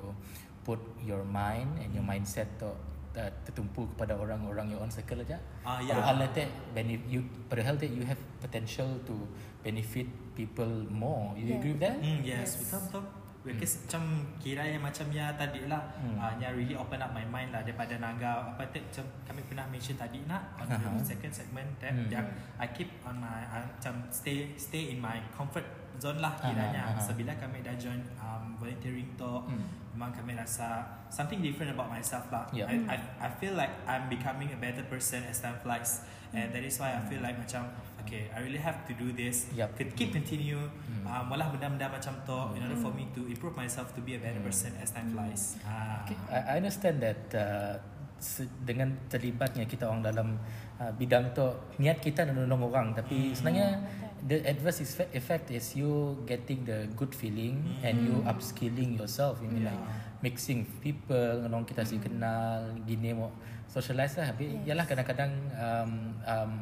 put 0.61 0.77
your 1.01 1.23
mind 1.23 1.79
and 1.79 1.89
your 1.91 2.03
mindset 2.03 2.45
tu 2.55 2.69
uh, 3.13 3.29
tertumpu 3.41 3.87
kepada 3.89 4.13
orang-orang 4.13 4.69
your 4.69 4.81
own 4.81 4.89
circle 4.89 5.17
aja. 5.19 5.37
Ah, 5.61 5.79
ya. 5.79 5.95
Padahal 5.95 6.27
that 6.27 6.49
benefit 6.71 7.05
you 7.05 7.21
padahal 7.45 7.75
that 7.75 7.89
you 7.89 8.03
have 8.03 8.19
potential 8.37 8.87
to 9.03 9.15
benefit 9.59 10.05
people 10.33 10.69
more. 10.87 11.33
You 11.33 11.45
Yeah, 11.47 11.57
agree 11.57 11.73
with 11.73 11.83
that? 11.83 11.97
Hmm, 11.97 12.19
yes, 12.21 12.37
Yes. 12.37 12.51
betul 12.65 12.81
betul. 12.85 13.05
Because 13.39 13.87
macam 13.87 14.03
kira 14.35 14.67
yang 14.67 14.83
macam 14.83 15.07
ya 15.09 15.31
tadi 15.31 15.63
lah 15.63 15.79
Hmm. 15.95 16.19
uh, 16.19 16.35
Yang 16.37 16.59
really 16.59 16.75
open 16.75 16.99
up 16.99 17.15
my 17.15 17.23
mind 17.23 17.55
lah 17.55 17.63
Daripada 17.63 17.95
naga 17.95 18.51
Apa 18.51 18.67
tu 18.67 18.83
macam 18.83 19.07
kami 19.23 19.41
pernah 19.47 19.63
mention 19.71 19.95
tadi 19.95 20.19
nak 20.27 20.59
On 20.59 20.67
the 20.67 20.75
Aha. 20.75 20.99
second 20.99 21.31
segment 21.31 21.65
that 21.79 21.95
Hmm. 21.95 22.11
Yang 22.11 22.27
I 22.59 22.67
keep 22.75 22.91
on 23.07 23.15
my 23.15 23.39
uh, 23.47 23.63
Macam 23.63 24.03
stay 24.11 24.51
stay 24.59 24.91
in 24.91 24.99
my 24.99 25.23
comfort 25.31 25.63
zone 25.99 26.17
lah 26.17 26.33
kiranya 26.35 26.83
aha. 26.89 26.97
So 26.97 27.13
bila 27.13 27.35
kami 27.35 27.59
dah 27.59 27.75
join 27.75 27.99
um, 28.17 28.55
volunteering 28.55 29.11
tu 29.13 29.27
Hmm. 29.41 29.61
Memang 29.91 30.15
kami 30.15 30.31
rasa 30.33 30.79
Something 31.09 31.41
different 31.41 31.73
about 31.73 31.89
myself 31.89 32.29
lah 32.29 32.47
Yeah. 32.49 32.65
I, 32.65 32.75
I, 32.87 32.97
I 33.19 33.29
feel 33.33 33.51
like 33.53 33.73
I'm 33.83 34.07
becoming 34.07 34.47
a 34.47 34.57
better 34.57 34.81
person 34.83 35.21
as 35.23 35.37
time 35.37 35.59
flies 35.59 36.01
And 36.29 36.49
that 36.49 36.61
is 36.61 36.77
why 36.77 36.93
I 36.93 37.01
feel 37.01 37.19
like 37.19 37.35
macam 37.35 37.67
Okay, 37.99 38.31
I 38.31 38.39
really 38.39 38.57
have 38.59 38.85
to 38.85 38.93
do 38.93 39.11
this 39.11 39.51
Yup. 39.51 39.75
Could 39.75 39.91
keep 39.93 40.09
continue 40.09 40.61
Hmm. 40.87 41.03
uh, 41.03 41.23
Malah 41.25 41.49
benda-benda 41.49 41.89
macam 41.89 42.15
tu 42.21 42.39
In 42.53 42.63
order 42.63 42.79
for 42.79 42.89
me 42.89 43.11
to 43.11 43.27
improve 43.27 43.53
myself 43.53 43.91
To 43.91 43.99
be 43.99 44.15
a 44.15 44.21
better 44.21 44.37
Hmm. 44.37 44.47
person 44.47 44.71
as 44.77 44.89
time 44.89 45.11
flies 45.11 45.59
ah. 45.61 45.99
Okay, 46.01 46.15
I, 46.29 46.39
I 46.47 46.53
understand 46.57 47.01
that 47.01 47.19
uh, 47.33 47.73
se- 48.15 48.47
dengan 48.61 48.93
terlibatnya 49.05 49.63
kita 49.63 49.83
orang 49.83 50.05
dalam 50.05 50.37
uh, 50.75 50.91
bidang 50.93 51.33
tu 51.33 51.43
niat 51.75 51.97
kita 51.97 52.23
nak 52.23 52.37
menolong 52.37 52.61
orang 52.67 52.87
tapi 52.93 53.31
sebenarnya 53.31 53.79
the 54.25 54.43
adverse 54.43 54.81
effect, 54.81 55.11
effect 55.15 55.45
is 55.51 55.75
you 55.75 56.17
getting 56.25 56.65
the 56.67 56.87
good 56.95 57.13
feeling 57.15 57.63
and 57.85 58.03
you 58.03 58.19
upskilling 58.27 58.97
yourself. 58.97 59.39
You 59.39 59.47
mean 59.47 59.63
Yeah. 59.63 59.75
like 59.75 59.83
mixing 60.19 60.67
people 60.83 61.47
orang 61.47 61.63
kita 61.63 61.87
si 61.87 61.95
kenal 61.99 62.75
gini 62.83 63.15
mau 63.15 63.31
socialize 63.69 64.19
lah. 64.19 64.35
Tapi 64.35 64.59
Yes. 64.63 64.75
yalah 64.75 64.85
kadang-kadang 64.87 65.31
um, 65.55 65.91
um, 66.25 66.53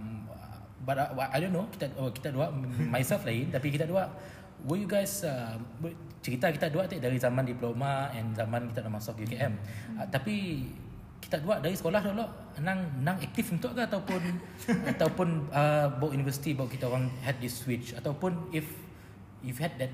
but 0.86 0.98
I, 1.00 1.38
I 1.38 1.38
don't 1.42 1.56
know. 1.56 1.66
Kita 1.74 1.90
oh, 1.98 2.14
kita 2.14 2.30
dua 2.30 2.54
myself 2.94 3.26
lain 3.26 3.50
tapi 3.50 3.74
kita 3.74 3.90
dua. 3.90 4.10
Were 4.66 4.78
you 4.78 4.90
guys 4.90 5.22
uh, 5.22 5.54
cerita 6.18 6.50
kita 6.50 6.68
dua 6.74 6.90
tu 6.90 6.98
dari 6.98 7.16
zaman 7.22 7.46
diploma 7.46 8.10
and 8.12 8.34
zaman 8.34 8.68
kita 8.74 8.82
nak 8.84 9.00
masuk 9.00 9.22
UKM 9.22 9.54
uh, 9.96 10.08
tapi 10.10 10.66
kita 11.18 11.44
dua 11.44 11.60
dari 11.60 11.76
sekolah 11.76 12.00
dulu 12.00 12.26
nang 12.62 12.80
nang 13.04 13.18
aktif 13.20 13.52
untuk 13.52 13.76
ke 13.76 13.82
ataupun 13.84 14.22
ataupun 14.96 15.28
uh, 15.52 15.88
bawa 15.98 16.10
universiti 16.14 16.56
bawa 16.56 16.70
kita 16.70 16.88
orang 16.88 17.10
had 17.22 17.36
this 17.38 17.66
switch 17.66 17.92
ataupun 17.94 18.48
if 18.50 18.66
you've 19.44 19.60
had 19.60 19.76
that 19.78 19.92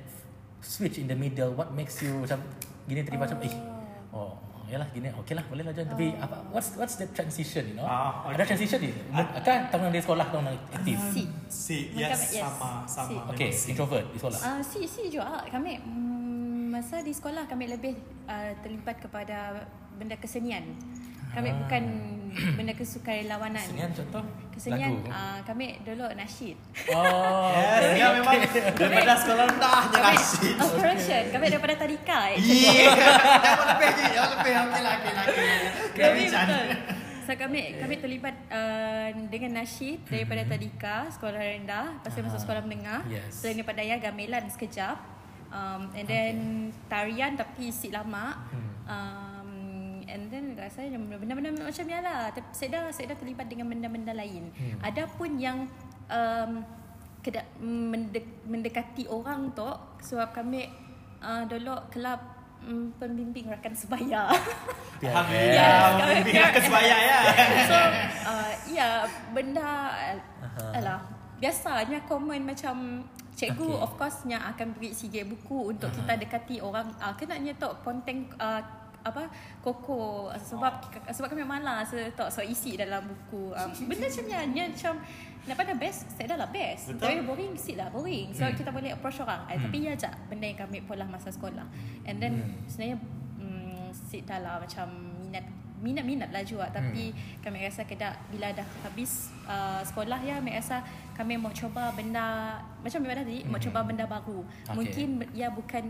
switch 0.62 1.02
in 1.02 1.10
the 1.10 1.18
middle 1.18 1.52
what 1.58 1.74
makes 1.74 2.00
you 2.00 2.12
macam 2.24 2.40
gini 2.86 3.02
terima 3.04 3.26
macam 3.26 3.40
eh 3.44 3.54
oh 4.14 4.36
yalah 4.64 4.88
gini 4.90 5.12
okey 5.22 5.36
lah 5.36 5.44
boleh 5.52 5.64
lah 5.68 5.74
John 5.76 5.86
tapi 5.92 6.16
apa 6.16 6.40
what's 6.50 6.74
what's 6.80 6.96
the 6.96 7.06
transition 7.12 7.62
you 7.68 7.76
know 7.76 7.86
Ah, 7.86 8.26
ada 8.32 8.42
okay. 8.42 8.56
transition 8.56 8.80
ni 8.80 8.90
kan 9.44 9.68
tahun 9.70 9.92
dari 9.92 10.02
sekolah 10.02 10.26
tahun 10.32 10.44
aktif 10.72 10.98
Si. 11.12 11.24
Si, 11.52 11.78
Macam- 11.94 12.00
yes, 12.00 12.22
yes. 12.32 12.42
sama, 12.42 12.70
sama. 12.88 13.10
Si. 13.12 13.16
okay 13.28 13.50
si. 13.52 13.68
introvert 13.76 14.06
di 14.10 14.18
sekolah 14.18 14.40
Uh, 14.40 14.62
si 14.64 14.80
si 14.88 15.02
juga 15.12 15.44
kami 15.52 15.78
mm, 15.78 16.74
masa 16.74 17.04
di 17.06 17.14
sekolah 17.14 17.46
kami 17.46 17.70
lebih 17.70 17.94
uh, 18.26 18.52
terlibat 18.66 18.98
kepada 18.98 19.68
benda 19.94 20.18
kesenian. 20.18 20.64
Kami 21.34 21.50
Ah. 21.50 21.58
bukan 21.60 21.84
benda 22.34 22.74
kesukai 22.74 23.26
lawanan. 23.26 23.62
Kesenian 23.62 23.92
contoh 23.92 24.24
Kesenian 24.50 24.90
lagu 24.96 25.06
uh, 25.08 25.40
kami 25.44 25.66
dulu 25.82 26.06
nasyid. 26.12 26.58
oh 26.90 27.54
Yes, 27.74 27.94
dia 27.94 28.08
memang 28.12 28.34
daripada 28.72 29.14
sekolah 29.16 29.46
rendahnya 29.48 29.94
Kami 29.96 30.14
nasib. 30.14 30.56
oh, 30.56 30.70
correction, 30.72 31.24
kami 31.30 31.46
daripada 31.48 31.76
tadika. 31.76 32.18
eh. 32.30 32.38
Yeah, 32.38 32.90
jangan 32.90 33.58
lebih 33.68 33.86
lagi, 33.88 34.04
jangan 34.08 34.30
lebih. 34.32 34.54
Okey 34.54 34.82
lah, 34.82 34.94
okey 34.94 35.12
lah, 35.12 35.24
okey 35.26 35.44
lah. 35.44 35.58
Kami 35.92 36.22
betul. 36.24 36.66
So 37.24 37.32
kami 37.34 37.60
kami 37.78 37.96
terlibat 37.98 38.36
uh, 38.52 39.10
dengan 39.28 39.52
nasyid 39.58 40.04
daripada 40.04 40.44
tadika 40.44 41.08
sekolah 41.10 41.40
rendah, 41.40 41.86
lepas 41.96 42.12
tu 42.12 42.20
masuk 42.20 42.36
Ah, 42.36 42.44
sekolah 42.44 42.62
menengah. 42.62 43.02
yes. 43.08 43.30
Selain 43.32 43.56
daripada 43.56 43.80
ya 43.80 43.96
gamelan 43.98 44.46
sekejap. 44.48 44.98
Um, 45.48 45.94
and 45.94 46.06
then 46.06 46.36
tarian 46.88 47.34
tapi 47.34 47.70
isi 47.70 47.90
lama. 47.90 48.42
Hmm. 48.50 48.70
Um, 48.84 49.50
and 50.04 50.28
then 50.28 50.53
rasa 50.64 50.88
benda-benda 50.88 51.50
macam 51.54 51.84
ni 51.84 51.94
lah. 51.94 52.32
Tapi 52.32 52.48
saya 52.52 52.70
dah 52.72 52.82
saya 52.90 53.12
dah 53.12 53.18
terlibat 53.18 53.48
dengan 53.48 53.68
benda-benda 53.68 54.14
lain. 54.14 54.50
Hmm. 54.52 54.80
Ada 54.80 55.04
pun 55.08 55.36
yang 55.36 55.68
um, 56.08 56.52
keda, 57.20 57.44
mendek, 57.60 58.44
mendekati 58.44 59.08
orang 59.08 59.52
tu 59.52 59.64
sebab 60.02 60.32
kami 60.32 60.68
uh, 61.20 61.48
dulu 61.48 61.72
kelab 61.88 62.20
um, 62.64 62.92
pembimbing 62.96 63.48
rakan 63.48 63.72
sebaya. 63.72 64.28
Alhamdulillah, 65.00 65.72
Yes, 65.84 65.84
kami 65.84 66.00
pembimbing 66.00 66.36
pihak- 66.36 66.52
akan 66.52 66.64
sebaya 66.64 66.96
ya. 67.00 67.20
so 67.70 67.78
uh, 68.28 68.52
ya 68.68 68.90
benda 69.32 69.70
Aha. 70.40 70.80
alah 70.80 71.00
biasanya 71.40 72.00
komen 72.08 72.44
macam 72.44 73.04
cikgu 73.34 73.66
Okay. 73.66 73.84
of 73.84 73.92
course 73.98 74.20
yang 74.24 74.40
akan 74.46 74.78
beri 74.78 74.94
sige 74.94 75.26
buku 75.26 75.74
untuk 75.74 75.92
Aha. 75.92 75.98
kita 76.00 76.14
dekati 76.22 76.56
orang 76.60 76.88
uh, 77.02 77.12
kenanya 77.18 77.52
tok 77.58 77.84
konten 77.84 78.30
uh, 78.38 78.62
apa 79.04 79.28
koko 79.60 80.32
sebab 80.34 80.80
sebab 81.12 81.28
kami 81.28 81.44
malas 81.44 81.92
tok 82.16 82.32
so 82.32 82.40
isi 82.40 82.80
dalam 82.80 83.04
buku 83.04 83.52
um, 83.52 83.70
benda 83.92 84.08
macam 84.08 84.24
ni 84.50 84.64
macam 84.64 84.96
nak 85.44 85.56
pada 85.60 85.76
best 85.76 86.08
saya 86.10 86.32
dah 86.32 86.38
lah 86.40 86.50
best 86.50 86.96
Betul. 86.96 87.04
tapi 87.04 87.20
boring 87.22 87.52
sit 87.60 87.76
lah 87.76 87.92
boring 87.92 88.32
so 88.32 88.48
Hmm. 88.48 88.56
kita 88.56 88.72
boleh 88.72 88.96
approach 88.96 89.20
orang 89.20 89.44
eh, 89.52 89.60
Hmm. 89.60 89.68
tapi 89.68 89.78
ya 89.84 89.92
je 89.94 90.08
benda 90.32 90.48
yang 90.48 90.56
kami 90.58 90.80
pola 90.82 91.04
masa 91.04 91.30
sekolah 91.30 91.68
and 92.08 92.18
then 92.18 92.40
Hmm. 92.40 92.64
sebenarnya 92.64 92.98
mm, 93.44 93.92
sit 93.92 94.24
dah 94.24 94.40
lah 94.40 94.56
macam 94.58 94.88
minat-minat 95.84 96.32
lah 96.32 96.42
juga 96.42 96.72
tapi 96.72 97.12
Hmm. 97.12 97.44
kami 97.44 97.68
rasa 97.68 97.84
kedak 97.84 98.16
bila 98.32 98.50
dah 98.50 98.64
habis 98.82 99.28
uh, 99.44 99.84
sekolah 99.84 100.18
ya 100.18 100.40
kami 100.40 100.56
rasa 100.56 100.80
kami 101.12 101.36
mau 101.36 101.52
coba 101.52 101.92
benda 101.92 102.56
macam 102.80 103.04
mana 103.04 103.20
tadi 103.20 103.44
mau 103.44 103.60
Hmm. 103.60 103.66
coba 103.68 103.80
benda 103.84 104.06
baru 104.08 104.40
Okay. 104.64 104.74
mungkin 104.74 105.10
ya 105.36 105.52
bukan 105.52 105.86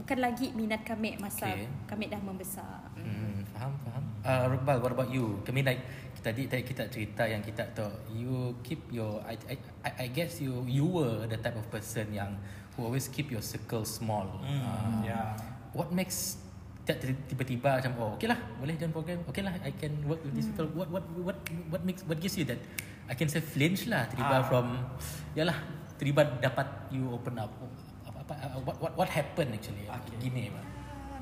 bukan 0.00 0.18
lagi 0.18 0.50
minat 0.56 0.80
kami 0.82 1.20
masa 1.20 1.52
Okay. 1.52 1.68
kami 1.84 2.08
dah 2.08 2.18
membesar 2.18 2.80
Hmm, 2.96 3.44
faham, 3.52 3.76
faham. 3.84 4.04
Uh, 4.24 4.48
Rukbal, 4.48 4.80
what 4.80 4.88
about 4.90 5.12
you? 5.12 5.36
Kami 5.44 5.60
like 5.60 5.84
tadi 6.24 6.48
tadi 6.48 6.64
kita 6.64 6.88
cerita 6.88 7.28
yang 7.28 7.44
kita 7.44 7.68
tu 7.76 7.84
you 8.16 8.56
keep 8.64 8.80
your 8.88 9.20
I, 9.28 9.36
I 9.44 9.56
I 9.84 10.06
guess 10.08 10.40
you 10.40 10.64
you 10.64 10.88
were 10.88 11.28
the 11.28 11.36
type 11.36 11.52
of 11.52 11.68
person 11.68 12.08
yang 12.08 12.32
who 12.72 12.88
always 12.88 13.12
keep 13.12 13.28
your 13.28 13.44
circle 13.44 13.84
small. 13.84 14.24
Hmm, 14.40 14.56
Uh, 14.56 15.04
ya. 15.04 15.36
What 15.76 15.92
makes 15.92 16.40
tiba-tiba 16.84 17.80
macam 17.80 17.92
oh 17.96 18.10
okay 18.14 18.28
lah 18.28 18.36
boleh 18.60 18.76
join 18.76 18.92
program 18.92 19.18
okay 19.24 19.40
lah 19.40 19.56
I 19.64 19.72
can 19.72 20.04
work 20.04 20.20
with 20.20 20.36
these 20.36 20.48
people 20.48 20.68
what 20.76 20.92
what 20.92 21.04
what 21.16 21.36
what 21.72 21.80
makes 21.82 22.04
what 22.04 22.20
gives 22.20 22.36
you 22.36 22.44
that 22.44 22.60
I 23.08 23.16
can 23.16 23.28
say 23.28 23.40
flinch 23.40 23.88
lah 23.88 24.04
tiba 24.08 24.40
Ah. 24.40 24.44
from 24.44 24.76
yalah 25.32 25.56
tiba 25.96 26.24
dapat 26.38 26.92
you 26.92 27.08
open 27.08 27.40
up 27.40 27.48
apa 28.04 28.20
apa 28.20 28.34
uh, 28.36 28.60
what 28.62 28.76
what 28.78 28.92
what 28.94 29.08
happened 29.08 29.52
actually 29.52 29.88
Okay. 29.88 30.16
gini 30.20 30.52
Pak. 30.52 30.64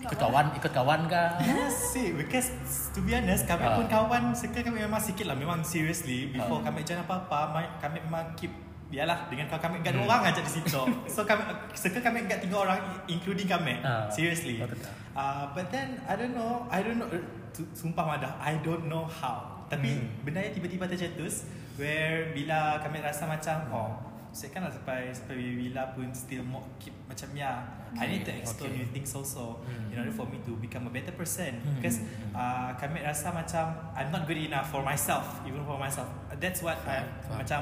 ikut 0.02 0.18
kawan 0.18 0.46
ikut 0.58 0.72
kawan 0.74 1.00
kah 1.06 1.38
Yes, 1.38 1.94
see, 1.94 2.10
because 2.10 2.50
to 2.90 2.98
be 2.98 3.14
honest, 3.14 3.46
kami 3.46 3.62
Ah. 3.62 3.78
pun 3.78 3.86
kawan, 3.86 4.34
circle 4.34 4.66
kami 4.66 4.82
memang 4.82 4.98
sikit 4.98 5.30
lah. 5.30 5.38
Memang 5.38 5.62
seriously, 5.62 6.26
before 6.26 6.58
Ah. 6.58 6.66
kami 6.66 6.82
join 6.82 6.98
apa-apa, 6.98 7.54
kami 7.78 8.02
memang 8.02 8.34
keep 8.34 8.50
Yalah, 8.93 9.24
dengan 9.26 9.49
kau 9.49 9.57
kami 9.57 9.80
enggak 9.80 9.97
dua 9.97 10.05
Hmm. 10.05 10.12
orang 10.12 10.22
aja 10.28 10.40
di 10.40 10.53
situ. 10.53 10.82
So 11.09 11.24
kami 11.24 11.43
circle 11.72 12.01
kami 12.01 12.28
enggak 12.28 12.38
tiga 12.38 12.61
orang 12.61 12.76
including 13.07 13.49
kami. 13.49 13.80
Ah. 13.80 14.05
Seriously. 14.07 14.61
Uh, 15.12 15.49
but 15.51 15.66
then 15.68 15.97
I 16.05 16.14
don't 16.14 16.32
know, 16.32 16.68
I 16.68 16.80
don't 16.80 16.97
know 16.97 17.09
uh, 17.09 17.24
sumpah 17.72 18.05
madah, 18.07 18.36
I 18.36 18.61
don't 18.61 18.86
know 18.86 19.05
how. 19.05 19.64
Tapi 19.66 19.88
Hmm. 19.90 20.20
benda 20.22 20.38
yang 20.38 20.53
tiba-tiba 20.53 20.84
tercetus 20.84 21.49
where 21.74 22.30
bila 22.30 22.76
kami 22.78 23.01
rasa 23.01 23.24
macam 23.24 23.57
oh, 23.68 23.90
saya 24.28 24.49
kan 24.51 24.61
lah 24.61 24.68
sampai 24.68 25.09
sampai 25.09 25.36
bila 25.57 25.93
pun 25.93 26.12
still 26.12 26.40
more 26.43 26.64
keep 26.76 26.93
macam 27.03 27.32
ya 27.32 27.64
I 27.93 28.05
need 28.07 28.24
to 28.24 28.32
Okay, 28.32 28.40
explore 28.40 28.68
okay. 28.68 28.78
new 28.78 28.88
things 28.88 29.12
also 29.12 29.61
Hmm. 29.62 29.88
in 29.88 29.97
order 29.97 30.09
for 30.11 30.24
me 30.24 30.40
to 30.43 30.57
become 30.59 30.84
a 30.84 30.93
better 30.93 31.12
person 31.12 31.57
Hmm. 31.59 31.76
because 31.76 32.05
uh, 32.32 32.72
kami 32.74 33.01
rasa 33.01 33.28
macam 33.30 33.64
I'm 33.93 34.09
not 34.09 34.24
good 34.24 34.36
enough 34.38 34.68
for 34.68 34.80
myself 34.80 35.40
even 35.45 35.64
for 35.64 35.76
myself 35.76 36.09
that's 36.36 36.61
what 36.61 36.76
I, 36.84 37.05
Faham. 37.24 37.40
macam 37.40 37.61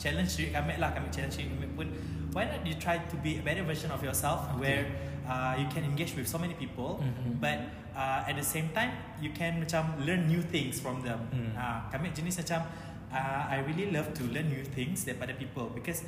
challenge 0.00 0.32
diri 0.34 0.50
kami 0.50 0.80
lah 0.80 0.90
kami 0.96 1.12
challenge 1.12 1.36
diri 1.36 1.52
kami 1.52 1.68
pun 1.76 1.86
why 2.32 2.48
not 2.48 2.64
you 2.64 2.74
try 2.80 2.96
to 3.12 3.16
be 3.20 3.36
a 3.36 3.44
better 3.44 3.60
version 3.62 3.92
of 3.92 4.00
yourself 4.00 4.48
Okay. 4.48 4.58
where 4.62 4.84
uh, 5.28 5.52
you 5.60 5.66
can 5.68 5.84
engage 5.84 6.16
with 6.16 6.24
so 6.26 6.40
many 6.40 6.56
people 6.56 6.98
Mhm. 6.98 7.36
but 7.38 7.58
uh, 7.92 8.24
at 8.24 8.34
the 8.34 8.46
same 8.46 8.72
time 8.72 8.96
you 9.20 9.30
can 9.30 9.60
macam 9.60 9.84
learn 10.02 10.24
new 10.26 10.40
things 10.40 10.80
from 10.80 11.04
them 11.04 11.20
Hmm. 11.28 11.52
uh, 11.54 11.78
kami 11.92 12.08
jenis 12.16 12.40
macam 12.40 12.64
uh, 13.12 13.42
I 13.52 13.60
really 13.66 13.90
love 13.90 14.10
to 14.16 14.24
learn 14.30 14.48
new 14.48 14.64
things 14.64 15.04
daripada 15.04 15.36
people 15.36 15.68
because 15.74 16.06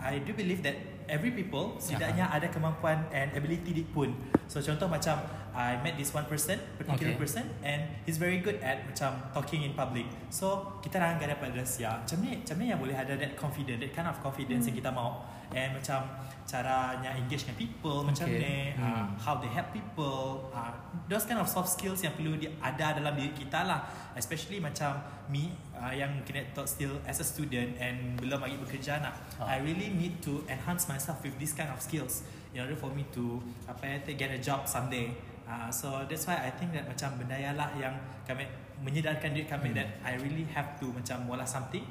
I 0.00 0.18
do 0.18 0.32
believe 0.34 0.62
that 0.66 0.78
every 1.08 1.32
people 1.32 1.74
setidaknya 1.80 2.28
ada 2.28 2.46
kemampuan 2.52 3.08
and 3.10 3.32
ability 3.34 3.82
dia 3.82 3.88
pun. 3.90 4.12
So 4.46 4.60
contoh 4.60 4.86
macam 4.86 5.18
I 5.56 5.80
met 5.82 5.98
this 5.98 6.14
one 6.14 6.28
person, 6.30 6.60
particular 6.78 7.16
Okay. 7.16 7.18
person 7.18 7.44
and 7.66 7.88
he's 8.06 8.20
very 8.20 8.38
good 8.38 8.60
at 8.62 8.84
macam 8.86 9.18
talking 9.34 9.64
in 9.66 9.72
public. 9.74 10.06
So 10.30 10.78
kita 10.84 11.00
orang 11.02 11.18
agak 11.18 11.40
dapat 11.40 11.58
rahsia. 11.58 12.04
Macam 12.04 12.16
ni, 12.22 12.38
macam 12.38 12.56
ni 12.60 12.66
yang 12.70 12.78
boleh 12.78 12.94
ada 12.94 13.16
that 13.18 13.34
confidence, 13.34 13.80
that 13.82 13.92
kind 13.96 14.06
of 14.06 14.20
confidence 14.22 14.70
yang 14.70 14.76
kita 14.78 14.92
mau. 14.92 15.26
And 15.50 15.76
macam 15.76 16.04
caranya 16.44 17.12
engage 17.12 17.44
dengan 17.44 17.56
people 17.60 17.98
macam 18.04 18.24
Okay. 18.24 18.40
ni, 18.40 18.56
uh, 18.72 19.04
Hmm. 19.04 19.06
how 19.20 19.36
they 19.36 19.48
help 19.48 19.68
people, 19.68 20.48
uh, 20.48 20.72
those 21.04 21.28
kind 21.28 21.36
of 21.36 21.44
soft 21.44 21.68
skills 21.68 22.00
yang 22.00 22.16
perlu 22.16 22.36
dia 22.36 22.48
ada 22.58 22.96
dalam 22.96 23.12
diri 23.12 23.32
kita 23.32 23.68
lah. 23.68 23.84
Especially 24.16 24.56
macam 24.56 24.96
me 25.28 25.52
uh, 25.76 25.92
yang 25.92 26.08
kena 26.24 26.48
talk 26.52 26.64
still 26.64 26.96
as 27.04 27.20
a 27.20 27.26
student 27.26 27.76
and 27.76 28.16
belum 28.16 28.40
lagi 28.40 28.56
bekerja 28.56 29.00
nak. 29.00 29.12
Ah. 29.36 29.52
I 29.52 29.60
really 29.60 29.92
need 29.92 30.24
to 30.24 30.40
enhance 30.48 30.88
myself 30.88 31.20
with 31.20 31.36
this 31.36 31.52
kind 31.52 31.68
of 31.68 31.78
skills 31.78 32.24
in 32.52 32.64
order 32.64 32.76
for 32.76 32.88
me 32.88 33.04
to 33.12 33.40
apa 33.68 33.84
ya, 33.84 33.96
to 34.08 34.10
get 34.12 34.32
a 34.32 34.40
job 34.40 34.64
someday. 34.64 35.12
Uh, 35.44 35.68
so 35.68 36.04
that's 36.04 36.24
why 36.24 36.36
I 36.36 36.52
think 36.52 36.72
that 36.72 36.84
macam 36.84 37.16
benda 37.16 37.36
yang 37.36 37.56
lah 37.56 37.72
yang 37.76 37.92
kami 38.24 38.44
menyedarkan 38.80 39.32
diri 39.32 39.44
kami 39.44 39.72
Hmm. 39.72 39.80
that 39.80 39.88
I 40.00 40.16
really 40.16 40.48
have 40.52 40.76
to 40.80 40.88
macam 40.88 41.24
wala 41.24 41.44
something 41.44 41.84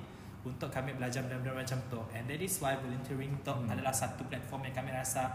untuk 0.47 0.67
kami 0.67 0.93
belajar 0.93 1.21
benda-benda 1.21 1.53
macam 1.53 1.77
tu. 1.87 1.99
And 2.11 2.25
that 2.25 2.39
is 2.39 2.57
why 2.57 2.75
volunteering 2.75 3.37
tu 3.41 3.51
Hmm. 3.51 3.67
adalah 3.67 3.91
satu 3.91 4.23
platform 4.23 4.63
yang 4.63 4.75
kami 4.75 4.91
rasa 4.91 5.27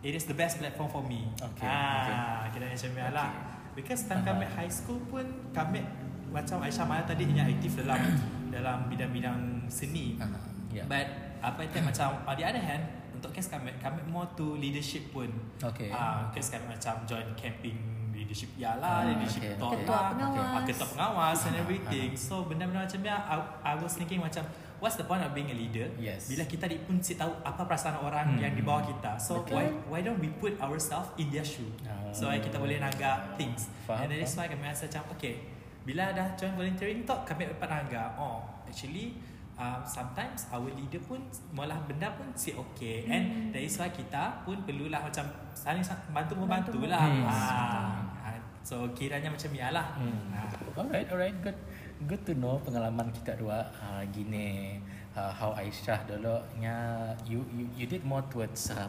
it 0.00 0.12
is 0.12 0.26
the 0.26 0.34
best 0.34 0.58
platform 0.58 0.88
for 0.88 1.02
me. 1.02 1.30
Okay, 1.34 1.64
Ah, 1.64 2.46
kira 2.50 2.66
macam 2.66 2.90
ni 2.90 3.02
lah. 3.10 3.30
Because 3.72 4.04
time 4.04 4.20
Aha. 4.20 4.28
kami 4.30 4.44
high 4.46 4.68
school 4.68 5.00
pun 5.06 5.24
kami 5.50 5.80
macam 6.28 6.60
Aisyah 6.60 6.84
Maya 6.84 7.02
tadi 7.02 7.28
yang 7.28 7.46
aktif 7.46 7.78
dalam 7.78 8.00
dalam 8.54 8.88
bidang-bidang 8.88 9.66
seni. 9.66 10.16
Ah, 10.16 10.28
yeah. 10.68 10.84
But 10.84 11.06
apa 11.40 11.62
itu 11.62 11.78
macam 11.80 12.20
on 12.24 12.34
the 12.34 12.44
other 12.44 12.60
hand 12.60 12.84
untuk 13.12 13.32
kes 13.32 13.48
kami 13.48 13.72
kami 13.78 14.04
more 14.04 14.28
to 14.32 14.56
leadership 14.56 15.08
pun. 15.10 15.28
Okay. 15.56 15.88
Ah, 15.88 16.28
kes 16.30 16.50
kami 16.50 16.68
macam 16.68 17.04
join 17.04 17.24
camping 17.32 17.76
leadership 18.16 18.48
ya 18.56 18.80
lah, 18.80 19.04
Ah, 19.04 19.12
leadership 19.12 19.44
okay, 19.44 19.52
talk 19.54 19.70
okay. 19.70 19.84
Ketua 19.84 19.92
lah, 19.92 20.08
pengawas. 20.10 20.48
ah, 20.50 20.62
ketua 20.64 20.86
pengawas 20.88 21.38
and 21.44 21.54
Ah, 21.54 21.62
everything. 21.62 22.10
So 22.16 22.34
benda-benda 22.42 22.80
macam 22.82 22.98
ni 22.98 23.10
I, 23.12 23.36
I 23.62 23.74
was 23.76 23.92
thinking 23.92 24.18
macam 24.18 24.42
what's 24.76 24.96
the 24.96 25.04
point 25.04 25.20
of 25.20 25.30
being 25.30 25.48
a 25.48 25.56
leader? 25.56 25.86
Yes. 25.96 26.26
Bila 26.26 26.44
kita 26.44 26.64
pun 26.82 26.96
tahu 26.98 27.32
apa 27.40 27.62
perasaan 27.62 28.00
orang 28.00 28.26
Hmm. 28.34 28.40
yang 28.40 28.52
di 28.52 28.64
bawah 28.64 28.82
kita. 28.82 29.16
So 29.16 29.40
Betul. 29.40 29.54
why 29.54 29.64
why 29.86 30.00
don't 30.00 30.16
we 30.18 30.32
put 30.34 30.56
ourselves 30.58 31.12
in 31.16 31.28
their 31.28 31.44
shoe? 31.44 31.68
Ah. 31.84 32.08
So 32.10 32.26
kita 32.28 32.56
boleh 32.56 32.80
naga 32.80 33.36
things. 33.36 33.68
Faham, 33.84 34.04
and 34.04 34.08
that 34.10 34.20
is 34.20 34.32
why 34.32 34.48
kami 34.48 34.64
rasa 34.64 34.88
macam 34.88 35.12
okay. 35.12 35.44
Bila 35.84 36.10
dah 36.10 36.34
join 36.34 36.50
volunteering 36.52 37.06
tu 37.06 37.14
kami 37.22 37.46
dapat 37.46 37.68
naga. 37.70 38.16
Oh, 38.16 38.42
actually 38.66 39.14
uh, 39.56 39.80
sometimes 39.82 40.46
our 40.48 40.68
leader 40.68 41.00
pun 41.00 41.20
malah 41.50 41.80
benda 41.84 42.12
pun 42.12 42.28
si 42.32 42.52
okay 42.52 43.04
and 43.06 43.24
that 43.50 43.60
is 43.60 43.74
why 43.74 43.88
kita 43.88 44.40
pun 44.42 44.60
perlulah 44.62 45.00
macam 45.00 45.24
saling 45.52 45.80
sa- 45.80 45.98
bantu 46.08 46.36
membantu 46.36 46.76
Bantu 46.76 46.86
lah. 46.86 47.04
Ah, 47.24 47.96
ah, 48.22 48.36
so 48.60 48.84
kiranya 48.92 49.28
macam 49.28 49.50
ya 49.50 49.68
lah. 49.70 49.96
Hmm. 49.96 50.30
Ah. 50.30 50.50
Alright, 50.76 51.08
alright, 51.08 51.36
good. 51.40 51.56
Good 51.98 52.22
to 52.24 52.32
know 52.32 52.60
pengalaman 52.60 53.08
kita 53.10 53.32
dua 53.34 53.64
uh, 53.74 54.04
gini 54.06 54.76
uh, 55.12 55.32
how 55.32 55.56
Aisyah 55.56 56.04
dulu 56.04 56.36
nya 56.60 56.76
you 57.24 57.40
you 57.48 57.64
you 57.72 57.86
did 57.88 58.04
more 58.04 58.20
towards 58.28 58.68
uh, 58.68 58.84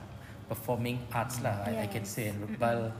performing 0.45 0.99
arts 1.09 1.39
lah 1.39 1.63
I, 1.63 1.84
I 1.84 1.88
can 1.88 2.03
Yes. 2.03 2.11
say 2.11 2.36
Rukbal 2.43 2.91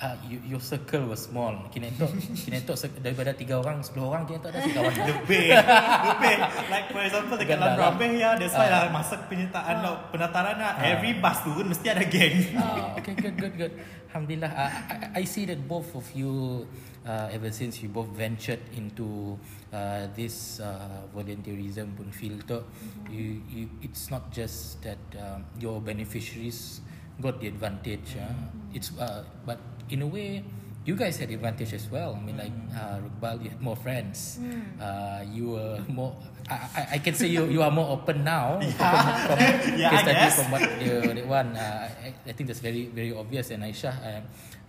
uh, 0.00 0.16
you, 0.24 0.40
your 0.48 0.60
circle 0.60 1.06
was 1.06 1.28
small 1.28 1.52
kini 1.68 1.92
tu 1.94 2.08
kini 2.34 2.64
tu 2.64 2.72
daripada 2.98 3.30
tiga 3.32 3.60
orang 3.60 3.84
sepuluh 3.84 4.12
orang 4.12 4.24
kini 4.24 4.38
tu 4.40 4.48
ada 4.48 4.58
kawan. 4.60 4.94
Lebih 5.12 5.46
Lebih 5.52 6.34
Like 6.68 6.86
for 6.90 7.02
example 7.04 7.36
Dekat 7.36 7.56
dalam. 7.56 7.76
Rabeh 7.76 8.10
ya 8.16 8.30
That's 8.34 8.52
why 8.52 8.66
Ah. 8.66 8.88
lah 8.88 8.92
Masa 8.92 9.14
penyertaan 9.28 9.76
lah 9.84 9.94
Pendaftaran 10.10 10.56
lah 10.56 10.72
Ah. 10.76 10.90
Every 10.96 11.16
bus 11.16 11.38
turun 11.44 11.66
Mesti 11.68 11.86
ada 11.86 12.04
geng 12.04 12.36
Ah, 12.56 12.92
okay, 12.98 13.14
good, 13.14 13.36
good, 13.36 13.54
good. 13.56 13.72
Alhamdulillah. 14.10 14.50
Uh, 14.50 14.70
I, 15.14 15.22
I 15.22 15.24
see 15.24 15.46
that 15.46 15.62
both 15.70 15.94
of 15.94 16.02
you, 16.10 16.66
uh, 17.06 17.30
ever 17.30 17.54
since 17.54 17.78
you 17.78 17.86
both 17.86 18.10
ventured 18.10 18.58
into 18.74 19.38
uh, 19.70 20.10
this 20.18 20.58
uh, 20.58 21.06
volunteerism 21.14 21.94
pun 21.94 22.10
field 22.10 22.42
tu, 22.42 22.58
you, 23.06 23.38
you, 23.46 23.70
it's 23.86 24.10
not 24.10 24.34
just 24.34 24.82
that 24.82 24.98
um, 25.14 25.46
your 25.62 25.78
beneficiaries 25.78 26.82
got 27.22 27.38
the 27.38 27.46
advantage. 27.46 28.18
Uh, 28.18 28.34
it's 28.74 28.90
uh, 28.98 29.22
but 29.46 29.62
in 29.92 30.02
a 30.02 30.06
way. 30.06 30.42
You 30.80 30.96
guys 30.96 31.20
had 31.20 31.28
advantage 31.30 31.74
as 31.76 31.84
well. 31.92 32.16
I 32.16 32.24
mean, 32.24 32.40
like 32.40 32.56
uh, 32.72 33.04
Rukbal, 33.04 33.44
you 33.44 33.50
had 33.52 33.60
more 33.60 33.76
friends. 33.76 34.40
Uh, 34.80 35.20
you 35.28 35.52
were 35.52 35.76
more. 35.92 36.16
I, 36.48 36.56
I, 36.74 36.82
I 36.96 36.98
can 37.04 37.12
say 37.14 37.28
you 37.28 37.44
you 37.52 37.60
are 37.60 37.70
more 37.70 37.92
open 38.00 38.24
now. 38.24 38.56
From, 38.64 38.72
from 38.72 39.38
Yeah, 39.78 39.92
I 39.92 40.02
guess. 40.08 40.40
from 40.40 40.48
what 40.50 40.64
the 40.80 41.20
that 41.20 41.26
one 41.28 41.52
uh, 41.52 41.84
I, 41.84 42.08
I 42.26 42.32
think 42.32 42.48
that's 42.48 42.64
very 42.64 42.88
very 42.88 43.12
obvious 43.12 43.52
and 43.52 43.60
Aisyah 43.62 43.92
uh, 43.92 44.20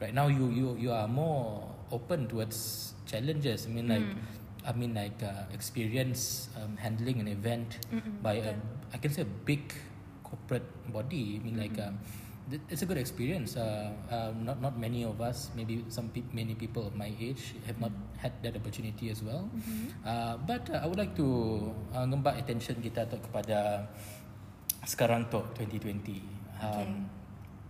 right 0.04 0.12
now 0.14 0.28
you 0.28 0.52
you 0.52 0.76
you 0.78 0.92
are 0.92 1.08
more 1.08 1.64
open 1.96 2.28
towards 2.28 2.92
challenges 3.08 3.66
I 3.66 3.70
mean 3.72 3.88
like 3.88 4.04
I 4.68 4.72
mean 4.76 4.94
like 4.94 5.16
uh, 5.24 5.48
experience 5.56 6.52
um, 6.60 6.76
handling 6.78 7.24
an 7.24 7.32
event 7.32 7.80
by 8.22 8.44
a 8.44 8.54
I 8.94 9.00
can 9.00 9.10
say 9.16 9.24
a 9.24 9.32
big 9.48 9.72
corporate 10.28 10.68
body 10.92 11.40
I 11.40 11.44
mean 11.44 11.56
like 11.58 11.80
um, 11.80 11.98
th- 12.04 12.21
it's 12.70 12.82
a 12.82 12.88
good 12.88 12.97
experience. 12.97 13.56
Uh, 13.56 13.91
uh, 14.10 14.32
not 14.36 14.60
not 14.60 14.74
many 14.76 15.04
of 15.04 15.20
us 15.20 15.52
maybe 15.56 15.86
some 15.88 16.10
pe- 16.10 16.26
many 16.32 16.54
people 16.54 16.84
of 16.84 16.93
my 16.95 17.12
age 17.20 17.56
have 17.68 17.80
not 17.80 17.91
had 18.18 18.32
that 18.43 18.56
opportunity 18.56 19.10
as 19.10 19.24
well. 19.24 19.47
Uh, 20.04 20.36
but 20.43 20.68
uh, 20.70 20.84
I 20.84 20.86
would 20.88 20.99
like 20.99 21.16
to 21.16 21.28
uh, 21.93 22.04
ngembak 22.04 22.39
attention 22.39 22.80
kita 22.80 23.08
to 23.08 23.18
kepada 23.20 23.88
sekarang 24.84 25.30
tu 25.30 25.38
2020 25.58 26.20
um, 26.62 27.06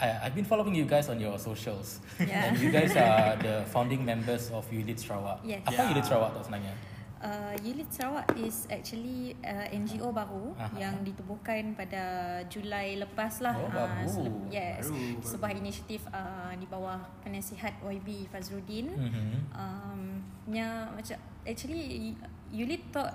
I, 0.02 0.26
I've 0.26 0.36
been 0.36 0.48
following 0.48 0.74
you 0.74 0.86
guys 0.90 1.10
on 1.14 1.20
your 1.22 1.38
socials. 1.38 2.02
Yeah. 2.18 2.50
and 2.50 2.58
you 2.58 2.72
guys 2.72 2.96
are 2.98 3.38
the 3.46 3.62
founding 3.70 4.02
members 4.02 4.50
of 4.50 4.66
Unit 4.74 4.98
Sarawak. 4.98 5.46
Yes. 5.46 5.62
apa 5.68 5.78
Yeah. 5.78 5.92
Unit 5.94 6.06
Sarawak 6.08 6.34
tu 6.34 6.42
sebenarnya 6.42 6.74
Uh, 7.22 7.54
Unit 7.62 7.86
Sarawak 7.88 8.34
is 8.36 8.66
actually 8.68 9.38
uh, 9.40 9.70
NGO 9.70 10.10
baru 10.10 10.58
Aha. 10.58 10.74
yang 10.76 11.06
ditubuhkan 11.06 11.78
pada 11.78 12.02
Julai 12.50 12.98
lepas 12.98 13.38
lah. 13.40 13.54
Oh, 13.56 13.70
Ah, 13.70 13.94
baru. 13.94 14.10
selep- 14.10 14.50
yes, 14.50 14.90
Baru, 14.90 15.22
sebuah 15.22 15.52
inisiatif 15.54 16.02
uh, 16.10 16.50
di 16.52 16.66
bawah 16.66 16.98
penasihat 17.22 17.78
YB 17.80 18.26
Fazrudin. 18.28 18.90
Mhm. 18.90 19.54
Um, 19.54 20.02
nya 20.48 20.90
macam 20.90 21.14
actually 21.44 22.18
Unit 22.50 22.90
tu 22.90 23.00
uh, 23.00 23.14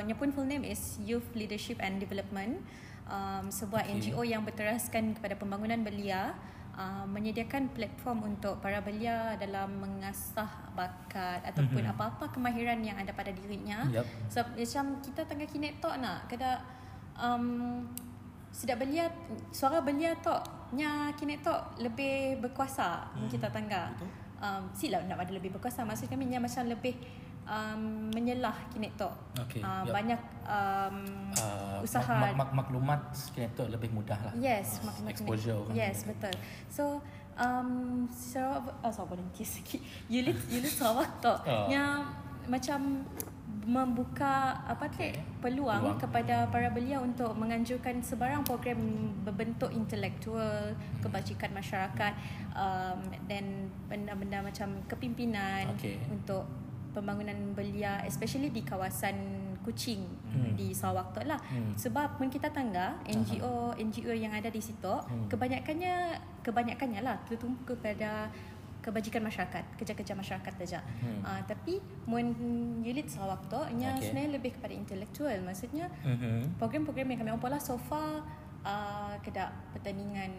nya 0.00 0.14
pun 0.14 0.30
full 0.30 0.46
name 0.46 0.62
is 0.62 0.96
Youth 0.98 1.26
Leadership 1.34 1.76
and 1.78 1.98
Development. 1.98 2.62
Um, 3.04 3.50
sebuah 3.50 3.84
Okay. 3.84 4.14
NGO 4.14 4.22
yang 4.22 4.46
berteraskan 4.46 5.18
kepada 5.18 5.34
pembangunan 5.34 5.82
belia 5.82 6.38
uh, 6.76 7.04
menyediakan 7.08 7.72
platform 7.72 8.34
untuk 8.34 8.58
para 8.64 8.80
belia 8.80 9.36
dalam 9.36 9.76
mengasah 9.80 10.48
bakat 10.72 11.44
ataupun 11.44 11.84
Mhm. 11.84 11.92
apa-apa 11.92 12.32
kemahiran 12.32 12.80
yang 12.80 12.96
ada 12.96 13.12
pada 13.12 13.32
dirinya. 13.32 13.84
Yup. 13.92 14.06
So 14.32 14.40
macam 14.44 15.00
kita 15.04 15.22
tengah 15.28 15.48
kinet 15.48 15.80
tok 15.80 16.00
nak 16.00 16.28
kada 16.28 16.60
um, 17.16 17.84
sedap 18.52 18.84
belia 18.84 19.08
suara 19.52 19.80
belia 19.80 20.12
tok 20.20 20.72
nya 20.76 21.12
kinet 21.16 21.44
tok 21.44 21.76
lebih 21.80 22.40
berkuasa 22.40 23.08
hmm. 23.16 23.28
kita 23.28 23.48
tangga. 23.52 23.92
Betul. 23.96 24.08
Um, 24.42 24.64
silap 24.74 25.06
nak 25.06 25.22
ada 25.22 25.38
lebih 25.38 25.54
berkuasa 25.54 25.86
maksud 25.86 26.10
kami 26.10 26.26
nya 26.26 26.42
macam 26.42 26.66
lebih 26.66 26.98
um, 27.44 27.82
menyelah 28.10 28.54
Kinetok. 28.70 29.12
Okey, 29.38 29.60
Uh, 29.60 29.82
yup. 29.82 29.92
banyak 29.92 30.20
um, 30.44 30.96
Uh, 31.32 31.80
usaha 31.80 32.14
mak, 32.18 32.34
mak, 32.36 32.50
maklumat 32.54 33.00
Kinetok 33.32 33.70
lebih 33.70 33.90
mudah 33.90 34.18
lah. 34.18 34.32
Yes, 34.34 34.78
Uh, 34.78 34.90
maklumat 34.90 35.10
exposure 35.10 35.56
orang. 35.56 35.74
Yes, 35.74 36.04
betul. 36.04 36.34
So 36.68 37.02
um 37.32 38.04
Sarawak 38.08 38.76
oh 38.78 38.92
Sarawak 38.92 39.16
volunteer 39.16 39.48
sikit. 39.48 39.80
Unit 40.06 40.36
unit 40.48 40.68
Sarawak 40.68 41.08
tu 41.18 41.32
Oh. 41.32 41.66
yang 41.66 42.04
macam 42.44 43.06
membuka 43.62 44.58
apa 44.66 44.90
Okay. 44.90 45.14
okay. 45.14 45.22
peluang, 45.38 45.94
Peluang. 45.94 45.98
kepada 45.98 46.50
para 46.50 46.66
belia 46.68 46.98
untuk 46.98 47.30
menganjurkan 47.32 48.02
sebarang 48.02 48.42
program 48.42 48.78
berbentuk 49.22 49.70
intelektual, 49.70 50.74
Hmm. 50.74 50.98
kebajikan 51.00 51.54
masyarakat 51.54 52.12
um, 52.52 52.98
dan 53.24 53.44
benda-benda 53.86 54.42
macam 54.42 54.82
kepimpinan 54.84 55.70
Okay. 55.78 56.02
untuk 56.10 56.42
pembangunan 56.92 57.34
belia 57.52 58.04
especially 58.04 58.48
di 58.48 58.60
kawasan 58.62 59.40
Kuching 59.62 60.02
Hmm. 60.32 60.56
di 60.58 60.74
Sarawak 60.74 61.14
tu 61.14 61.22
lah. 61.22 61.38
Hmm. 61.38 61.72
Sebab 61.74 62.16
pun 62.16 62.26
kita 62.26 62.50
tangga 62.50 62.98
NGO 63.06 63.72
NGO 63.74 64.10
yang 64.10 64.32
ada 64.32 64.48
di 64.48 64.58
situ 64.58 64.90
Hmm. 64.90 65.28
kebanyakannya 65.28 66.18
kebanyakannya 66.42 67.00
lah 67.00 67.16
tertumpu 67.24 67.76
kepada 67.76 68.26
kebajikan 68.82 69.22
masyarakat, 69.22 69.62
kerja-kerja 69.78 70.10
masyarakat 70.12 70.52
saja. 70.58 70.82
Hmm. 70.98 71.22
Uh, 71.22 71.40
tapi 71.46 71.78
mun 72.04 72.34
unit 72.82 73.06
Sarawak 73.06 73.46
tu 73.46 73.62
nya 73.78 73.94
Okay. 73.94 74.10
sebenarnya 74.10 74.30
lebih 74.34 74.58
kepada 74.58 74.74
intelektual. 74.74 75.38
Maksudnya 75.46 75.86
Mhm. 76.02 76.58
program-program 76.58 77.06
yang 77.06 77.18
kami 77.22 77.30
ompolah 77.30 77.62
so 77.62 77.78
far 77.78 78.26
uh, 78.66 79.14
kedak 79.22 79.54
pertandingan 79.70 80.30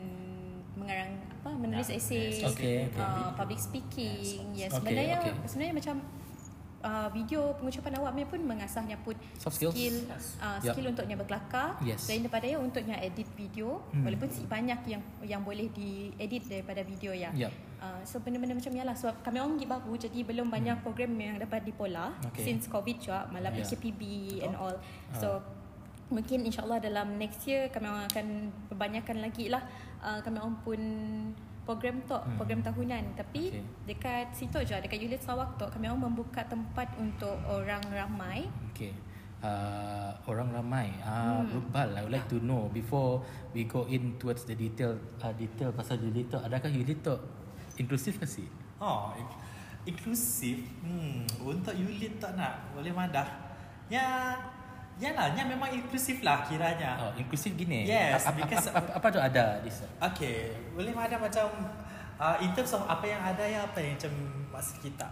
mengarang 0.76 1.16
apa 1.32 1.54
menulis 1.54 1.88
Ya, 1.88 1.96
esei, 1.96 2.44
Okay, 2.44 2.90
okay. 2.90 3.00
uh, 3.00 3.32
public 3.38 3.62
speaking. 3.62 4.52
Yes, 4.52 4.74
Okay, 4.74 4.92
sebenarnya 4.92 5.18
okay. 5.22 5.34
sebenarnya 5.48 5.76
macam 5.80 5.96
uh, 6.84 7.08
video 7.10 7.56
pengucapan 7.56 7.98
awak 7.98 8.12
pun 8.26 8.40
mengasahnya 8.40 9.00
pun 9.00 9.16
Soft 9.36 9.56
skills. 9.56 9.74
skill 9.74 9.96
uh, 10.38 10.60
Yup. 10.60 10.70
skill 10.70 10.86
untuknya 10.90 11.16
berkelakar 11.16 11.80
Yes. 11.80 12.06
dan 12.06 12.22
daripada 12.22 12.46
ya 12.46 12.58
untuknya 12.58 13.00
edit 13.00 13.26
video 13.34 13.82
Hmm. 13.90 14.04
walaupun 14.04 14.30
si 14.30 14.44
banyak 14.46 14.80
yang 14.86 15.02
yang 15.24 15.42
boleh 15.42 15.68
diedit 15.70 16.44
daripada 16.46 16.84
video 16.84 17.12
ya. 17.12 17.32
Yup. 17.34 17.52
Uh, 17.80 18.00
so 18.04 18.20
benda-benda 18.20 18.56
macam 18.56 18.72
ni 18.72 18.80
lah 18.80 18.94
sebab 18.94 19.20
kami 19.22 19.38
orang 19.38 19.56
pergi 19.56 19.68
baru 19.68 19.94
jadi 19.98 20.20
belum 20.24 20.48
banyak 20.48 20.78
program 20.80 21.12
yang 21.16 21.36
dapat 21.38 21.64
dipola 21.64 22.12
Hmm. 22.14 22.28
Okay. 22.30 22.44
since 22.46 22.68
covid 22.68 22.96
juga 22.98 23.26
malah 23.28 23.50
Yeah. 23.50 23.66
PKPB 23.66 24.02
and 24.42 24.56
all. 24.56 24.76
Ah. 24.76 25.16
So 25.16 25.28
mungkin 26.08 26.44
insyaallah 26.44 26.78
dalam 26.80 27.18
next 27.18 27.42
year 27.44 27.68
kami 27.68 27.88
orang 27.88 28.06
akan 28.06 28.26
perbanyakkan 28.68 29.18
lagi 29.18 29.48
lah 29.48 29.64
uh, 30.00 30.20
kami 30.22 30.38
orang 30.38 30.60
pun 30.62 30.80
program 31.64 31.96
tu 32.02 32.14
Hmm. 32.14 32.36
program 32.36 32.60
tahunan 32.60 33.04
tapi 33.14 33.50
Okay. 33.50 33.64
dekat 33.86 34.26
situ 34.32 34.60
je 34.62 34.76
dekat 34.78 35.00
Unit 35.00 35.18
Sarawak 35.18 35.56
tu 35.56 35.66
kami 35.66 35.88
orang 35.88 36.04
membuka 36.06 36.44
tempat 36.44 36.92
untuk 36.96 37.36
orang 37.46 37.82
ramai 37.88 38.46
Okay. 38.70 38.92
Uh, 39.40 40.08
orang 40.24 40.48
ramai. 40.50 40.88
Uh, 41.00 41.44
Hmm. 41.44 41.52
Rubal, 41.54 41.92
I 41.92 42.00
would 42.00 42.12
like 42.12 42.28
to 42.28 42.40
know 42.40 42.72
before 42.72 43.20
we 43.52 43.66
go 43.66 43.84
in 43.86 44.16
towards 44.16 44.44
the 44.44 44.56
detail 44.56 44.96
uh, 45.20 45.36
detail 45.36 45.68
pasal 45.70 46.00
unit 46.00 46.32
tu, 46.32 46.40
adakah 46.40 46.72
unit 46.72 46.96
tu 46.98 47.12
inklusif 47.76 48.16
ke 48.16 48.24
sih? 48.24 48.48
Oh, 48.80 49.12
in- 49.14 49.36
inklusif. 49.86 50.64
Hmm, 50.80 51.28
untuk 51.44 51.76
Yulit 51.76 52.16
tak 52.18 52.34
nak 52.34 52.72
boleh 52.72 52.90
madah. 52.90 53.28
Ya, 53.88 54.40
yalah, 54.96 55.32
ya 55.32 55.44
memang 55.44 55.70
inklusif 55.70 56.22
lah 56.22 56.44
kiranya. 56.44 56.96
Oh, 56.98 57.12
inklusif 57.14 57.54
gini. 57.54 57.84
Yes, 57.84 58.24
Apa, 58.24 58.30
apa, 58.30 58.38
because- 58.40 58.70
apa, 58.70 58.80
apa, 58.80 58.92
apa 58.94 59.08
tu 59.10 59.20
ada 59.20 59.46
di 59.60 59.70
sana? 59.70 59.90
Okay, 60.08 60.38
boleh 60.72 60.92
madah 60.92 61.18
macam 61.18 61.48
uh, 62.16 62.36
in 62.38 62.50
terms 62.52 62.72
of 62.72 62.86
apa 62.86 63.04
yang 63.04 63.20
ada 63.20 63.44
ya 63.44 63.60
apa 63.64 63.78
yang 63.78 63.94
macam 63.96 64.14
maksud 64.52 64.78
kita. 64.80 65.08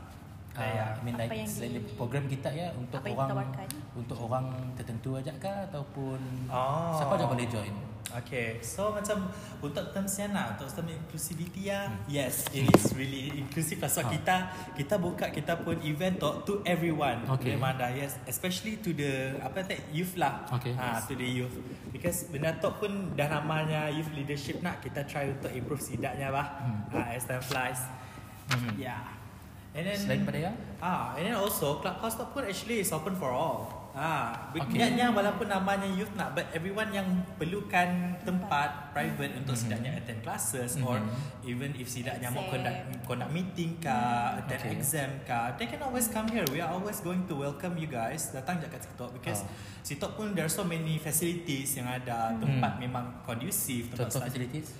Uh. 0.52 0.60
I 0.60 1.00
mean 1.00 1.16
Apa 1.16 1.32
like 1.32 1.48
yang 1.48 1.48
di- 1.48 1.96
program 1.96 2.28
kita 2.28 2.50
ya 2.52 2.68
untuk 2.74 3.00
apa 3.00 3.08
orang 3.08 3.48
untuk 3.96 4.18
orang 4.20 4.46
tertentu 4.76 5.16
aja 5.16 5.32
kah 5.40 5.64
ataupun 5.66 6.20
Oh. 6.52 6.92
siapa 6.92 7.16
aja 7.16 7.26
boleh 7.26 7.48
join? 7.48 7.72
Okay, 8.12 8.60
so 8.60 8.92
macam 8.92 9.32
untuk 9.64 9.96
terms 9.96 10.12
yang 10.20 10.36
nak 10.36 10.60
untuk 10.60 10.68
term 10.68 10.92
inclusivity 10.92 11.72
ya, 11.72 11.88
Hmm. 11.88 12.04
yes, 12.12 12.44
it 12.52 12.68
is 12.68 12.92
really 12.92 13.40
inclusive 13.40 13.80
lah. 13.80 13.88
So 13.88 14.04
Ah. 14.04 14.12
kita 14.12 14.36
kita 14.76 14.96
buka 15.00 15.32
kita 15.32 15.56
pun 15.64 15.80
event 15.82 16.20
tu 16.20 16.28
to 16.44 16.54
everyone. 16.68 17.24
Okay. 17.40 17.56
Boleh 17.56 17.72
manda, 17.72 17.88
yes, 17.90 18.20
especially 18.28 18.84
to 18.84 18.92
the 18.92 19.40
apa 19.40 19.64
tu 19.64 19.80
youth 19.96 20.20
lah. 20.20 20.44
Okay. 20.60 20.76
Ah, 20.76 21.00
to 21.00 21.16
the 21.16 21.24
youth. 21.24 21.56
Because 21.90 22.28
benda 22.28 22.52
tu 22.60 22.68
pun 22.76 23.16
dah 23.16 23.32
namanya 23.32 23.88
youth 23.88 24.12
leadership 24.12 24.60
nak 24.60 24.84
kita 24.84 25.08
try 25.08 25.32
untuk 25.32 25.52
improve 25.56 25.80
sidaknya 25.80 26.30
lah. 26.30 26.48
Hmm. 26.60 26.92
Ah, 26.92 27.16
as 27.16 27.24
time 27.24 27.40
flies. 27.42 27.80
Hmm. 28.52 28.76
Yeah. 28.76 29.00
And 29.72 29.88
then 29.88 29.96
Selain 29.96 30.28
pada 30.28 30.36
ya? 30.36 30.52
Ah, 30.84 31.16
and 31.16 31.24
then 31.24 31.36
also 31.40 31.80
clubhouse 31.80 32.20
tu 32.20 32.28
pun 32.36 32.44
actually 32.44 32.84
is 32.84 32.92
open 32.92 33.16
for 33.16 33.32
all. 33.32 33.81
Ah, 33.92 34.48
Okay. 34.56 34.80
niatnya 34.80 35.12
walaupun 35.12 35.52
namanya 35.52 35.84
youth 35.84 36.16
nak, 36.16 36.32
but 36.32 36.48
everyone 36.56 36.88
yang 36.96 37.04
perlukan 37.36 38.16
tempat 38.24 38.96
private 38.96 39.36
untuk 39.36 39.52
Mhm. 39.52 39.62
sidaknya 39.68 39.92
attend 40.00 40.24
classes 40.24 40.80
Mhm. 40.80 40.88
or 40.88 40.98
even 41.44 41.76
if 41.76 41.92
sidaknya 41.92 42.32
mau 42.32 42.48
conduct 42.48 43.04
conduct 43.04 43.32
meeting 43.36 43.76
kah, 43.84 44.40
attend 44.40 44.64
Okay. 44.64 44.80
exam 44.80 45.10
kah, 45.28 45.52
they 45.60 45.68
can 45.68 45.84
always 45.84 46.08
come 46.08 46.24
here. 46.32 46.48
We 46.56 46.64
are 46.64 46.72
always 46.72 47.04
going 47.04 47.28
to 47.28 47.36
welcome 47.36 47.76
you 47.76 47.92
guys 47.92 48.32
datang 48.32 48.64
je 48.64 48.72
kat 48.72 48.80
Sitok 48.80 49.12
because 49.20 49.44
Oh. 49.44 49.52
Sitok 49.82 50.12
pun 50.16 50.28
there 50.32 50.48
are 50.48 50.54
so 50.54 50.64
many 50.64 50.96
facilities 50.96 51.76
yang 51.76 51.90
ada, 51.90 52.38
tempat 52.38 52.78
memang 52.80 53.26
conducive, 53.26 53.92
tempat 53.92 54.08
Contoh 54.08 54.24
facilities? 54.24 54.72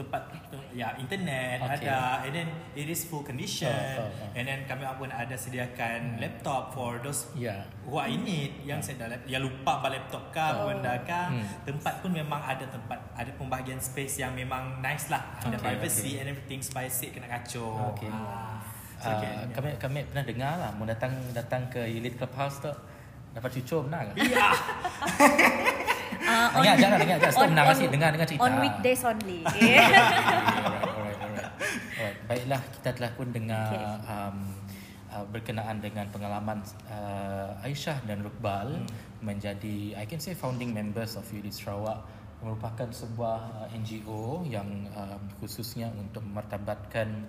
Tempat 0.00 0.22
ya 0.70 0.96
internet 0.96 1.60
Okay. 1.60 1.84
ada 1.84 2.22
and 2.22 2.32
then 2.32 2.48
it 2.72 2.86
is 2.86 3.04
full 3.04 3.20
condition 3.20 3.68
Oh, 3.96 4.02
oh, 4.02 4.08
oh. 4.08 4.32
and 4.32 4.44
then 4.44 4.64
kami 4.64 4.82
pun 4.94 5.08
ada 5.08 5.34
sediakan 5.34 6.16
laptop 6.16 6.70
for 6.70 6.96
those 6.98 7.28
Ya. 7.32 7.60
who 7.82 7.94
are 7.94 8.06
in 8.06 8.24
it 8.24 8.52
yang 8.62 8.78
saya 8.78 9.04
dah 9.04 9.20
yang 9.24 9.40
lupa 9.40 9.78
bawa 9.78 9.92
laptop 9.92 10.30
kah 10.30 10.56
Oh. 10.56 10.68
benda 10.68 10.94
kah 11.02 11.28
Hmm. 11.28 11.44
tempat 11.64 12.00
pun 12.00 12.10
memang 12.10 12.40
ada 12.40 12.64
tempat 12.64 12.96
ada 13.12 13.30
pembahagian 13.34 13.76
space 13.76 14.18
yang 14.18 14.32
memang 14.32 14.78
nice 14.78 15.06
lah 15.06 15.20
ada 15.38 15.52
Okay, 15.52 15.62
privacy 15.66 16.10
okay. 16.14 16.20
and 16.20 16.26
everything 16.28 16.60
supaya 16.60 16.86
sit 16.86 17.10
kena 17.10 17.28
kacau 17.28 17.92
Okay. 17.92 18.08
ah, 18.08 18.56
so, 18.96 19.08
Uh, 19.08 19.16
okay. 19.16 19.32
kami 19.50 19.70
kami 19.76 19.98
pernah 20.04 20.24
dengar 20.24 20.52
lah 20.56 20.70
mau 20.72 20.84
datang 20.84 21.12
datang 21.30 21.66
ke 21.66 21.80
Elite 21.80 22.16
Clubhouse 22.16 22.60
tu 22.60 22.72
dapat 23.30 23.50
cucur 23.54 23.86
benar 23.86 24.10
ke? 24.10 24.14
uh, 26.30 26.48
Dengar 26.56 26.74
je 26.74 26.86
lah, 26.86 26.98
dengar 26.98 27.16
je. 27.18 27.28
Stop 27.28 27.48
menang 27.48 27.66
kasih, 27.68 27.86
dengar- 27.88 28.12
dengar 28.12 28.26
cerita. 28.26 28.42
on 28.42 28.54
weekdays 28.58 29.02
only 29.02 29.40
alright, 29.46 29.94
alright, 30.88 31.18
alright. 31.18 31.50
Alright, 31.92 32.18
baiklah 32.24 32.60
kita 32.72 32.88
telah 32.92 33.10
pun 33.12 33.28
dengar 33.30 33.68
Okay. 33.68 33.84
um, 34.06 34.36
uh, 35.08 35.24
berkenaan 35.26 35.76
dengan 35.78 36.06
pengalaman 36.08 36.58
uh, 36.86 37.58
Aisyah 37.60 38.00
dan 38.04 38.20
Rukbal 38.20 38.68
Hmm. 38.72 38.88
menjadi 39.20 39.76
I 39.94 40.04
can 40.04 40.16
say 40.16 40.32
founding 40.32 40.70
members 40.70 41.12
of 41.12 41.28
Unit 41.28 41.52
Sarawak 41.52 42.00
merupakan 42.40 42.88
sebuah 42.88 43.38
uh, 43.60 43.76
NGO 43.76 44.20
yang 44.44 44.64
um, 44.90 45.20
khususnya 45.36 45.92
untuk 45.92 46.24
memartabatkan 46.24 47.28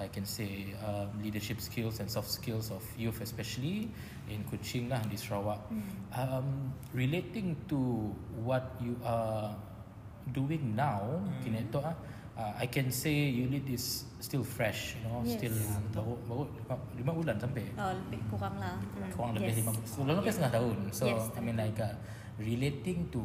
I 0.00 0.08
can 0.08 0.24
say 0.24 0.72
uh, 0.80 1.06
leadership 1.20 1.60
skills 1.60 2.00
and 2.00 2.08
soft 2.08 2.28
skills 2.28 2.72
of 2.72 2.82
youth 2.96 3.20
especially 3.20 3.92
in 4.26 4.42
Kuching 4.48 4.88
lah 4.88 4.98
di 5.06 5.14
Sarawak. 5.14 5.60
Um, 6.12 6.72
relating 6.92 7.54
to 7.68 8.10
what 8.42 8.76
you 8.80 8.96
are 9.04 9.52
doing 10.32 10.74
now, 10.74 11.02
Hmm. 11.20 11.42
kini 11.42 11.66
tu 11.68 11.78
ah, 11.78 11.92
uh, 12.34 12.52
I 12.56 12.66
can 12.66 12.88
say 12.88 13.12
unit 13.28 13.66
is 13.66 14.06
still 14.18 14.42
fresh, 14.42 14.94
you 14.96 15.02
know, 15.06 15.20
Yes. 15.26 15.38
still 15.38 15.56
baru 15.92 16.14
baru 16.24 16.42
lima, 16.56 16.74
lima 16.96 17.12
bulan 17.12 17.36
sampai. 17.38 17.64
oh, 17.74 17.92
lebih 18.06 18.20
kurang 18.30 18.54
lah 18.58 18.78
Hmm, 18.78 19.10
Kurang 19.12 19.32
lebih 19.36 19.50
yes. 19.50 19.58
lima 19.60 19.70
bulan, 19.74 20.14
lebih 20.18 20.32
setengah 20.32 20.54
tahun. 20.56 20.78
So 20.90 21.04
Yes, 21.10 21.22
I 21.34 21.40
mean 21.42 21.56
like 21.58 21.78
uh, 21.78 21.94
relating 22.38 23.10
to 23.10 23.22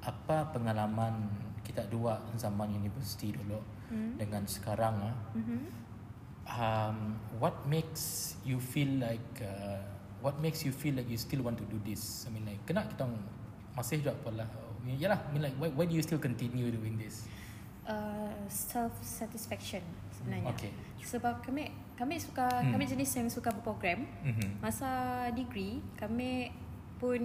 apa 0.00 0.48
pengalaman 0.54 1.26
kita 1.68 1.84
dua 1.86 2.16
zaman 2.34 2.72
universiti 2.72 3.36
dulu 3.36 3.60
Hmm. 3.88 4.16
dengan 4.16 4.44
sekarang 4.44 4.96
ah, 5.00 5.16
Mhm. 5.32 5.58
um, 6.44 6.98
what 7.36 7.56
makes 7.64 8.36
you 8.44 8.56
feel 8.56 9.00
like 9.00 9.24
uh, 9.40 9.80
what 10.20 10.36
makes 10.40 10.64
you 10.64 10.72
feel 10.72 10.92
like 10.92 11.08
you 11.08 11.16
still 11.16 11.40
want 11.40 11.56
to 11.56 11.64
do 11.68 11.76
this? 11.84 12.24
I 12.24 12.32
mean 12.32 12.44
like 12.44 12.60
kena 12.64 12.84
kita 12.84 13.04
masih 13.72 14.00
juga 14.00 14.16
pula. 14.20 14.44
Yalah, 14.88 15.20
I 15.20 15.30
mean 15.32 15.44
like 15.44 15.56
why, 15.60 15.68
why 15.72 15.84
do 15.84 15.92
you 15.92 16.00
still 16.02 16.18
continue 16.18 16.72
doing 16.72 16.96
this? 16.96 17.28
uh, 17.88 18.36
self 18.52 18.92
satisfaction 19.00 19.80
sebenarnya. 20.12 20.52
Okay. 20.52 20.72
Sebab 21.00 21.40
kami 21.40 21.72
kami 21.96 22.20
suka 22.20 22.44
Hmm. 22.44 22.76
kami 22.76 22.84
jenis 22.84 23.08
yang 23.16 23.28
suka 23.32 23.48
berprogram. 23.48 24.04
Mhm. 24.20 24.60
Masa 24.60 24.88
degree 25.32 25.80
kami 25.96 26.52
pun 26.98 27.20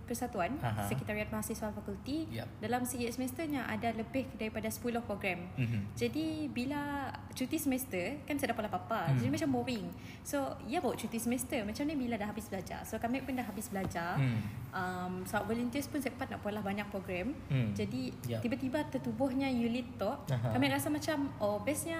persatuan 0.00 0.56
Aha. 0.58 0.86
Sekretariat 0.86 1.28
Mahasiswa 1.28 1.68
Fakulti 1.68 2.24
Yup. 2.30 2.48
dalam 2.60 2.80
segi 2.82 3.08
semesternya 3.08 3.66
ada 3.66 3.92
lebih 3.92 4.24
daripada 4.34 4.64
10 4.66 4.80
program. 5.00 5.48
Mhm. 5.54 5.92
Jadi 5.92 6.48
bila 6.48 7.12
cuti 7.30 7.54
semester 7.54 8.18
kan 8.24 8.34
saya 8.34 8.50
dah 8.50 8.56
pala 8.56 8.66
apa 8.68 9.00
Hmm. 9.06 9.16
jadi 9.16 9.30
macam 9.30 9.50
boring 9.54 9.86
so 10.22 10.36
ya 10.66 10.82
bawa 10.82 10.92
cuti 10.92 11.16
semester 11.16 11.62
macam 11.62 11.86
ni 11.86 11.94
bila 11.94 12.18
dah 12.18 12.26
habis 12.26 12.50
belajar 12.50 12.82
so 12.82 12.98
kami 12.98 13.22
pun 13.22 13.32
dah 13.32 13.46
habis 13.46 13.70
belajar 13.70 14.18
Hmm. 14.18 14.42
um, 14.70 15.12
so 15.22 15.38
volunteers 15.40 15.86
pun 15.86 16.02
sempat 16.02 16.26
nak 16.26 16.42
pola 16.42 16.58
banyak 16.58 16.82
program 16.88 17.30
Hmm. 17.46 17.70
jadi 17.72 18.10
Ya. 18.26 18.42
tiba-tiba 18.42 18.82
tertubuhnya 18.90 19.46
unit 19.46 19.86
tu 19.94 20.10
Aha. 20.10 20.50
kami 20.50 20.66
rasa 20.66 20.90
macam 20.90 21.30
oh 21.38 21.62
bestnya 21.62 21.94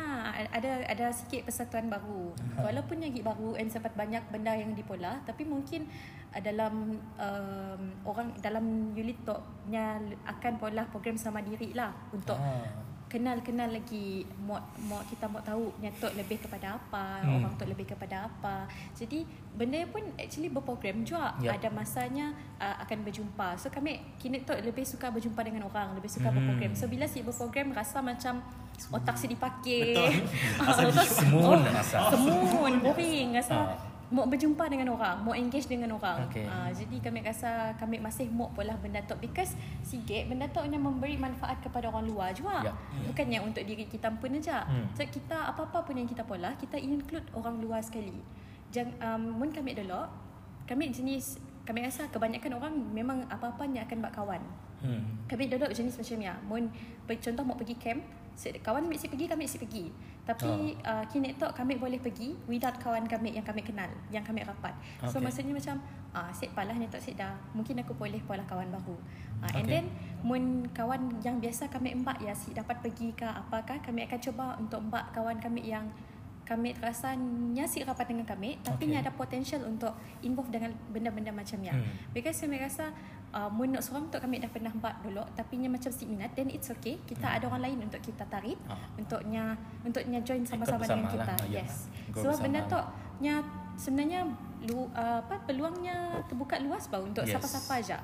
ada 0.51 0.83
ada 0.85 1.07
sikit 1.09 1.47
persatuan 1.47 1.87
baru 1.87 2.35
walaupun 2.59 2.99
yang 2.99 3.15
baru 3.23 3.55
and 3.55 3.71
sempat 3.71 3.95
banyak 3.95 4.21
benda 4.29 4.53
yang 4.53 4.75
dipola 4.75 5.23
tapi 5.23 5.47
mungkin 5.47 5.87
uh, 6.31 6.41
dalam 6.41 6.75
um, 7.19 7.81
orang 8.05 8.29
dalam 8.39 8.65
unit 8.93 9.17
tu 9.23 9.37
nya 9.67 9.97
akan 10.25 10.53
pola 10.57 10.85
program 10.87 11.15
sama 11.15 11.41
diri 11.41 11.73
lah 11.73 11.93
untuk 12.11 12.35
Ah. 12.35 12.65
kenal-kenal 13.09 13.71
lagi 13.71 14.21
mau 14.39 14.61
mau 14.83 15.01
kita 15.03 15.25
mau 15.25 15.41
tahu 15.41 15.73
nyatok 15.79 16.13
lebih 16.15 16.37
kepada 16.39 16.77
apa 16.77 17.21
Hmm. 17.21 17.41
orang 17.41 17.53
tu 17.55 17.65
lebih 17.65 17.87
kepada 17.87 18.29
apa 18.29 18.69
jadi 18.93 19.25
benda 19.51 19.81
pun 19.87 20.05
actually 20.15 20.47
berprogram 20.47 21.01
juga 21.03 21.33
Yup. 21.39 21.51
ada 21.51 21.69
masanya 21.71 22.29
uh, 22.57 22.77
akan 22.79 22.99
berjumpa 23.03 23.57
so 23.57 23.69
kami 23.69 23.97
kini 24.19 24.41
tu 24.43 24.53
lebih 24.55 24.85
suka 24.85 25.09
berjumpa 25.09 25.41
dengan 25.41 25.65
orang 25.65 25.93
lebih 25.95 26.07
suka 26.07 26.29
Hmm. 26.29 26.37
berprogram 26.37 26.73
so 26.75 26.85
bila 26.85 27.05
si 27.05 27.21
berprogram 27.23 27.73
rasa 27.73 27.99
macam 27.99 28.45
otak 28.91 29.17
si 29.17 29.27
dipakai 29.27 29.81
Betul. 29.91 30.13
Rasa 30.63 30.81
Otak- 30.85 31.09
Semun 31.11 31.59
oh, 31.59 32.09
semun 32.13 32.73
boring 32.79 33.29
rasa 33.33 33.55
Ah. 33.57 33.73
Mau 34.09 34.25
berjumpa 34.25 34.65
dengan 34.73 34.97
orang, 34.97 35.21
mau 35.21 35.37
engage 35.37 35.69
dengan 35.69 35.93
orang. 35.93 36.25
Okay. 36.33 36.49
Uh, 36.49 36.73
jadi 36.73 36.97
kami 37.05 37.21
rasa 37.21 37.77
kami 37.77 38.01
masih 38.01 38.33
mau 38.33 38.49
pula 38.57 38.73
benda 38.81 39.05
tu 39.05 39.13
because 39.21 39.53
sikit 39.85 40.33
benda 40.33 40.49
tu 40.49 40.65
hanya 40.65 40.81
memberi 40.81 41.21
manfaat 41.21 41.61
kepada 41.61 41.93
orang 41.93 42.09
luar 42.09 42.33
juga. 42.33 42.65
Ya. 42.65 42.73
Bukannya 43.05 43.45
untuk 43.45 43.63
diri 43.69 43.85
kita 43.85 44.09
pun 44.17 44.33
aja. 44.33 44.65
Hmm. 44.65 44.89
So 44.97 45.05
kita 45.05 45.53
apa-apa 45.53 45.85
pun 45.85 46.01
yang 46.01 46.09
kita 46.09 46.25
pola, 46.25 46.57
kita 46.57 46.81
include 46.81 47.29
orang 47.37 47.61
luar 47.61 47.85
sekali. 47.85 48.17
Jang 48.73 48.97
um, 48.97 49.45
mun 49.45 49.53
kami 49.53 49.77
dulu, 49.77 50.09
kami 50.65 50.89
jenis 50.89 51.37
kami 51.69 51.85
rasa 51.85 52.09
kebanyakan 52.09 52.57
orang 52.57 52.73
memang 52.97 53.29
apa-apa 53.29 53.69
yang 53.69 53.85
akan 53.85 54.01
buat 54.01 54.15
kawan. 54.17 54.43
Hmm. 54.81 55.05
Kami 55.29 55.53
duduk 55.53 55.69
jenis 55.69 56.01
macam 56.01 56.19
ya. 56.25 56.35
Mun 56.49 56.73
contoh 57.05 57.45
mau 57.45 57.61
pergi 57.61 57.77
camp, 57.77 58.01
si- 58.39 58.55
kawan 58.63 58.87
mesti 58.87 59.11
pergi, 59.11 59.27
kami 59.27 59.43
mesti 59.43 59.59
pergi. 59.59 59.91
Tapi 60.23 60.77
uh, 60.85 61.03
kini 61.09 61.35
tu 61.35 61.49
kami 61.51 61.81
boleh 61.81 61.99
pergi 61.99 62.37
without 62.47 62.77
kawan 62.79 63.09
kami 63.09 63.35
yang 63.35 63.43
kami 63.43 63.65
kenal, 63.65 63.89
yang 64.13 64.23
kami 64.23 64.47
rapat. 64.47 64.77
So 65.09 65.19
maksudnya 65.19 65.51
macam 65.51 65.81
ah 66.13 66.29
uh, 66.29 66.31
set 66.31 66.55
palah 66.55 66.77
ni 66.77 66.87
tak 66.87 67.01
set 67.01 67.17
dah. 67.17 67.33
Mungkin 67.57 67.81
aku 67.81 67.97
boleh 67.97 68.21
pola 68.23 68.45
kawan 68.45 68.71
baru. 68.71 68.95
Uh, 69.43 69.51
and 69.57 69.65
Okay. 69.65 69.81
then 69.81 69.85
mun 70.21 70.69
kawan 70.71 71.17
yang 71.25 71.41
biasa 71.41 71.67
kami 71.67 71.97
embak 71.97 72.21
ya 72.21 72.31
si 72.31 72.53
dapat 72.53 72.79
pergi 72.79 73.11
ke 73.13 73.25
apakah 73.25 73.81
kami 73.81 74.05
akan 74.05 74.21
cuba 74.21 74.47
untuk 74.61 74.85
embak 74.85 75.11
kawan 75.11 75.41
kami 75.41 75.65
yang 75.65 75.89
kami 76.45 76.73
rasa 76.81 77.13
nyasik 77.53 77.85
rapat 77.85 78.09
dengan 78.09 78.25
kami 78.25 78.57
tapi 78.65 78.89
Okay. 78.89 78.97
okay. 78.97 79.03
ada 79.05 79.13
potential 79.13 79.61
untuk 79.65 79.93
involve 80.21 80.49
dengan 80.49 80.73
benda-benda 80.89 81.29
macam 81.29 81.61
ya. 81.61 81.73
Hmm. 81.77 81.85
Because 82.13 82.41
kami 82.41 82.57
rasa 82.57 82.89
uh, 83.31 83.49
mun 83.49 83.75
seorang 83.75 84.07
tu 84.07 84.17
kami 84.17 84.39
dah 84.39 84.49
pernah 84.49 84.73
buat 84.73 84.97
dulu 85.01 85.25
tapi 85.33 85.57
nya 85.57 85.69
macam 85.69 85.89
si 85.89 86.05
minat 86.05 86.33
then 86.33 86.49
it's 86.49 86.69
okay. 86.69 86.97
Kita 87.01 87.25
Hmm. 87.25 87.37
ada 87.37 87.45
orang 87.47 87.63
lain 87.65 87.79
untuk 87.83 88.01
kita 88.01 88.25
tarik 88.25 88.57
Ah. 88.65 88.77
untuknya 88.95 89.53
untuknya 89.83 90.19
join 90.21 90.43
sama-sama 90.43 90.81
dengan 90.81 91.07
kita. 91.07 91.33
lah. 91.35 91.49
Yes. 91.49 91.87
Go 92.09 92.21
Sebab 92.21 92.35
bersama 92.35 92.45
benda 92.45 92.61
tu 92.65 92.81
nya 93.19 93.35
sebenarnya 93.75 94.21
lu, 94.61 94.87
uh, 94.89 95.19
apa 95.21 95.39
peluangnya 95.43 95.97
terbuka 96.25 96.59
luas 96.59 96.87
bau 96.87 97.03
untuk 97.03 97.23
Yes. 97.23 97.33
siapa-siapa 97.33 97.75
aja. 97.79 97.99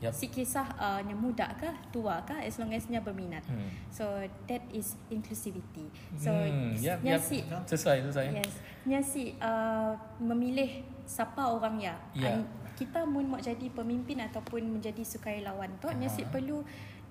Yup. 0.00 0.10
Si 0.10 0.26
kisah 0.26 0.64
uh, 0.74 0.96
yang 0.98 1.14
muda 1.14 1.44
ke 1.54 1.68
tua 1.90 2.16
ke 2.22 2.32
as 2.40 2.56
long 2.56 2.72
as 2.72 2.88
nya 2.88 2.98
berminat. 2.98 3.44
Hmm. 3.44 3.68
So 3.90 4.08
that 4.46 4.64
is 4.70 4.96
inclusivity. 5.06 5.92
So 6.16 6.32
Hmm, 6.32 6.72
yap, 6.74 7.04
nya 7.04 7.14
yap. 7.14 7.20
si 7.20 7.44
Sesuai, 7.44 8.00
sesuai. 8.02 8.32
Yes. 8.32 8.54
Nya 8.82 8.98
si 8.98 9.36
uh, 9.36 9.92
memilih 10.18 10.80
siapa 11.04 11.44
orang 11.44 11.76
ya. 11.76 11.92
Ya. 12.12 12.32
An- 12.32 12.48
kita 12.80 13.04
mun 13.04 13.28
mau 13.28 13.38
jadi 13.38 13.68
pemimpin 13.68 14.16
ataupun 14.22 14.64
menjadi 14.64 15.04
sukarelawan 15.04 15.68
tu 15.76 15.92
nya 15.92 16.08
si 16.08 16.24
perlu 16.24 16.64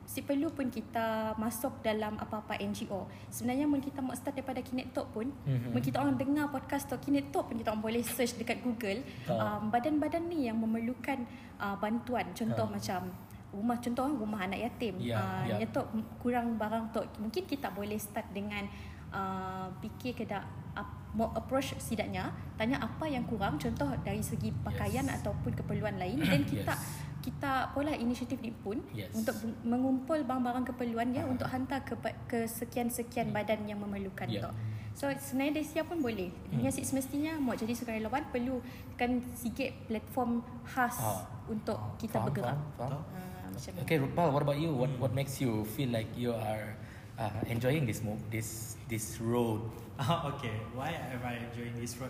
si 0.03 0.19
perlu 0.19 0.49
pun 0.49 0.65
kita 0.67 1.37
masuk 1.37 1.69
dalam 1.79 2.17
apa-apa 2.17 2.57
NGO. 2.57 3.05
Sebenarnya 3.29 3.69
mun 3.69 3.77
kita 3.77 4.01
mau 4.01 4.09
start 4.11 4.33
daripada 4.33 4.57
Kinetok 4.59 5.05
pun, 5.11 5.29
Mhm. 5.45 5.69
mun 5.69 5.77
kita 5.79 6.01
orang 6.01 6.17
dengar 6.17 6.49
podcast 6.49 6.89
tu 6.89 6.97
Kinetok 6.97 7.45
pun 7.45 7.55
kita 7.55 7.69
orang 7.69 7.85
boleh 7.85 8.01
search 8.01 8.33
dekat 8.33 8.57
Google 8.59 9.05
Ah. 9.27 9.61
um, 9.61 9.69
badan-badan 9.69 10.25
ni 10.25 10.49
yang 10.49 10.57
memerlukan 10.57 11.29
uh, 11.55 11.77
bantuan. 11.77 12.25
Contoh 12.33 12.65
Ah. 12.65 12.73
macam 12.73 13.01
rumah 13.49 13.77
contoh 13.77 14.09
rumah 14.09 14.41
anak 14.41 14.59
yatim. 14.63 14.97
Ya, 14.97 15.13
Ah, 15.13 15.45
ya. 15.45 15.61
nya 15.61 15.67
tu 15.67 15.81
kurang 16.17 16.57
barang 16.57 16.89
tu. 16.89 17.01
Mungkin 17.19 17.45
kita 17.45 17.69
boleh 17.69 17.97
start 17.97 18.25
dengan 18.29 18.65
uh, 19.09 19.69
fikir 19.77 20.13
kedak 20.15 20.41
ap- 20.73 20.97
mau 20.97 20.98
approach 21.17 21.73
sidaknya 21.77 22.29
tanya 22.55 22.77
apa 22.77 23.05
yang 23.05 23.25
kurang 23.25 23.57
contoh 23.57 23.89
dari 24.01 24.21
segi 24.21 24.53
pakaian 24.53 25.03
Yes. 25.03 25.21
ataupun 25.21 25.57
keperluan 25.57 25.97
lain 25.97 26.21
dan 26.21 26.45
kita 26.51 26.73
Yes. 26.73 27.07
kita 27.19 27.73
pola 27.73 27.91
inisiatif 27.91 28.39
ni 28.39 28.53
pun 28.53 28.79
Yes. 28.93 29.11
untuk 29.11 29.33
mengumpul 29.63 30.21
barang-barang 30.21 30.69
keperluan 30.69 31.11
dia 31.11 31.25
Ah. 31.25 31.31
untuk 31.31 31.47
hantar 31.47 31.81
ke 31.81 31.97
ke 32.25 32.45
sekian-sekian 32.45 33.29
badan 33.29 33.65
yang 33.65 33.77
memerlukan 33.77 34.29
Ya. 34.29 34.45
tu. 34.45 34.51
So 34.93 35.07
sebenarnya 35.07 35.59
dari 35.59 35.67
siapa 35.67 35.89
pun 35.89 35.99
boleh. 35.99 36.29
Hmm. 36.51 36.59
Hmm. 36.61 36.71
semestinya 36.71 37.33
mau 37.35 37.55
jadi 37.55 37.71
sukarelawan 37.71 38.29
perlu 38.29 38.59
kan 38.95 39.17
sikit 39.33 39.71
platform 39.87 40.43
khas 40.63 40.95
Ah. 40.97 41.23
untuk 41.47 41.79
kita 41.97 42.19
Faham, 42.19 42.27
bergerak. 42.29 42.57
faham, 42.77 43.01
faham. 43.01 43.01
Ah, 43.15 43.47
macam. 43.49 43.71
Okay, 43.81 43.97
Rupal, 43.97 44.27
what 44.29 44.43
about 44.43 44.59
you? 44.59 44.69
What 44.71 44.91
what 44.99 45.11
makes 45.11 45.39
you 45.39 45.65
feel 45.65 45.89
like 45.89 46.11
you 46.13 46.31
are 46.31 46.77
uh, 47.19 47.43
enjoying 47.45 47.83
this 47.83 47.99
move, 48.01 48.19
this 48.31 48.79
this 48.87 49.19
road? 49.19 49.61
Ah, 49.99 50.31
okay. 50.31 50.55
Why 50.71 50.95
am 50.95 51.19
I 51.19 51.43
enjoying 51.43 51.75
this 51.75 51.99
road? 51.99 52.07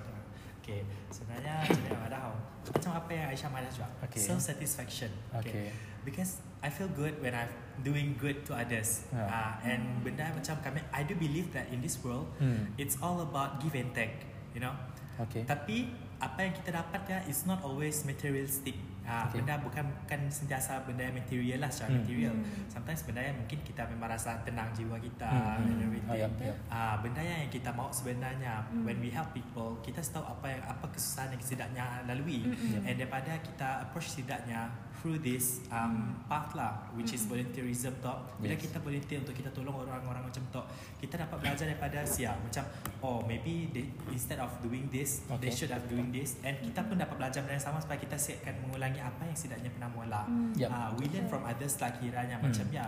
Okay. 0.62 0.86
Sebenarnya 1.10 1.66
macam 1.66 1.82
mana 1.82 1.97
Madah 2.05 2.10
tau. 2.22 2.34
Macam 2.70 2.91
apa 3.01 3.10
yang 3.10 3.26
Aisyah 3.34 3.49
Madah 3.49 3.72
juga. 3.74 3.89
Okay. 4.05 4.22
Self 4.22 4.45
satisfaction. 4.45 5.10
Okay. 5.34 5.74
Because 6.05 6.38
I 6.62 6.70
feel 6.70 6.86
good 6.93 7.18
when 7.18 7.34
I'm 7.34 7.49
doing 7.82 8.14
good 8.22 8.45
to 8.45 8.53
others. 8.53 9.10
Yeah. 9.10 9.26
Ah, 9.26 9.57
and 9.66 10.05
benda 10.05 10.30
macam 10.30 10.62
kami, 10.62 10.86
I 10.93 11.01
do 11.01 11.18
believe 11.18 11.49
that 11.57 11.74
in 11.74 11.82
this 11.82 11.97
world, 12.05 12.30
Hmm. 12.38 12.70
it's 12.78 12.93
all 13.01 13.26
about 13.26 13.57
give 13.57 13.74
and 13.74 13.89
take. 13.97 14.22
You 14.53 14.62
know. 14.62 14.78
Okay. 15.26 15.49
Tapi 15.49 15.89
apa 16.22 16.45
yang 16.45 16.53
kita 16.53 16.70
dapat 16.70 17.01
ya 17.10 17.20
is 17.26 17.49
not 17.49 17.66
always 17.66 18.05
materialistic. 18.05 18.78
Ah, 19.10 19.26
Okay. 19.26 19.41
benda 19.41 19.57
bukan 19.57 19.82
bukan 19.82 20.22
sentiasa 20.30 20.86
benda 20.86 21.01
yang 21.01 21.18
material 21.18 21.60
lah 21.60 21.68
secara 21.68 21.89
Hmm. 21.89 21.97
material. 21.99 22.34
Hmm. 22.38 22.70
Sometimes 22.70 23.01
benda 23.01 23.22
yang 23.24 23.36
mungkin 23.36 23.60
kita 23.60 23.82
memang 23.88 24.07
rasa 24.07 24.38
tenang 24.39 24.70
jiwa 24.70 24.97
kita 24.97 25.26
Hmm. 25.26 25.66
and 25.66 25.82
everything. 25.82 26.14
Ah, 26.14 26.22
yap, 26.22 26.34
yap. 26.39 26.55
Ah, 26.70 26.95
benda 26.95 27.18
yang 27.20 27.49
kita 27.49 27.74
mahu 27.74 27.89
sebenarnya 27.89 28.62
Hmm. 28.64 28.86
when 28.86 29.01
we 29.01 29.10
help 29.10 29.34
people, 29.34 29.74
kita 29.82 29.97
tahu 29.99 30.22
apa 30.22 30.45
yang 30.47 30.62
apa 30.64 30.86
kesusahan 30.88 31.30
yang 31.32 31.41
setidaknya 31.41 31.86
lalui 32.05 32.45
Mm-mm. 32.45 32.86
and 32.86 32.95
daripada 32.95 33.34
kita 33.39 33.82
approach 33.82 34.14
setidaknya 34.14 34.70
through 35.00 35.16
this 35.18 35.64
um, 35.70 36.12
path 36.28 36.52
lah 36.54 36.91
which 36.91 37.12
is 37.12 37.24
volunteerism 37.24 37.95
tu 37.97 38.12
bila 38.38 38.52
Yes. 38.52 38.62
kita 38.62 38.78
volunteer 38.78 39.18
untuk 39.18 39.32
kita 39.32 39.47
tolong 39.50 39.72
orang-orang 39.80 40.22
macam 40.22 40.43
tu 40.45 40.62
kita 41.00 41.16
dapat 41.18 41.39
belajar 41.39 41.66
daripada 41.66 42.04
sia 42.04 42.36
macam 42.36 42.68
oh 43.00 43.24
maybe 43.24 43.72
they, 43.72 43.88
instead 44.10 44.38
of 44.38 44.52
doing 44.60 44.86
this 44.88 45.24
okay. 45.26 45.39
they 45.39 45.52
should 45.52 45.70
have 45.70 45.84
doing 45.86 46.10
this 46.10 46.36
and 46.41 46.60
kita 46.60 46.84
pun 46.84 46.95
dapat 46.95 47.16
belajar 47.16 47.39
benda 47.41 47.56
yang 47.56 47.64
sama 47.64 47.80
supaya 47.80 47.95
kita 47.95 48.14
siapkan 48.14 48.60
mengulangi 48.60 49.00
apa 49.00 49.24
yang 49.24 49.34
setidaknya 49.34 49.72
pernah 49.72 49.89
mula 49.89 50.22
Hmm. 50.22 50.52
Yup. 50.54 50.68
Ah, 50.68 50.91
we 50.93 51.08
learn 51.08 51.26
from 51.26 51.41
others 51.41 51.80
lah 51.80 51.89
kiranya 51.91 52.36
Hmm. 52.36 52.52
macam 52.52 52.68
ya 52.70 52.86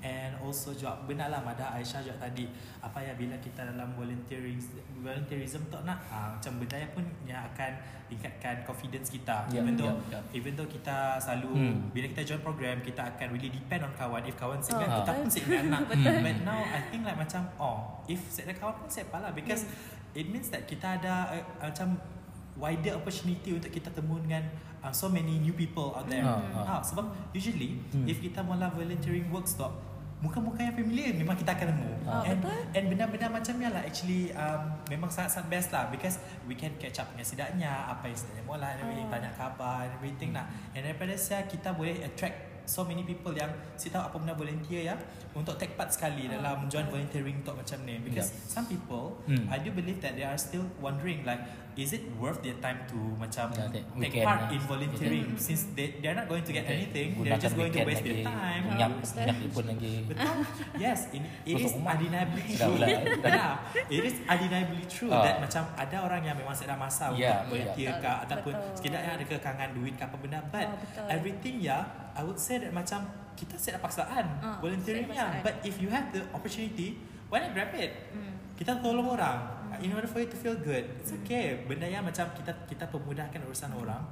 and 0.00 0.32
also 0.38 0.70
juga 0.70 0.94
benar 1.02 1.26
lah 1.28 1.40
Mada 1.40 1.66
Aisyah 1.70 2.00
juga 2.00 2.18
tadi 2.20 2.46
apa 2.78 2.98
ya 2.98 3.12
bila 3.12 3.34
kita 3.36 3.62
dalam 3.64 3.90
volunteering 3.92 4.58
volunteerism 4.98 5.66
tu 5.66 5.78
nak 5.80 5.98
ah, 6.06 6.32
macam 6.32 6.52
benda 6.56 6.76
yang 6.76 6.92
pun 6.92 7.04
yang 7.24 7.40
akan 7.44 7.72
tingkatkan 8.06 8.62
confidence 8.62 9.08
kita 9.08 9.44
Ya, 9.48 9.58
even 9.58 9.74
though 9.74 9.94
ya, 10.06 10.16
ya. 10.16 10.20
even 10.32 10.52
though 10.52 10.66
kita 10.66 11.18
selalu 11.18 11.50
Hmm. 11.50 11.76
bila 11.90 12.06
kita 12.08 12.22
join 12.24 12.40
program 12.40 12.78
kita 12.80 13.02
akan 13.06 13.26
really 13.30 13.48
depend 13.48 13.82
on 13.82 13.92
kawan 13.92 14.22
if 14.22 14.34
kawan 14.34 14.58
siap 14.58 14.78
Oh, 14.78 14.86
kita 14.98 15.02
betul. 15.04 15.14
pun 15.16 15.26
siap 15.28 15.46
nak 15.66 15.82
Betul. 15.90 16.14
but 16.20 16.36
now 16.42 16.60
I 16.62 16.80
think 16.84 17.02
like 17.02 17.18
macam 17.18 17.42
oh 17.56 17.78
if 18.04 18.20
siap 18.24 18.48
kawan 18.54 18.74
pun 18.76 18.88
siap 18.88 19.10
lah 19.10 19.30
because 19.30 19.66
it 20.12 20.26
means 20.26 20.48
that 20.48 20.64
kita 20.64 20.96
ada 20.96 21.32
uh, 21.32 21.42
macam 21.64 21.98
wider 22.54 22.90
opportunity 22.92 23.50
untuk 23.52 23.70
kita 23.70 23.86
temu 23.88 24.18
dengan 24.18 24.42
uh, 24.80 24.90
so 24.90 25.06
many 25.06 25.38
new 25.38 25.54
people 25.54 25.94
out 25.94 26.06
there. 26.06 26.22
Ah, 26.22 26.42
Ah, 26.56 26.70
ah. 26.72 26.80
sebab 26.80 27.06
usually 27.30 27.78
Hmm. 27.88 28.02
if 28.02 28.18
kita 28.18 28.40
mula 28.40 28.66
volunteering 28.68 29.28
work 29.28 29.46
stop 29.46 29.78
muka-muka 30.18 30.66
yang 30.66 30.74
familiar 30.74 31.14
memang 31.14 31.38
kita 31.38 31.54
akan 31.54 31.66
temu. 31.70 31.90
Ah, 32.02 32.26
and, 32.26 32.42
betul. 32.42 32.58
and 32.74 32.84
benda-benda 32.90 33.26
macam 33.30 33.54
ni 33.54 33.70
lah 33.70 33.82
actually 33.86 34.34
um, 34.34 34.74
memang 34.90 35.06
sangat-sangat 35.06 35.46
best 35.46 35.68
lah 35.70 35.86
because 35.94 36.18
we 36.50 36.58
can 36.58 36.74
catch 36.82 36.98
up 36.98 37.06
dengan 37.14 37.22
sidaknya 37.22 37.70
apa 37.86 38.10
yang 38.10 38.18
sidaknya 38.18 38.42
mula 38.42 38.66
and 38.66 38.82
everything 38.82 39.06
Ah. 39.06 39.14
tanya 39.14 39.30
khabar 39.38 39.86
and 39.86 39.92
everything 39.94 40.30
lah 40.34 40.50
and 40.74 40.82
daripada 40.82 41.14
saya 41.14 41.46
kita 41.46 41.70
boleh 41.70 42.02
attract 42.02 42.47
so 42.68 42.84
many 42.84 43.00
people 43.02 43.32
yang 43.32 43.48
si 43.74 43.88
tahu 43.88 44.04
apa 44.04 44.14
benda 44.14 44.34
volunteer 44.34 44.84
ya 44.84 44.94
untuk 45.32 45.56
take 45.56 45.72
part 45.72 45.88
sekali 45.88 46.28
dalam 46.28 46.68
join 46.68 46.84
volunteering 46.86 47.40
talk 47.40 47.56
macam 47.56 47.80
ni 47.82 47.96
because 47.98 48.28
Yeah. 48.28 48.52
some 48.52 48.66
people 48.66 49.16
Hmm. 49.24 49.48
I 49.48 49.56
do 49.58 49.72
believe 49.72 49.98
that 49.98 50.12
they 50.12 50.22
are 50.22 50.36
still 50.36 50.68
wondering 50.76 51.22
like 51.22 51.40
is 51.74 51.94
it 51.94 52.02
worth 52.14 52.42
their 52.42 52.58
time 52.58 52.82
to 52.84 52.98
macam 53.14 53.48
Yeah, 53.50 53.70
take 53.70 53.86
take 53.86 53.94
weekend 53.94 54.26
part 54.26 54.40
lah. 54.42 54.50
in 54.50 54.60
volunteering 54.60 55.26
since 55.38 55.70
they 55.72 55.96
they 55.96 56.10
are 56.10 56.18
not 56.18 56.26
going 56.26 56.42
to 56.42 56.50
get 56.50 56.62
Okay. 56.62 56.76
anything 56.76 57.08
they're 57.16 57.32
Gunakan 57.32 57.40
just 57.40 57.54
going 57.54 57.70
to 57.70 57.80
waste 57.82 58.02
their 58.02 58.18
lagi. 58.18 58.26
time 58.26 58.62
Minyak, 58.68 58.90
Betul. 58.92 59.14
minyak 59.16 59.36
pun 59.48 59.64
lagi. 59.64 59.94
Betul. 60.04 60.36
Yes, 60.76 60.98
it, 61.08 61.22
it 61.44 61.56
is 61.56 61.72
undeniably 61.72 62.44
Dah 62.50 62.66
true. 62.66 62.76
yeah, 63.30 63.52
it 63.88 64.02
is 64.02 64.16
undeniably 64.24 64.84
true 64.86 65.08
Ah. 65.08 65.22
that 65.22 65.36
macam 65.38 65.62
ada 65.72 65.96
orang 66.02 66.20
yang 66.22 66.36
memang 66.36 66.52
sedang 66.52 66.76
masa 66.76 67.14
Yeah, 67.14 67.40
untuk 67.40 67.54
volunteer 67.54 67.88
yeah. 67.88 68.02
ke 68.02 68.10
ataupun 68.26 68.52
Betul. 68.52 68.74
sekadar 68.76 69.00
ada 69.08 69.24
kekangan 69.24 69.68
duit 69.72 69.94
ke 69.94 70.02
apa 70.02 70.16
benda. 70.18 70.38
But 70.44 70.66
betul. 70.74 71.06
everything 71.08 71.56
ya, 71.60 71.78
I 72.18 72.26
would 72.26 72.36
say 72.36 72.58
that 72.58 72.74
macam 72.74 73.06
kita 73.38 73.54
set 73.54 73.78
paksaan 73.78 74.26
Ah, 74.42 74.58
volunteering 74.58 75.06
paksaan. 75.06 75.46
But 75.46 75.62
if 75.62 75.78
you 75.78 75.86
have 75.88 76.10
the 76.10 76.26
opportunity, 76.34 76.98
why 77.30 77.38
not 77.38 77.54
grab 77.54 77.70
it? 77.78 78.10
Hmm. 78.10 78.34
Kita 78.58 78.82
tolong 78.82 79.14
orang 79.14 79.57
in 79.80 79.90
order 79.92 80.08
for 80.08 80.20
you 80.22 80.28
to 80.28 80.38
feel 80.38 80.56
good. 80.58 80.84
It's 81.00 81.12
okay. 81.22 81.64
Benda 81.68 81.86
yang 81.88 82.04
macam 82.04 82.30
kita 82.32 82.52
kita 82.66 82.84
pemudahkan 82.88 83.40
urusan 83.44 83.70
orang. 83.76 84.02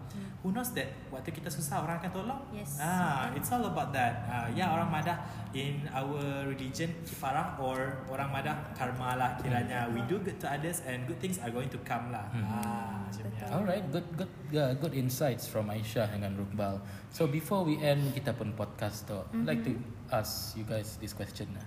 Who 0.45 0.55
knows 0.55 0.71
that 0.79 0.93
waktu 1.11 1.35
kita 1.35 1.51
susah 1.51 1.83
orang 1.83 1.99
akan 1.99 2.11
tolong? 2.15 2.41
Yes. 2.55 2.79
Ah, 2.79 3.33
it's 3.35 3.51
all 3.51 3.67
about 3.67 3.91
that. 3.91 4.23
Ah, 4.31 4.47
ya 4.53 4.71
orang 4.71 4.93
madah 4.93 5.19
in 5.57 5.89
our 5.91 6.47
religion 6.47 6.93
kifarah 7.03 7.59
or 7.59 8.07
orang 8.07 8.31
madah 8.31 8.55
karma 8.77 9.19
lah 9.19 9.35
kiranya. 9.43 9.91
We 9.91 10.07
do 10.07 10.23
good 10.23 10.39
to 10.45 10.47
others 10.47 10.85
and 10.87 11.03
good 11.11 11.19
things 11.19 11.43
are 11.43 11.51
going 11.51 11.73
to 11.75 11.81
come 11.83 12.15
lah. 12.15 12.31
Hmm. 12.31 12.47
Ah, 12.47 12.97
macam. 13.11 13.47
Alright, 13.51 13.85
good 13.91 14.07
good 14.15 14.33
uh, 14.55 14.73
good 14.79 14.95
insights 14.95 15.51
from 15.51 15.69
Aisyah 15.73 16.15
dengan 16.15 16.39
Rukbal. 16.39 16.79
So 17.11 17.27
before 17.27 17.67
we 17.67 17.81
end 17.83 18.15
kita 18.15 18.37
pun 18.37 18.55
podcast 18.55 19.09
tu, 19.09 19.19
I'd 19.35 19.47
like 19.47 19.63
to 19.67 19.75
ask 20.13 20.55
you 20.55 20.63
guys 20.63 20.99
this 21.03 21.17
question 21.17 21.51
lah. 21.55 21.67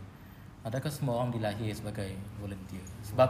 Adakah 0.68 0.92
semua 0.92 1.24
orang 1.24 1.32
dilahir 1.32 1.72
sebagai 1.72 2.12
volunteer? 2.44 2.84
Sebab 3.08 3.30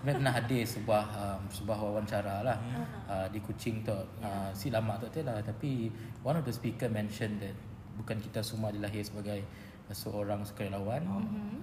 kami 0.00 0.16
pernah 0.16 0.32
hadir 0.32 0.64
sebuah 0.64 1.04
um, 1.12 1.42
sebuah 1.52 1.78
wawancara 1.78 2.40
lah 2.40 2.58
uh, 3.06 3.26
di 3.28 3.38
Kuching 3.44 3.84
tu. 3.84 3.92
Uh, 4.24 4.48
si 4.56 4.72
lama 4.72 4.96
tu 4.96 5.08
lah 5.20 5.44
tapi 5.44 5.92
one 6.24 6.36
of 6.40 6.44
the 6.44 6.54
speaker 6.54 6.88
mentioned 6.88 7.40
that 7.40 7.54
bukan 8.00 8.16
kita 8.16 8.40
semua 8.40 8.72
dilahir 8.72 9.04
sebagai 9.04 9.44
seorang 9.92 10.40
sukarelawan. 10.46 11.04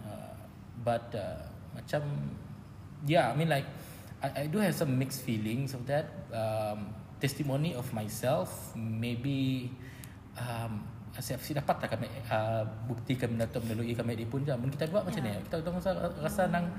Uh, 0.05 0.37
but 0.85 1.09
uh, 1.17 1.41
macam 1.73 2.05
yeah, 3.09 3.33
I 3.33 3.35
mean 3.35 3.49
like 3.49 3.65
I, 4.21 4.45
I 4.45 4.49
do 4.49 4.61
have 4.61 4.73
some 4.73 4.97
mixed 4.97 5.25
feelings 5.25 5.73
of 5.73 5.85
that. 5.89 6.09
Um, 6.29 6.93
testimony 7.17 7.73
of 7.73 7.89
myself, 7.97 8.73
maybe 8.77 9.69
um, 10.37 10.85
saya 11.17 11.41
si 11.41 11.57
dapat 11.57 11.81
tak 11.81 11.97
kami 11.97 12.05
uh, 12.29 12.61
buktikan 12.85 13.33
benda 13.33 13.49
tu 13.49 13.57
melalui 13.65 13.97
kami 13.97 14.13
di 14.13 14.25
pun 14.29 14.45
je. 14.45 14.53
Mun 14.53 14.69
kita 14.69 14.85
buat 14.93 15.01
macam 15.01 15.21
ni, 15.25 15.33
kita 15.49 15.65
orang 15.65 15.81
rasa, 15.81 15.91
rasa 16.21 16.41
nang 16.45 16.69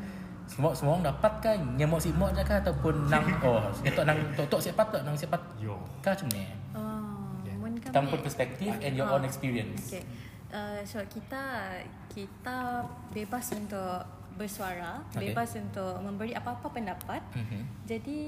semua 0.49 0.73
semua 0.73 0.97
orang 0.97 1.13
dapat 1.13 1.33
kan 1.45 1.59
nyamuk 1.77 2.01
si 2.01 2.11
mok 2.17 2.33
je 2.33 2.43
kan 2.43 2.65
ataupun 2.65 3.07
nang 3.13 3.25
oh 3.47 3.61
kita 3.85 4.03
nang 4.03 4.17
tok 4.35 4.49
tok 4.49 4.61
siapa 4.65 4.83
tok 4.89 5.05
nang 5.05 5.15
siapa 5.15 5.37
Yo. 5.61 5.77
kah 6.01 6.17
macam 6.17 6.29
ni 6.33 6.45
Oh, 6.75 7.09
perspektif 8.21 8.73
and 8.85 8.95
your 8.97 9.09
own 9.09 9.25
experience 9.25 9.89
Okay. 9.93 10.05
Uh, 10.49 10.81
so 10.85 10.97
kita 11.13 11.77
kita 12.09 12.81
bebas 13.13 13.53
untuk 13.53 14.01
bersuara, 14.39 15.03
Okay. 15.13 15.29
bebas 15.29 15.51
untuk 15.61 15.99
memberi 16.01 16.33
apa-apa 16.33 16.73
pendapat. 16.73 17.21
Mhm. 17.37 17.85
Jadi 17.85 18.21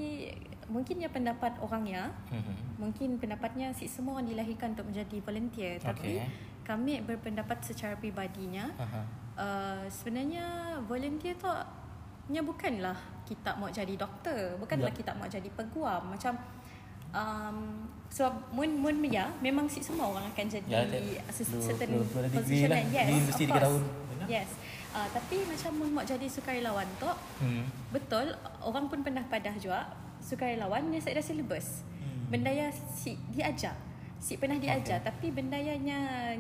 mungkin 0.68 1.00
ya 1.00 1.08
pendapat 1.08 1.56
orangnya, 1.62 2.12
Mhm. 2.28 2.76
mungkin 2.76 3.16
pendapatnya 3.16 3.72
si 3.72 3.86
semua 3.88 4.18
orang 4.18 4.28
dilahirkan 4.28 4.76
untuk 4.76 4.90
menjadi 4.92 5.16
volunteer, 5.22 5.74
tapi 5.80 6.20
Okay. 6.20 6.28
kami 6.66 7.00
berpendapat 7.00 7.62
secara 7.64 7.96
pribadinya 7.96 8.68
Aha. 8.76 9.00
uh, 9.38 9.84
sebenarnya 9.88 10.76
volunteer 10.84 11.38
tu 11.40 11.48
nya 12.30 12.40
bukanlah 12.40 12.94
kita 13.22 13.54
mau 13.54 13.66
jadi 13.68 13.90
doktor, 13.92 14.54
bukanlah 14.56 14.88
Yup. 14.88 14.96
kita 14.96 15.12
mau 15.12 15.26
jadi 15.26 15.46
peguam 15.48 16.02
macam 16.08 16.34
um, 17.10 17.56
sebab 18.08 18.32
mun 18.50 18.70
mun 18.72 18.96
ya 19.04 19.30
memang 19.38 19.66
si 19.66 19.78
semua 19.80 20.08
orang 20.08 20.26
akan 20.28 20.46
jadi 20.48 20.66
Ya, 20.68 20.82
tak- 20.84 21.02
a 21.20 21.32
cer- 21.32 21.46
perlu- 21.46 22.06
certain 22.06 22.30
position 22.32 22.68
lah. 22.68 22.78
kan. 22.80 22.86
yes 22.88 23.06
universiti 23.08 23.30
of 23.30 23.38
tiga 23.40 23.52
course. 23.52 23.64
tahun. 23.64 23.82
Benar. 24.08 24.26
yes 24.28 24.50
uh, 24.90 25.08
tapi 25.08 25.36
macam 25.44 25.70
mun 25.72 25.90
mau 25.92 26.04
jadi 26.04 26.26
sukarelawan 26.28 26.88
tu 26.96 27.10
Hmm. 27.40 27.64
betul 27.90 28.26
orang 28.60 28.84
pun 28.86 28.98
pernah 29.00 29.22
padah 29.24 29.54
juga 29.56 29.90
sukarelawan 30.20 30.86
dia 30.88 31.02
ada 31.04 31.20
silibus 31.20 31.82
Hmm. 31.96 32.30
benda 32.30 32.50
yang 32.50 32.70
si 32.92 33.14
diajar 33.28 33.74
si 34.20 34.36
pernah 34.36 34.60
diajar 34.60 35.00
okay. 35.00 35.08
tapi 35.08 35.26
benda 35.32 35.56
yang 35.56 35.80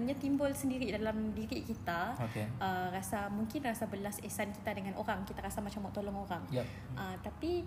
nya, 0.04 0.14
timbul 0.20 0.52
sendiri 0.52 0.92
dalam 0.92 1.32
diri 1.32 1.64
kita 1.64 2.12
Okay. 2.20 2.44
uh, 2.60 2.92
rasa 2.92 3.32
mungkin 3.32 3.64
rasa 3.64 3.88
belas 3.88 4.20
ihsan 4.20 4.52
kita 4.52 4.76
dengan 4.76 4.92
orang 5.00 5.24
kita 5.24 5.40
rasa 5.40 5.64
macam 5.64 5.88
mau 5.88 5.92
tolong 5.96 6.12
orang 6.12 6.44
Yup. 6.52 6.68
uh, 6.94 7.16
tapi 7.24 7.64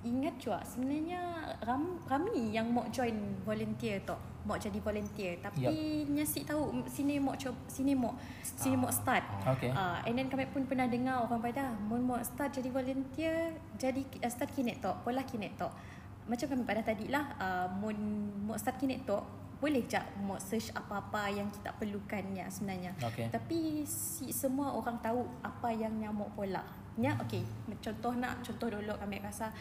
ingat 0.00 0.40
juga 0.40 0.64
sebenarnya 0.64 1.20
ram, 1.66 2.00
ramai 2.08 2.54
yang 2.54 2.70
mau 2.70 2.86
join 2.88 3.12
volunteer 3.44 4.00
tu 4.06 4.16
mau 4.46 4.56
jadi 4.56 4.78
volunteer 4.80 5.36
tapi 5.42 5.68
Yup. 5.68 6.14
nya 6.16 6.24
si 6.24 6.46
tahu 6.46 6.86
sini 6.88 7.20
mau 7.20 7.36
coba 7.36 7.58
sini 7.68 7.92
mau 7.92 8.14
sini 8.40 8.78
mau 8.78 8.88
start 8.88 9.26
Okay. 9.50 9.74
Uh, 9.74 9.98
and 10.06 10.14
then 10.16 10.30
kami 10.30 10.46
pun 10.48 10.64
pernah 10.64 10.86
dengar 10.86 11.26
orang 11.26 11.42
pada 11.42 11.74
mun 11.74 12.06
mau 12.06 12.22
start 12.22 12.54
jadi 12.54 12.70
volunteer 12.70 13.58
jadi 13.76 14.00
uh, 14.24 14.30
start 14.30 14.54
kinet 14.54 14.78
tu 14.78 14.88
pola 15.02 15.26
kinet 15.26 15.58
tu 15.58 15.66
macam 16.30 16.46
kami 16.46 16.62
pada 16.62 16.86
tadi 16.86 17.10
lah 17.10 17.26
uh, 17.42 17.66
mun 17.66 17.98
mau 18.46 18.54
start 18.54 18.78
kinet 18.78 19.02
tu 19.02 19.18
boleh 19.60 19.84
je 19.84 20.00
mau 20.24 20.38
search 20.40 20.72
apa-apa 20.72 21.28
yang 21.28 21.50
kita 21.52 21.74
perlukannya 21.76 22.48
sebenarnya. 22.48 22.96
Okay. 22.96 23.28
tapi 23.28 23.84
si 23.84 24.32
semua 24.32 24.72
orang 24.72 24.96
tahu 25.02 25.26
apa 25.42 25.68
yang 25.68 25.92
nyamuk 26.00 26.32
pola 26.32 26.64
nya 26.96 27.12
okey 27.26 27.44
contoh 27.82 28.16
nak 28.16 28.40
contoh 28.40 28.72
dulu 28.72 28.96
kami 28.96 29.20
rasa 29.20 29.52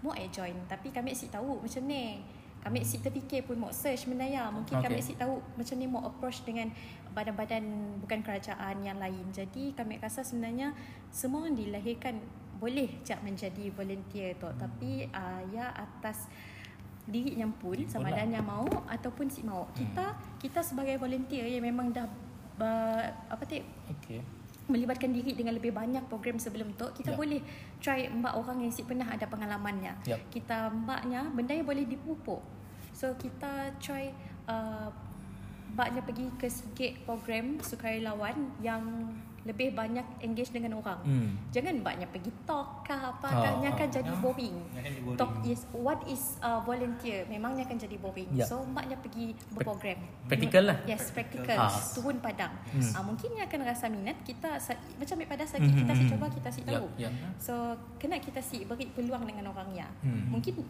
mau 0.00 0.16
eh 0.16 0.28
join. 0.32 0.56
Tapi 0.64 0.92
kami 0.92 1.12
si 1.12 1.28
tahu 1.28 1.60
macam 1.60 1.82
ni. 1.84 2.20
Kami 2.60 2.84
si 2.84 3.00
terfikir 3.00 3.48
pun 3.48 3.56
mau 3.56 3.72
search 3.72 4.04
benda 4.04 4.28
ya 4.28 4.52
mungkin 4.52 4.76
Okay. 4.76 4.92
kami 4.92 5.00
si 5.00 5.16
tahu 5.16 5.40
macam 5.56 5.76
ni 5.80 5.88
mau 5.88 6.04
approach 6.04 6.44
dengan 6.44 6.68
badan-badan 7.16 7.64
bukan 8.04 8.20
kerajaan 8.20 8.84
yang 8.84 9.00
lain. 9.00 9.24
Jadi 9.32 9.72
kami 9.72 9.96
rasa 9.96 10.20
sebenarnya 10.20 10.76
semua 11.08 11.48
dilahirkan 11.48 12.20
boleh 12.60 13.00
je 13.00 13.16
menjadi 13.24 13.72
volunteer 13.72 14.36
tu 14.36 14.46
tapi 14.54 15.08
uh, 15.08 15.40
ya 15.48 15.72
atas 15.72 16.28
diri 17.08 17.40
yang 17.40 17.50
pun 17.56 17.74
sama 17.88 18.12
lah. 18.12 18.22
ada 18.22 18.28
yang 18.28 18.44
mau 18.44 18.68
ataupun 18.86 19.26
si 19.26 19.40
mau 19.42 19.64
kita 19.72 20.12
kita 20.38 20.60
sebagai 20.60 21.00
volunteer 21.00 21.48
yang 21.48 21.64
memang 21.64 21.90
dah 21.90 22.06
ba, 22.54 23.00
apa 23.26 23.42
tu 23.48 23.56
Okay. 23.90 24.20
melibatkan 24.70 25.10
diri 25.10 25.34
dengan 25.34 25.56
lebih 25.56 25.72
banyak 25.72 26.04
program 26.06 26.38
sebelum 26.38 26.76
tu 26.76 26.86
kita 26.94 27.10
Ya. 27.10 27.18
boleh 27.18 27.40
try 27.80 28.06
mbak 28.06 28.36
orang 28.36 28.62
yang 28.62 28.70
si 28.70 28.84
pernah 28.86 29.08
ada 29.08 29.26
pengalamannya 29.26 29.96
Yap. 30.06 30.30
kita 30.30 30.70
mbaknya 30.70 31.26
benda 31.32 31.56
yang 31.56 31.66
boleh 31.66 31.88
dipupuk 31.88 32.38
so 32.92 33.10
kita 33.16 33.72
try 33.82 34.12
uh, 34.46 34.92
mbaknya 35.72 36.04
pergi 36.04 36.26
ke 36.36 36.46
sikit 36.46 36.92
program 37.02 37.58
sukarelawan 37.58 38.36
yang 38.60 38.82
lebih 39.42 39.72
banyak 39.72 40.04
engage 40.20 40.50
dengan 40.50 40.76
orang 40.76 41.00
Hmm. 41.00 41.32
jangan 41.48 41.72
mbaknya 41.74 42.04
pergi 42.06 42.28
talk 42.44 42.84
kah 42.84 43.08
apa 43.10 43.24
kah 43.24 43.52
nya 43.56 43.70
akan 43.70 43.82
ah. 43.82 43.94
jadi 43.94 44.12
boring 44.14 44.56
boring. 45.00 45.16
talk 45.16 45.32
is 45.42 45.64
what 45.72 45.96
is 46.04 46.36
uh, 46.38 46.60
volunteer 46.60 47.24
memangnya 47.24 47.64
akan 47.64 47.78
jadi 47.78 47.96
boring 47.96 48.28
Ya. 48.30 48.44
so 48.44 48.60
mbaknya 48.62 48.96
pergi 48.96 49.32
berprogram 49.50 49.96
Practical 50.26 50.64
lah. 50.66 50.76
yes 50.84 51.08
practical 51.08 51.56
Ah. 51.58 51.72
turun 51.90 52.20
padang 52.20 52.52
Hmm. 52.68 52.92
Ah, 52.92 53.02
mungkin 53.02 53.32
yang 53.32 53.48
akan 53.48 53.60
rasa 53.64 53.88
minat 53.88 54.20
kita 54.20 54.60
macam 54.94 55.14
ambil 55.14 55.28
pada 55.30 55.44
sakit 55.46 55.64
Hmm, 55.66 55.80
kita 55.80 55.88
hmm, 55.88 55.96
si 55.96 56.04
hmm. 56.04 56.12
coba 56.12 56.26
kita 56.28 56.48
si 56.50 56.60
tahu 56.62 56.86
Ya, 56.94 57.08
ya. 57.08 57.28
so 57.36 57.54
kena 57.96 58.16
kita 58.16 58.40
si 58.40 58.62
beri 58.62 58.86
peluang 58.88 59.24
dengan 59.24 59.48
orangnya 59.48 59.88
Hmm. 60.00 60.28
mungkin 60.28 60.60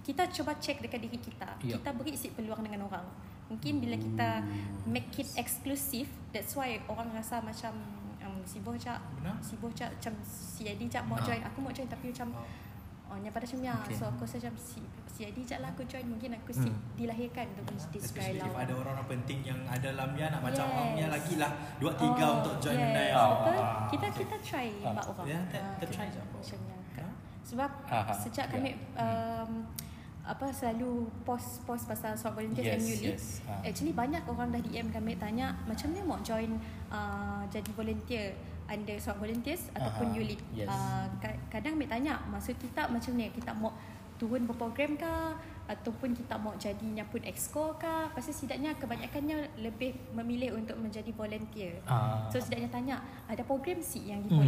kita 0.00 0.24
coba 0.32 0.56
check 0.56 0.80
dekat 0.80 0.98
diri 1.00 1.18
kita 1.18 1.52
Ya. 1.60 1.76
kita 1.76 1.92
beri 1.92 2.16
si 2.16 2.30
peluang 2.30 2.62
dengan 2.62 2.86
orang 2.86 3.04
mungkin 3.46 3.78
bila 3.78 3.94
kita 3.94 4.40
make 4.84 5.12
it 5.14 5.28
exclusive 5.36 6.08
that's 6.30 6.54
why 6.54 6.80
orang 6.86 7.12
rasa 7.12 7.38
macam 7.38 7.76
si 8.46 8.62
boh 8.62 8.72
cak 8.72 8.98
Benar. 9.18 9.34
si 9.42 9.54
boh 9.56 9.68
cak 9.68 9.90
macam 9.92 10.14
si 10.22 10.62
Adi 10.64 10.86
cak 10.86 11.02
mau 11.04 11.18
Ah. 11.18 11.22
join 11.22 11.42
aku 11.42 11.58
mau 11.58 11.70
join 11.70 11.84
tapi 11.86 12.14
macam 12.14 12.30
Oh. 12.32 12.46
Oh, 13.06 13.14
yang 13.14 13.30
pada 13.30 13.46
ya. 13.62 13.70
Okay. 13.86 13.94
So 13.94 14.10
aku 14.10 14.26
rasa 14.26 14.34
macam 14.42 14.54
si 14.58 14.82
si 15.06 15.22
Adi 15.22 15.46
je 15.46 15.54
lah 15.56 15.70
aku 15.70 15.86
join 15.86 16.02
mungkin 16.04 16.34
aku 16.34 16.50
si 16.50 16.66
Hmm. 16.66 16.74
dilahirkan 16.98 17.46
untuk 17.54 17.78
menjadi 17.78 17.98
Especially 18.02 18.34
if 18.34 18.42
sukarelawan. 18.42 18.66
ada 18.66 18.72
orang-orang 18.74 19.06
penting 19.06 19.38
yang 19.46 19.60
ada 19.62 19.94
dalam 19.94 20.10
nak 20.28 20.42
macam 20.42 20.66
Yes. 21.06 21.10
lagi 21.14 21.34
lah 21.38 21.50
dua 21.78 21.92
tiga 21.94 22.24
Oh, 22.26 22.36
untuk 22.42 22.54
join 22.58 22.74
yes, 22.74 22.82
benda. 22.82 23.02
Betul. 23.06 23.54
Ah, 23.56 23.86
Kita 23.86 24.06
okay. 24.06 24.18
kita 24.20 24.36
try 24.42 24.68
Ah. 24.82 24.90
mbak 24.90 25.04
orang. 25.06 25.22
Ya, 25.24 25.38
kita- 25.46 25.62
Ah, 25.62 25.74
kita 25.78 25.86
try 25.88 26.06
je. 26.10 26.18
Macam. 26.18 26.58
Sebab 27.46 27.70
Aha, 27.86 28.10
sejak 28.12 28.46
ya. 28.50 28.52
kami 28.52 28.70
um, 28.98 29.50
apa 30.26 30.50
selalu 30.50 31.06
post 31.22 31.62
post 31.62 31.86
pasal 31.86 32.12
soal 32.12 32.34
volunteers 32.34 32.66
Yes, 32.66 32.74
and 32.76 32.84
yes. 33.06 33.24
Ah. 33.44 33.62
Actually 33.62 33.94
banyak 33.94 34.22
orang 34.24 34.50
dah 34.50 34.60
DM 34.60 34.90
kami 34.90 35.14
tanya 35.14 35.54
macam 35.62 35.88
ni 35.88 36.02
mau 36.02 36.18
join 36.20 36.58
uh, 36.88 37.46
jadi 37.46 37.70
volunteer 37.72 38.34
under 38.66 38.98
soal 38.98 39.14
volunteers 39.16 39.70
ataupun 39.72 40.06
Aha, 40.08 40.16
you 40.16 40.22
lead. 40.26 40.42
yes. 40.52 40.66
Uh, 40.66 41.06
ka- 41.16 41.38
kadang 41.48 41.74
kami 41.74 41.86
tanya 41.86 42.18
maksud 42.26 42.54
kita 42.56 42.84
macam 42.84 43.14
ni 43.14 43.30
kita 43.30 43.54
mau 43.54 43.70
turun 44.16 44.42
berprogram 44.42 44.96
ke 44.96 45.12
ataupun 45.66 46.10
kita 46.12 46.34
mau 46.36 46.54
jadinya 46.56 47.02
pun 47.04 47.22
exco 47.22 47.74
kah 47.74 48.06
pasti 48.08 48.30
setidaknya 48.32 48.74
kebanyakannya 48.74 49.36
lebih 49.56 49.94
memilih 50.12 50.54
untuk 50.54 50.74
menjadi 50.76 51.10
volunteer 51.12 51.78
Ah. 51.84 52.26
so 52.26 52.36
setidaknya 52.36 52.70
tanya 52.72 52.96
ada 53.24 53.42
program 53.42 53.78
si 53.78 54.06
yang 54.06 54.20
di 54.20 54.30
Hmm. 54.30 54.42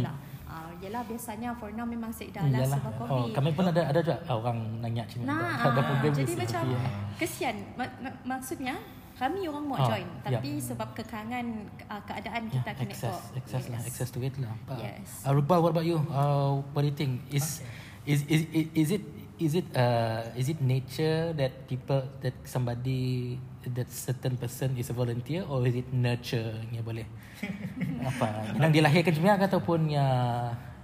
Pola 0.49 0.57
ah 0.59 0.71
yalah 0.79 1.05
biasanya 1.05 1.49
for 1.53 1.69
now 1.69 1.85
memang 1.85 2.09
saya 2.09 2.33
dah 2.33 2.41
lah 2.43 2.59
Yalah. 2.59 2.73
sebab 2.75 2.93
Oh, 2.95 3.05
covid 3.21 3.31
kami 3.31 3.49
pun 3.53 3.65
ada 3.67 3.81
ada 3.85 3.99
juga 3.99 4.17
orang 4.27 4.57
nanya 4.81 5.05
macam 5.05 5.19
Nah, 5.21 5.53
ada 5.61 5.81
program 5.83 6.11
jadi 6.15 6.25
di 6.25 6.35
macam 6.35 6.63
eh. 6.65 6.91
kesian. 7.15 7.55
Ma- 7.75 7.95
ma- 7.99 8.17
maksudnya 8.27 8.75
kami 9.13 9.45
orang 9.45 9.63
mau 9.63 9.77
Ah, 9.77 9.85
join 9.85 10.07
ya. 10.07 10.19
tapi 10.31 10.51
sebab 10.57 10.89
kekangan 10.95 11.45
uh, 11.85 12.01
keadaan 12.01 12.43
kita 12.47 12.65
Yeah, 12.65 12.79
kena 12.79 12.93
access, 12.93 13.13
kok. 13.13 13.37
access 13.37 13.63
lah, 13.67 13.79
access 13.83 14.09
to 14.09 14.19
it 14.19 14.33
lah. 14.39 14.53
But, 14.65 14.79
Yes. 14.79 15.21
Uh, 15.21 15.35
Rupal, 15.35 15.59
what 15.59 15.69
about 15.69 15.83
you? 15.83 15.99
Uh, 16.07 16.63
what 16.71 16.81
do 16.81 16.89
you 16.89 16.95
think? 16.95 17.21
Is 17.29 17.61
is, 18.03 18.23
is 18.25 18.41
is 18.49 18.65
is 18.73 18.89
it 18.95 19.03
is 19.39 19.55
it 19.55 19.67
uh 19.73 20.21
is 20.35 20.51
it 20.51 20.59
nature 20.59 21.31
that 21.33 21.65
people 21.65 22.03
that 22.19 22.35
somebody 22.43 23.39
that 23.63 23.87
certain 23.87 24.35
person 24.35 24.75
is 24.75 24.91
a 24.91 24.95
volunteer 24.95 25.47
or 25.47 25.63
is 25.63 25.75
it 25.79 25.87
nurture 25.95 26.55
yang 26.75 26.83
boleh 26.83 27.07
apa 28.09 28.55
yang 28.59 28.71
dilahirkan 28.71 29.15
ke 29.15 29.43
ataupun 29.47 29.87
ya 29.87 30.07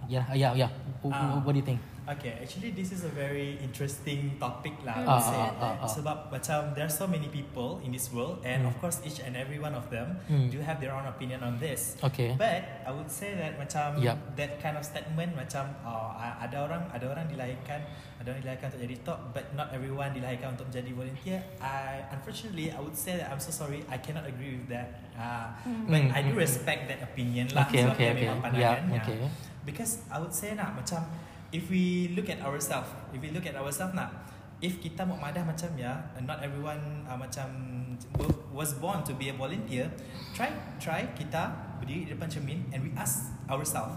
ya 0.08 0.24
ya 0.32 0.56
ya 0.56 0.68
what, 1.04 1.12
Ah. 1.14 1.38
what 1.44 1.54
do 1.54 1.60
you 1.60 1.68
think? 1.68 1.82
Okay, 2.06 2.38
actually 2.38 2.70
this 2.70 2.94
is 2.94 3.02
a 3.02 3.10
very 3.10 3.58
interesting 3.66 4.38
topic 4.38 4.78
lah. 4.86 4.94
I 4.94 5.02
Ah, 5.02 5.10
would 5.10 5.26
say. 5.26 5.42
ah, 5.42 5.50
ah, 5.58 5.74
ah. 5.82 5.90
Sebab 5.90 6.18
macam 6.30 6.78
there 6.78 6.86
are 6.86 6.94
so 6.94 7.10
many 7.10 7.26
people 7.28 7.82
in 7.82 7.90
this 7.90 8.14
world 8.14 8.46
and 8.46 8.62
Hmm. 8.62 8.70
of 8.70 8.78
course 8.78 9.02
each 9.02 9.18
and 9.20 9.34
every 9.34 9.58
one 9.58 9.74
of 9.74 9.90
them 9.90 10.22
Hmm. 10.30 10.46
do 10.54 10.62
have 10.62 10.78
their 10.78 10.94
own 10.94 11.04
opinion 11.04 11.42
on 11.42 11.58
this. 11.58 11.98
Okay. 12.00 12.38
But 12.38 12.86
I 12.86 12.94
would 12.94 13.10
say 13.10 13.34
that 13.34 13.58
macam 13.58 13.98
Yup. 13.98 14.22
that 14.38 14.62
kind 14.62 14.78
of 14.78 14.86
statement 14.86 15.34
macam 15.34 15.74
oh, 15.82 16.14
ada 16.14 16.54
orang 16.62 16.86
ada 16.94 17.06
orang 17.10 17.26
dilahirkan 17.26 17.82
ada 18.22 18.28
orang 18.30 18.42
dilahirkan 18.46 18.68
untuk 18.70 18.82
jadi 18.86 18.96
top 19.02 19.20
but 19.34 19.46
not 19.58 19.74
everyone 19.74 20.14
dilahirkan 20.14 20.54
untuk 20.54 20.70
menjadi 20.70 20.92
volunteer. 20.94 21.40
I 21.58 22.06
unfortunately 22.14 22.70
I 22.70 22.86
would 22.86 22.94
say 22.96 23.18
that 23.18 23.34
I'm 23.34 23.42
so 23.42 23.50
sorry 23.50 23.82
I 23.90 23.98
cannot 23.98 24.30
agree 24.30 24.62
with 24.62 24.70
that. 24.70 24.94
Uh, 25.18 25.50
but 25.90 26.06
Hmm, 26.06 26.14
I 26.14 26.22
do 26.22 26.38
hmm, 26.38 26.44
respect 26.46 26.86
that 26.86 27.02
opinion 27.02 27.50
lah 27.50 27.66
Okay, 27.66 27.82
sebab 27.82 27.98
okay, 27.98 28.06
dia 28.06 28.14
okay. 28.14 28.22
memang 28.30 28.38
Yeah, 28.54 28.78
pandangannya. 28.78 29.02
okay. 29.02 29.18
Because 29.66 30.06
I 30.14 30.22
would 30.22 30.30
say 30.30 30.54
nak 30.54 30.78
macam 30.78 31.02
if 31.56 31.72
we 31.72 32.12
look 32.12 32.28
at 32.28 32.44
ourselves, 32.44 32.92
if 33.16 33.20
we 33.24 33.32
look 33.32 33.48
at 33.48 33.56
ourselves 33.56 33.96
nak 33.96 34.12
if 34.60 34.80
kita 34.80 35.04
mau 35.04 35.16
madah 35.16 35.44
macam 35.44 35.72
ya, 35.76 35.94
not 36.24 36.40
everyone 36.44 36.80
uh, 37.08 37.16
macam 37.16 37.48
was 38.56 38.72
born 38.76 39.04
to 39.04 39.12
be 39.16 39.28
a 39.32 39.36
volunteer, 39.36 39.88
try 40.36 40.52
try 40.80 41.08
kita 41.16 41.52
berdiri 41.80 42.08
di 42.08 42.10
depan 42.16 42.28
cermin 42.32 42.60
and 42.72 42.80
we 42.84 42.92
ask 42.96 43.32
ourselves, 43.48 43.96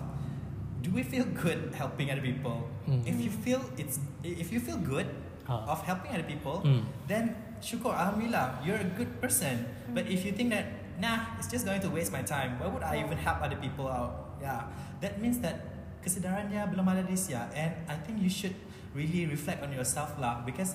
do 0.83 0.91
we 0.91 1.03
feel 1.03 1.27
good 1.35 1.71
helping 1.75 2.11
other 2.11 2.23
people? 2.23 2.67
Hmm. 2.87 3.03
If 3.07 3.19
you 3.19 3.31
feel 3.31 3.63
it's 3.79 3.99
if 4.23 4.55
you 4.55 4.63
feel 4.63 4.79
good 4.79 5.07
Ah. 5.49 5.65
of 5.73 5.81
helping 5.81 6.13
other 6.13 6.29
people, 6.29 6.61
Hmm. 6.61 6.85
then 7.09 7.33
syukur 7.65 7.97
alhamdulillah 7.97 8.61
you're 8.61 8.77
a 8.77 8.91
good 9.01 9.09
person. 9.25 9.65
But 9.97 10.05
if 10.05 10.21
you 10.21 10.37
think 10.37 10.53
that 10.53 10.69
nah, 11.01 11.39
it's 11.41 11.49
just 11.49 11.65
going 11.65 11.81
to 11.81 11.89
waste 11.89 12.13
my 12.13 12.21
time, 12.21 12.59
why 12.61 12.69
would 12.69 12.85
I 12.85 13.01
even 13.01 13.17
help 13.17 13.41
other 13.41 13.57
people 13.57 13.89
out? 13.89 14.37
Yeah, 14.45 14.69
that 15.01 15.17
means 15.23 15.41
that 15.41 15.78
kesedarannya 16.01 16.63
belum 16.69 16.87
ada 16.87 17.03
di 17.03 17.17
sia 17.17 17.49
and 17.53 17.73
I 17.87 17.97
think 18.03 18.23
you 18.23 18.31
should 18.31 18.55
really 18.95 19.27
reflect 19.27 19.61
on 19.61 19.71
yourself 19.71 20.17
lah 20.17 20.41
because 20.43 20.75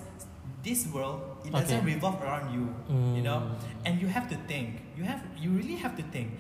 this 0.64 0.88
world 0.88 1.44
it 1.44 1.52
doesn't 1.52 1.84
revolve 1.84 2.24
around 2.24 2.48
you, 2.56 2.72
you 3.12 3.20
know, 3.20 3.52
and 3.84 4.00
you 4.00 4.08
have 4.08 4.32
to 4.32 4.38
think. 4.48 4.80
You 4.96 5.04
have 5.04 5.20
you 5.36 5.52
really 5.52 5.76
have 5.76 6.00
to 6.00 6.06
think. 6.08 6.40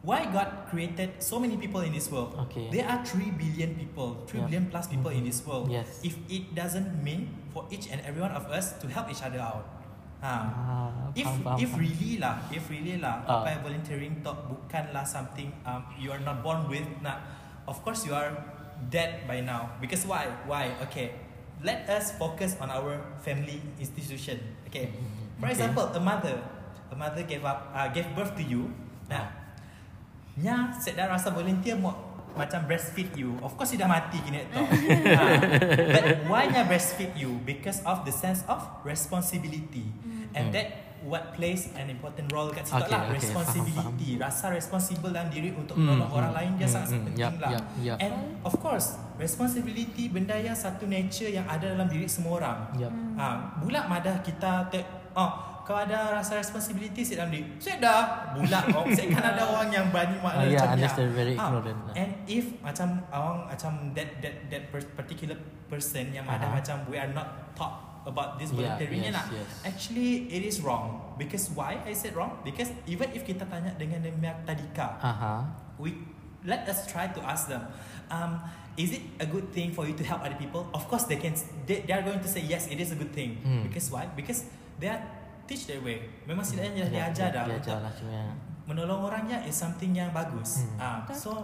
Why 0.00 0.24
God 0.32 0.72
created 0.72 1.20
so 1.20 1.36
many 1.36 1.60
people 1.60 1.84
in 1.84 1.92
this 1.92 2.08
world? 2.08 2.32
Okay. 2.48 2.72
There 2.72 2.88
are 2.88 3.04
three 3.04 3.28
billion 3.36 3.76
people, 3.76 4.24
three 4.24 4.40
Yeah. 4.40 4.48
billion 4.48 4.64
plus 4.72 4.88
people 4.88 5.12
in 5.12 5.20
Mhm. 5.20 5.28
this 5.28 5.44
world. 5.44 5.68
Yes. 5.68 6.00
If 6.00 6.16
it 6.24 6.56
doesn't 6.56 7.04
mean 7.04 7.36
for 7.52 7.68
each 7.68 7.92
and 7.92 8.00
every 8.00 8.24
one 8.24 8.32
of 8.32 8.48
us 8.48 8.80
to 8.80 8.88
help 8.88 9.12
each 9.12 9.20
other 9.20 9.36
out. 9.44 9.68
Ha. 10.24 10.32
Ah, 10.32 11.12
If 11.12 11.28
faham, 11.28 11.60
if 11.60 11.68
faham. 11.68 11.84
really 11.84 12.16
lah, 12.16 12.40
if 12.48 12.64
really 12.72 12.96
lah, 12.96 13.20
Ah. 13.28 13.44
apa 13.44 13.60
volunteering 13.60 14.24
talk 14.24 14.48
bukanlah 14.48 15.04
something 15.04 15.52
um, 15.68 15.84
you 16.00 16.08
are 16.08 16.20
not 16.24 16.40
born 16.40 16.64
with. 16.64 16.84
Nah, 17.04 17.20
of 17.70 17.78
course 17.86 18.02
you 18.02 18.10
are 18.12 18.34
dead 18.90 19.22
by 19.24 19.38
now. 19.40 19.78
Because 19.78 20.02
why? 20.02 20.26
Why? 20.44 20.74
Okay, 20.90 21.14
let 21.62 21.86
us 21.86 22.10
focus 22.18 22.58
on 22.58 22.66
our 22.68 22.98
family 23.22 23.62
institution. 23.78 24.42
Okay, 24.66 24.90
for 25.38 25.46
Okay. 25.46 25.54
example, 25.54 25.86
a 25.94 26.02
mother, 26.02 26.34
a 26.90 26.96
mother 26.98 27.22
gave 27.22 27.46
up, 27.46 27.70
uh, 27.70 27.86
gave 27.88 28.10
birth 28.12 28.34
to 28.34 28.42
you. 28.42 28.66
Nah, 29.06 29.30
nya 30.34 30.74
set 30.74 30.98
dah 30.98 31.06
rasa 31.06 31.30
volunteer 31.30 31.78
mau 31.78 31.94
macam 32.30 32.62
breastfeed 32.64 33.10
you. 33.18 33.34
Of 33.42 33.58
course 33.58 33.74
you 33.74 33.78
dah 33.78 33.90
mati 33.90 34.18
kini 34.22 34.46
tu. 34.54 34.62
ha. 35.14 35.24
But 35.90 36.04
why 36.30 36.46
nya 36.46 36.62
breastfeed 36.64 37.14
you? 37.18 37.38
Because 37.42 37.82
of 37.82 38.06
the 38.06 38.14
sense 38.14 38.42
of 38.46 38.62
responsibility. 38.86 39.86
And 40.30 40.50
Hmm. 40.50 40.54
that 40.54 40.89
what 41.02 41.32
plays 41.32 41.72
an 41.72 41.86
important 41.86 42.28
role 42.28 42.48
kat 42.48 42.62
situ 42.62 42.76
Okay, 42.78 42.90
lah 42.90 43.02
okay, 43.06 43.16
responsibility 43.16 44.08
rasa 44.16 44.50
responsible 44.50 45.08
dalam 45.08 45.28
diri 45.28 45.50
untuk 45.50 45.72
Hmm, 45.72 45.86
menolong 45.86 46.10
orang 46.10 46.30
hmm, 46.30 46.38
lain 46.38 46.50
dia 46.54 46.64
hmm, 46.64 46.74
sangat 46.74 46.88
hmm, 46.90 47.04
penting 47.06 47.24
yup, 47.24 47.34
lah 47.38 47.50
yup, 47.50 47.64
yup. 47.80 47.98
and 47.98 48.14
of 48.42 48.54
course 48.56 48.88
responsibility 49.16 50.04
benda 50.06 50.34
yang 50.34 50.52
satu 50.52 50.84
nature 50.84 51.28
yang 51.28 51.44
ada 51.44 51.70
dalam 51.70 51.86
diri 51.86 52.04
semua 52.04 52.36
orang 52.38 52.58
Yup. 52.76 52.92
ha, 53.14 53.24
bulat 53.56 53.84
madah 53.86 54.20
kita 54.20 54.68
te, 54.68 54.82
oh, 55.12 55.30
kau 55.62 55.76
ada 55.76 56.12
rasa 56.12 56.34
responsibility 56.34 57.00
sit 57.00 57.14
dalam 57.14 57.30
diri 57.30 57.46
saya 57.56 57.78
dah 57.78 58.00
bulat 58.34 58.64
oh, 58.74 58.84
saya 58.96 59.06
kan 59.08 59.24
ada 59.30 59.42
orang 59.46 59.70
yang 59.70 59.86
berani 59.88 60.18
makna 60.18 60.40
Ah, 60.40 60.44
yeah, 60.44 60.66
macam 60.66 60.90
they're 60.92 61.14
very 61.14 61.34
Ah, 61.34 61.46
ignorant 61.46 61.80
lah. 61.86 61.94
and 61.94 62.10
if 62.26 62.44
macam 62.58 62.88
orang 63.08 63.38
macam 63.46 63.72
that 63.94 64.08
that 64.18 64.34
that 64.48 64.62
per- 64.68 64.92
particular 64.94 65.36
person 65.66 66.10
yang 66.10 66.26
ada 66.26 66.44
Aha. 66.44 66.58
macam 66.58 66.76
we 66.86 66.98
are 66.98 67.10
not 67.10 67.28
taught 67.54 67.89
about 68.06 68.40
this 68.40 68.50
Yeah, 68.50 68.76
volunteering 68.76 69.02
yes, 69.04 69.14
lah. 69.14 69.26
yes. 69.32 69.48
actually 69.64 70.10
it 70.32 70.42
is 70.44 70.60
wrong. 70.64 71.14
Because 71.20 71.52
why 71.52 71.80
I 71.84 71.92
said 71.92 72.16
wrong? 72.16 72.40
Because 72.42 72.72
even 72.88 73.12
if 73.12 73.24
kita 73.28 73.44
tanya 73.44 73.76
dengan 73.76 74.00
demiak 74.00 74.48
tadika 74.48 74.96
Aha. 75.04 75.44
we 75.76 75.96
let 76.44 76.64
us 76.64 76.88
try 76.88 77.12
to 77.12 77.20
ask 77.20 77.48
them 77.52 77.60
um, 78.08 78.40
is 78.80 78.96
it 78.96 79.04
a 79.20 79.28
good 79.28 79.52
thing 79.52 79.76
for 79.76 79.84
you 79.84 79.92
to 79.92 80.04
help 80.04 80.24
other 80.24 80.38
people? 80.40 80.64
Of 80.72 80.88
course 80.88 81.04
they 81.04 81.20
can 81.20 81.36
they, 81.68 81.84
they 81.84 81.92
are 81.92 82.04
going 82.04 82.24
to 82.24 82.30
say 82.30 82.40
yes 82.40 82.68
it 82.72 82.80
is 82.80 82.92
a 82.92 82.98
good 82.98 83.12
thing. 83.12 83.40
Hmm. 83.44 83.68
because 83.68 83.92
why? 83.92 84.08
Because 84.12 84.48
they 84.80 84.88
are 84.88 85.00
teach 85.44 85.68
their 85.68 85.82
way. 85.84 86.06
Memang 86.24 86.46
setidaknya 86.46 86.88
dia 86.88 87.02
ajar 87.12 87.28
dah. 87.34 87.44
Dia 87.44 87.58
ajar 87.60 87.78
untuk 87.84 88.08
lah 88.08 88.50
menolong 88.70 89.10
orangnya 89.10 89.42
is 89.42 89.58
something 89.58 89.90
yang 89.90 90.14
bagus. 90.14 90.62
Hmm. 90.78 90.78
ah 90.78 90.98
so 91.10 91.42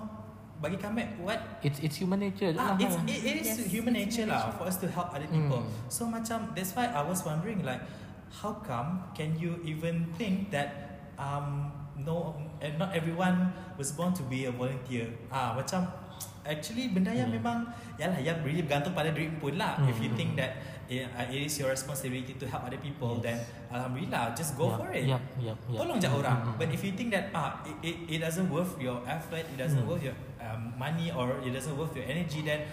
bagi 0.57 0.81
kami 0.81 1.05
what 1.21 1.37
It's 1.61 1.79
it's 1.79 1.97
human 1.97 2.17
nature 2.19 2.49
Ah, 2.57 2.73
lah. 2.73 2.81
it's, 2.81 2.97
it, 3.05 3.21
it 3.21 3.35
is 3.45 3.49
Yes, 3.61 3.69
human 3.69 3.93
nature 3.93 4.25
lah 4.25 4.49
for 4.57 4.65
us 4.65 4.81
to 4.81 4.89
help 4.89 5.13
other 5.13 5.29
people. 5.29 5.61
Mm. 5.61 5.93
So 5.93 6.09
macam 6.09 6.57
that's 6.57 6.73
why 6.73 6.89
I 6.89 7.05
was 7.05 7.21
wondering 7.21 7.61
like 7.61 7.85
how 8.33 8.57
come 8.65 9.05
can 9.13 9.37
you 9.37 9.61
even 9.63 10.09
think 10.17 10.49
that 10.51 10.97
um 11.17 11.69
no 11.97 12.37
and 12.61 12.77
not 12.77 12.93
everyone 12.93 13.53
was 13.77 13.93
born 13.93 14.17
to 14.17 14.25
be 14.25 14.49
a 14.49 14.53
volunteer. 14.53 15.13
Ah 15.29 15.53
macam 15.53 15.85
actually 16.43 16.89
benda 16.89 17.13
yang 17.13 17.29
Mm. 17.29 17.37
memang 17.43 17.59
yalah 17.97 18.17
yang 18.17 18.41
really 18.41 18.65
bergantung 18.65 18.97
pada 18.97 19.13
diri 19.13 19.29
pun 19.37 19.61
lah. 19.61 19.77
If 19.85 20.01
you 20.01 20.09
Mm. 20.09 20.17
think 20.17 20.31
that 20.41 20.57
it, 20.89 21.07
uh, 21.11 21.27
it 21.27 21.47
is 21.47 21.59
your 21.59 21.71
responsibility 21.71 22.35
to 22.35 22.45
help 22.47 22.65
other 22.65 22.79
people 22.79 23.19
Yes. 23.19 23.25
then 23.25 23.37
alhamdulillah 23.71 24.35
just 24.35 24.55
go 24.55 24.71
Yup, 24.71 24.79
for 24.79 24.89
it. 24.93 25.05
Yup, 25.07 25.23
yup, 25.39 25.59
yup. 25.67 25.79
Tolong 25.83 25.99
je 25.99 26.09
orang. 26.09 26.39
Mm, 26.43 26.49
mm, 26.55 26.59
But 26.59 26.69
if 26.71 26.81
you 26.83 26.93
think 26.95 27.11
that 27.11 27.31
ah 27.35 27.59
it, 27.67 27.75
it, 27.83 27.97
it 28.07 28.19
doesn't 28.21 28.47
worth 28.49 28.75
your 28.79 29.03
effort, 29.07 29.45
it 29.47 29.59
doesn't 29.59 29.83
Hmm. 29.83 29.91
worth 29.91 30.03
your 30.03 30.15
um, 30.39 30.71
money 30.79 31.11
or 31.11 31.39
it 31.43 31.51
doesn't 31.51 31.75
worth 31.75 31.95
your 31.95 32.07
energy, 32.07 32.43
then 32.43 32.65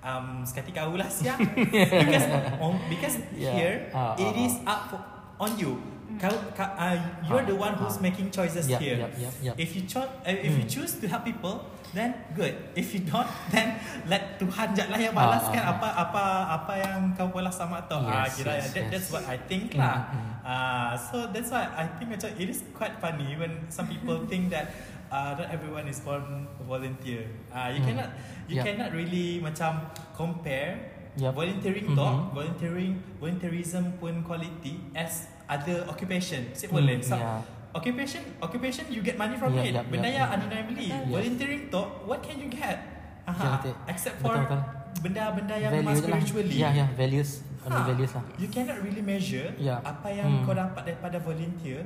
um 0.00 0.46
sekati 0.46 0.70
kau 0.72 0.94
lah 0.94 1.10
siap. 1.10 1.36
because 2.02 2.26
on, 2.62 2.78
because 2.88 3.16
Yeah. 3.36 3.52
here 3.54 3.76
Ah, 3.92 4.14
it 4.16 4.32
ah, 4.32 4.44
is 4.46 4.54
up 4.64 4.80
for, 4.94 5.00
on 5.38 5.52
you. 5.58 5.76
Kau, 6.16 6.32
kau 6.56 6.64
uh, 6.74 6.96
you're 7.28 7.44
Ah, 7.44 7.46
the 7.46 7.54
one 7.54 7.76
who's 7.76 8.00
ah. 8.00 8.02
making 8.02 8.32
choices 8.32 8.64
Yup, 8.66 8.80
here. 8.80 8.96
yup, 8.96 9.12
yup, 9.20 9.34
yup. 9.44 9.54
If 9.60 9.76
you 9.76 9.84
cho- 9.84 10.08
uh, 10.24 10.32
if 10.32 10.56
you 10.56 10.64
Hmm. 10.64 10.72
choose 10.72 10.96
to 10.98 11.06
help 11.06 11.22
people, 11.22 11.62
then 11.90 12.10
good. 12.32 12.52
If 12.74 12.92
you 12.92 13.02
don't, 13.02 13.24
then 13.52 13.76
let 14.04 14.36
Tuhan 14.36 14.72
je 14.72 14.84
lah 14.84 14.96
yang 14.96 15.12
balaskan 15.12 15.58
Ah, 15.58 15.64
ah, 15.64 15.72
ah. 15.72 15.76
apa 15.76 15.88
apa 15.98 16.24
apa 16.54 16.72
yang 16.76 17.00
kau 17.12 17.28
balas 17.28 17.54
sama 17.54 17.80
tu. 17.84 17.96
ah 17.96 18.24
Yes, 18.24 18.36
kira 18.36 18.52
yes, 18.54 18.64
that, 18.68 18.76
yes. 18.76 18.90
that's 18.90 19.08
what 19.10 19.24
I 19.24 19.36
think 19.40 19.72
lah. 19.72 20.08
mm. 20.08 20.30
Ah, 20.42 20.92
so 20.94 21.28
that's 21.28 21.48
why 21.48 21.64
I 21.66 21.84
think 21.96 22.08
macam 22.10 22.30
it 22.32 22.48
is 22.48 22.60
quite 22.72 22.96
funny 22.98 23.34
when 23.34 23.68
some 23.68 23.86
people 23.86 24.24
think 24.30 24.48
that 24.48 24.72
uh, 25.08 25.32
not 25.34 25.48
everyone 25.48 25.84
is 25.84 26.00
born 26.00 26.24
a 26.50 26.64
volunteer. 26.64 27.28
Ah, 27.48 27.68
you 27.68 27.80
Mm. 27.80 27.88
cannot 27.88 28.10
you 28.44 28.56
Yup. 28.56 28.64
cannot 28.64 28.90
really 28.92 29.40
macam 29.40 29.88
compare 30.12 30.96
Yup. 31.16 31.34
volunteering 31.34 31.92
Mhm. 31.92 31.96
talk, 31.96 32.16
volunteering 32.32 32.92
volunteerism 33.18 33.96
pun 33.96 34.22
quality 34.22 34.78
as 34.92 35.26
other 35.44 35.84
occupation. 35.86 36.52
Sip 36.52 36.68
Mm, 36.68 36.76
boleh. 36.76 36.98
So, 37.00 37.16
yeah. 37.16 37.40
Occupation, 37.78 38.22
occupation 38.38 38.84
you 38.88 39.00
get 39.00 39.14
money 39.14 39.34
from 39.34 39.54
Yup, 39.54 39.62
it. 39.62 39.72
yup, 39.72 39.86
Benda 39.86 40.04
yup, 40.04 40.14
yang 40.14 40.26
yup. 40.26 40.34
undeniably. 40.34 40.84
Yes. 40.84 41.04
Volunteering 41.06 41.62
talk, 41.68 41.88
what 42.02 42.20
can 42.20 42.36
you 42.36 42.48
get? 42.48 42.76
Yeah, 43.22 43.30
Aha, 43.30 43.60
except 43.86 44.18
for 44.18 44.32
Betul, 44.32 44.44
betul. 44.48 44.60
benda-benda 44.98 45.54
yang 45.54 45.70
Value 45.70 45.84
memang 45.84 45.94
je 45.94 46.00
lah. 46.00 46.08
spiritually. 46.10 46.56
Ya, 46.56 46.68
ya, 46.74 46.86
values. 46.92 47.30
Only 47.60 47.76
Ha, 47.76 47.86
values 47.86 48.12
lah. 48.12 48.24
You 48.36 48.48
cannot 48.48 48.78
really 48.80 49.04
measure 49.04 49.52
Ya. 49.54 49.76
apa 49.78 50.08
yang 50.08 50.28
Hmm. 50.32 50.42
kau 50.42 50.56
dapat 50.56 50.82
daripada 50.82 51.20
volunteer 51.20 51.84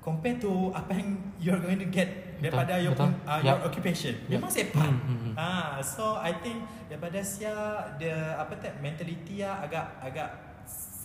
compare 0.00 0.40
to 0.40 0.72
apa 0.72 0.96
yang 0.96 1.08
you're 1.36 1.60
going 1.60 1.76
to 1.76 1.84
get 1.86 2.08
daripada 2.40 2.80
Betul, 2.80 2.84
your 2.88 2.94
betul. 2.96 3.10
uh, 3.28 3.36
Ya. 3.36 3.44
your 3.44 3.58
occupation. 3.62 4.14
Ya. 4.24 4.40
Memang 4.40 4.48
sepat. 4.48 4.88
Hmm, 4.88 4.96
hmm, 5.04 5.18
hmm. 5.20 5.34
Ah, 5.36 5.76
so 5.78 6.16
I 6.16 6.32
think 6.40 6.56
daripada 6.88 7.20
sia 7.20 7.52
the 8.00 8.08
apa 8.34 8.56
tak 8.56 8.80
mentality 8.80 9.44
ya 9.44 9.60
agak 9.60 9.84
agak 10.00 10.47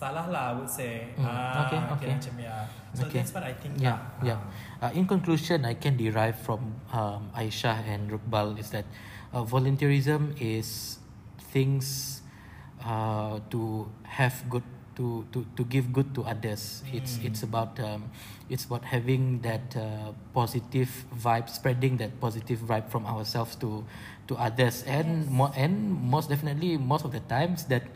masalah 0.04 0.28
lah 0.28 0.42
I 0.52 0.54
would 0.60 0.68
say. 0.68 1.08
Hmm, 1.16 1.24
Ah, 1.24 1.64
okay, 1.64 1.80
okay. 1.96 2.12
Macam 2.12 2.34
ya. 2.36 2.56
So 2.92 3.08
Okay. 3.08 3.24
that's 3.24 3.32
what 3.32 3.42
I 3.48 3.56
think. 3.56 3.72
Yeah, 3.80 3.96
lah. 4.20 4.36
yeah. 4.36 4.40
Uh, 4.84 4.92
in 4.92 5.08
conclusion, 5.08 5.64
I 5.64 5.72
can 5.80 5.96
derive 5.96 6.36
from 6.44 6.76
um, 6.92 7.32
Aisha 7.32 7.80
and 7.88 8.12
Rukbal 8.12 8.60
is 8.60 8.68
that 8.76 8.84
uh, 9.32 9.40
volunteerism 9.48 10.36
is 10.36 11.00
things 11.56 12.20
uh, 12.84 13.40
to 13.48 13.88
have 14.04 14.36
good 14.52 14.62
to, 15.00 15.24
to, 15.32 15.42
to 15.56 15.62
give 15.72 15.88
good 15.90 16.12
to 16.14 16.22
others. 16.22 16.84
It's 16.92 17.18
it's 17.24 17.42
about 17.42 17.80
um, 17.82 18.12
it's 18.52 18.68
about 18.68 18.84
having 18.86 19.40
that 19.42 19.72
uh, 19.74 20.12
positive 20.36 20.86
vibe, 21.10 21.48
spreading 21.48 21.96
that 21.98 22.20
positive 22.20 22.60
vibe 22.62 22.92
from 22.92 23.08
ourselves 23.08 23.56
to 23.64 23.82
to 24.30 24.36
others, 24.36 24.84
and 24.86 25.26
mo- 25.26 25.50
and 25.58 25.90
most 25.90 26.28
definitely 26.28 26.76
most 26.76 27.08
of 27.08 27.10
the 27.16 27.24
times 27.24 27.64
that. 27.72 27.88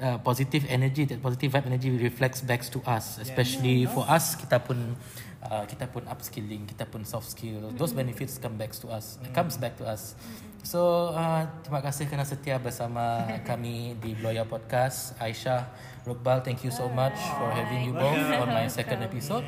Uh, 0.00 0.16
positive 0.16 0.64
energy, 0.64 1.04
that 1.04 1.20
positive 1.20 1.52
vibe 1.52 1.68
energy 1.68 1.92
reflects 1.92 2.40
back 2.40 2.64
to 2.64 2.80
us, 2.88 3.20
especially 3.20 3.84
for 3.84 4.08
us. 4.08 4.32
Kita 4.32 4.56
pun 4.56 4.96
uh, 5.44 5.68
kita 5.68 5.92
pun 5.92 6.08
upskilling, 6.08 6.64
kita 6.64 6.88
pun 6.88 7.04
soft 7.04 7.28
skill. 7.28 7.68
Those 7.76 7.92
benefits 7.92 8.40
come 8.40 8.56
back 8.56 8.72
to 8.80 8.88
us, 8.88 9.20
comes 9.36 9.60
back 9.60 9.76
to 9.76 9.84
us. 9.84 10.16
So 10.64 11.12
uh, 11.12 11.44
terima 11.60 11.84
kasih 11.84 12.08
kerana 12.08 12.24
setia 12.24 12.56
bersama 12.56 13.28
kami 13.48 13.92
di 14.00 14.16
Bloya 14.16 14.48
Podcast. 14.48 15.20
Aisyah, 15.20 15.68
Rukbal, 16.08 16.40
thank 16.40 16.64
you 16.64 16.72
so 16.72 16.88
much 16.88 17.20
for 17.36 17.52
having 17.52 17.84
you 17.84 17.92
both 17.92 18.24
on 18.40 18.48
my 18.56 18.72
second 18.72 19.04
episode. 19.04 19.44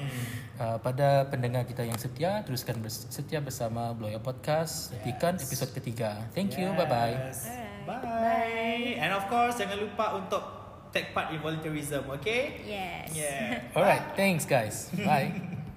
Uh, 0.61 0.77
pada 0.85 1.33
pendengar 1.33 1.65
kita 1.65 1.81
yang 1.81 1.97
setia, 1.97 2.45
teruskan 2.45 2.77
bers- 2.77 3.09
setia 3.09 3.41
bersama 3.41 3.97
Bloya 3.97 4.21
Podcast. 4.21 4.93
Nantikan 5.01 5.41
episod 5.41 5.73
ketiga. 5.73 6.29
Thank 6.37 6.61
you, 6.61 6.77
bye 6.77 6.85
bye. 6.85 7.17
Yes. 7.33 7.72
Bye. 7.87 8.97
And 8.99 9.13
of 9.13 9.27
course, 9.29 9.59
jangan 9.59 9.79
lupa 9.79 10.17
untuk 10.17 10.43
take 10.93 11.17
part 11.17 11.33
in 11.33 11.41
volunteerism, 11.41 12.05
okay? 12.21 12.61
Yes. 12.69 13.17
Yeah. 13.17 13.73
Alright, 13.73 14.15
thanks 14.15 14.45
guys. 14.45 14.93
Bye. 14.93 15.33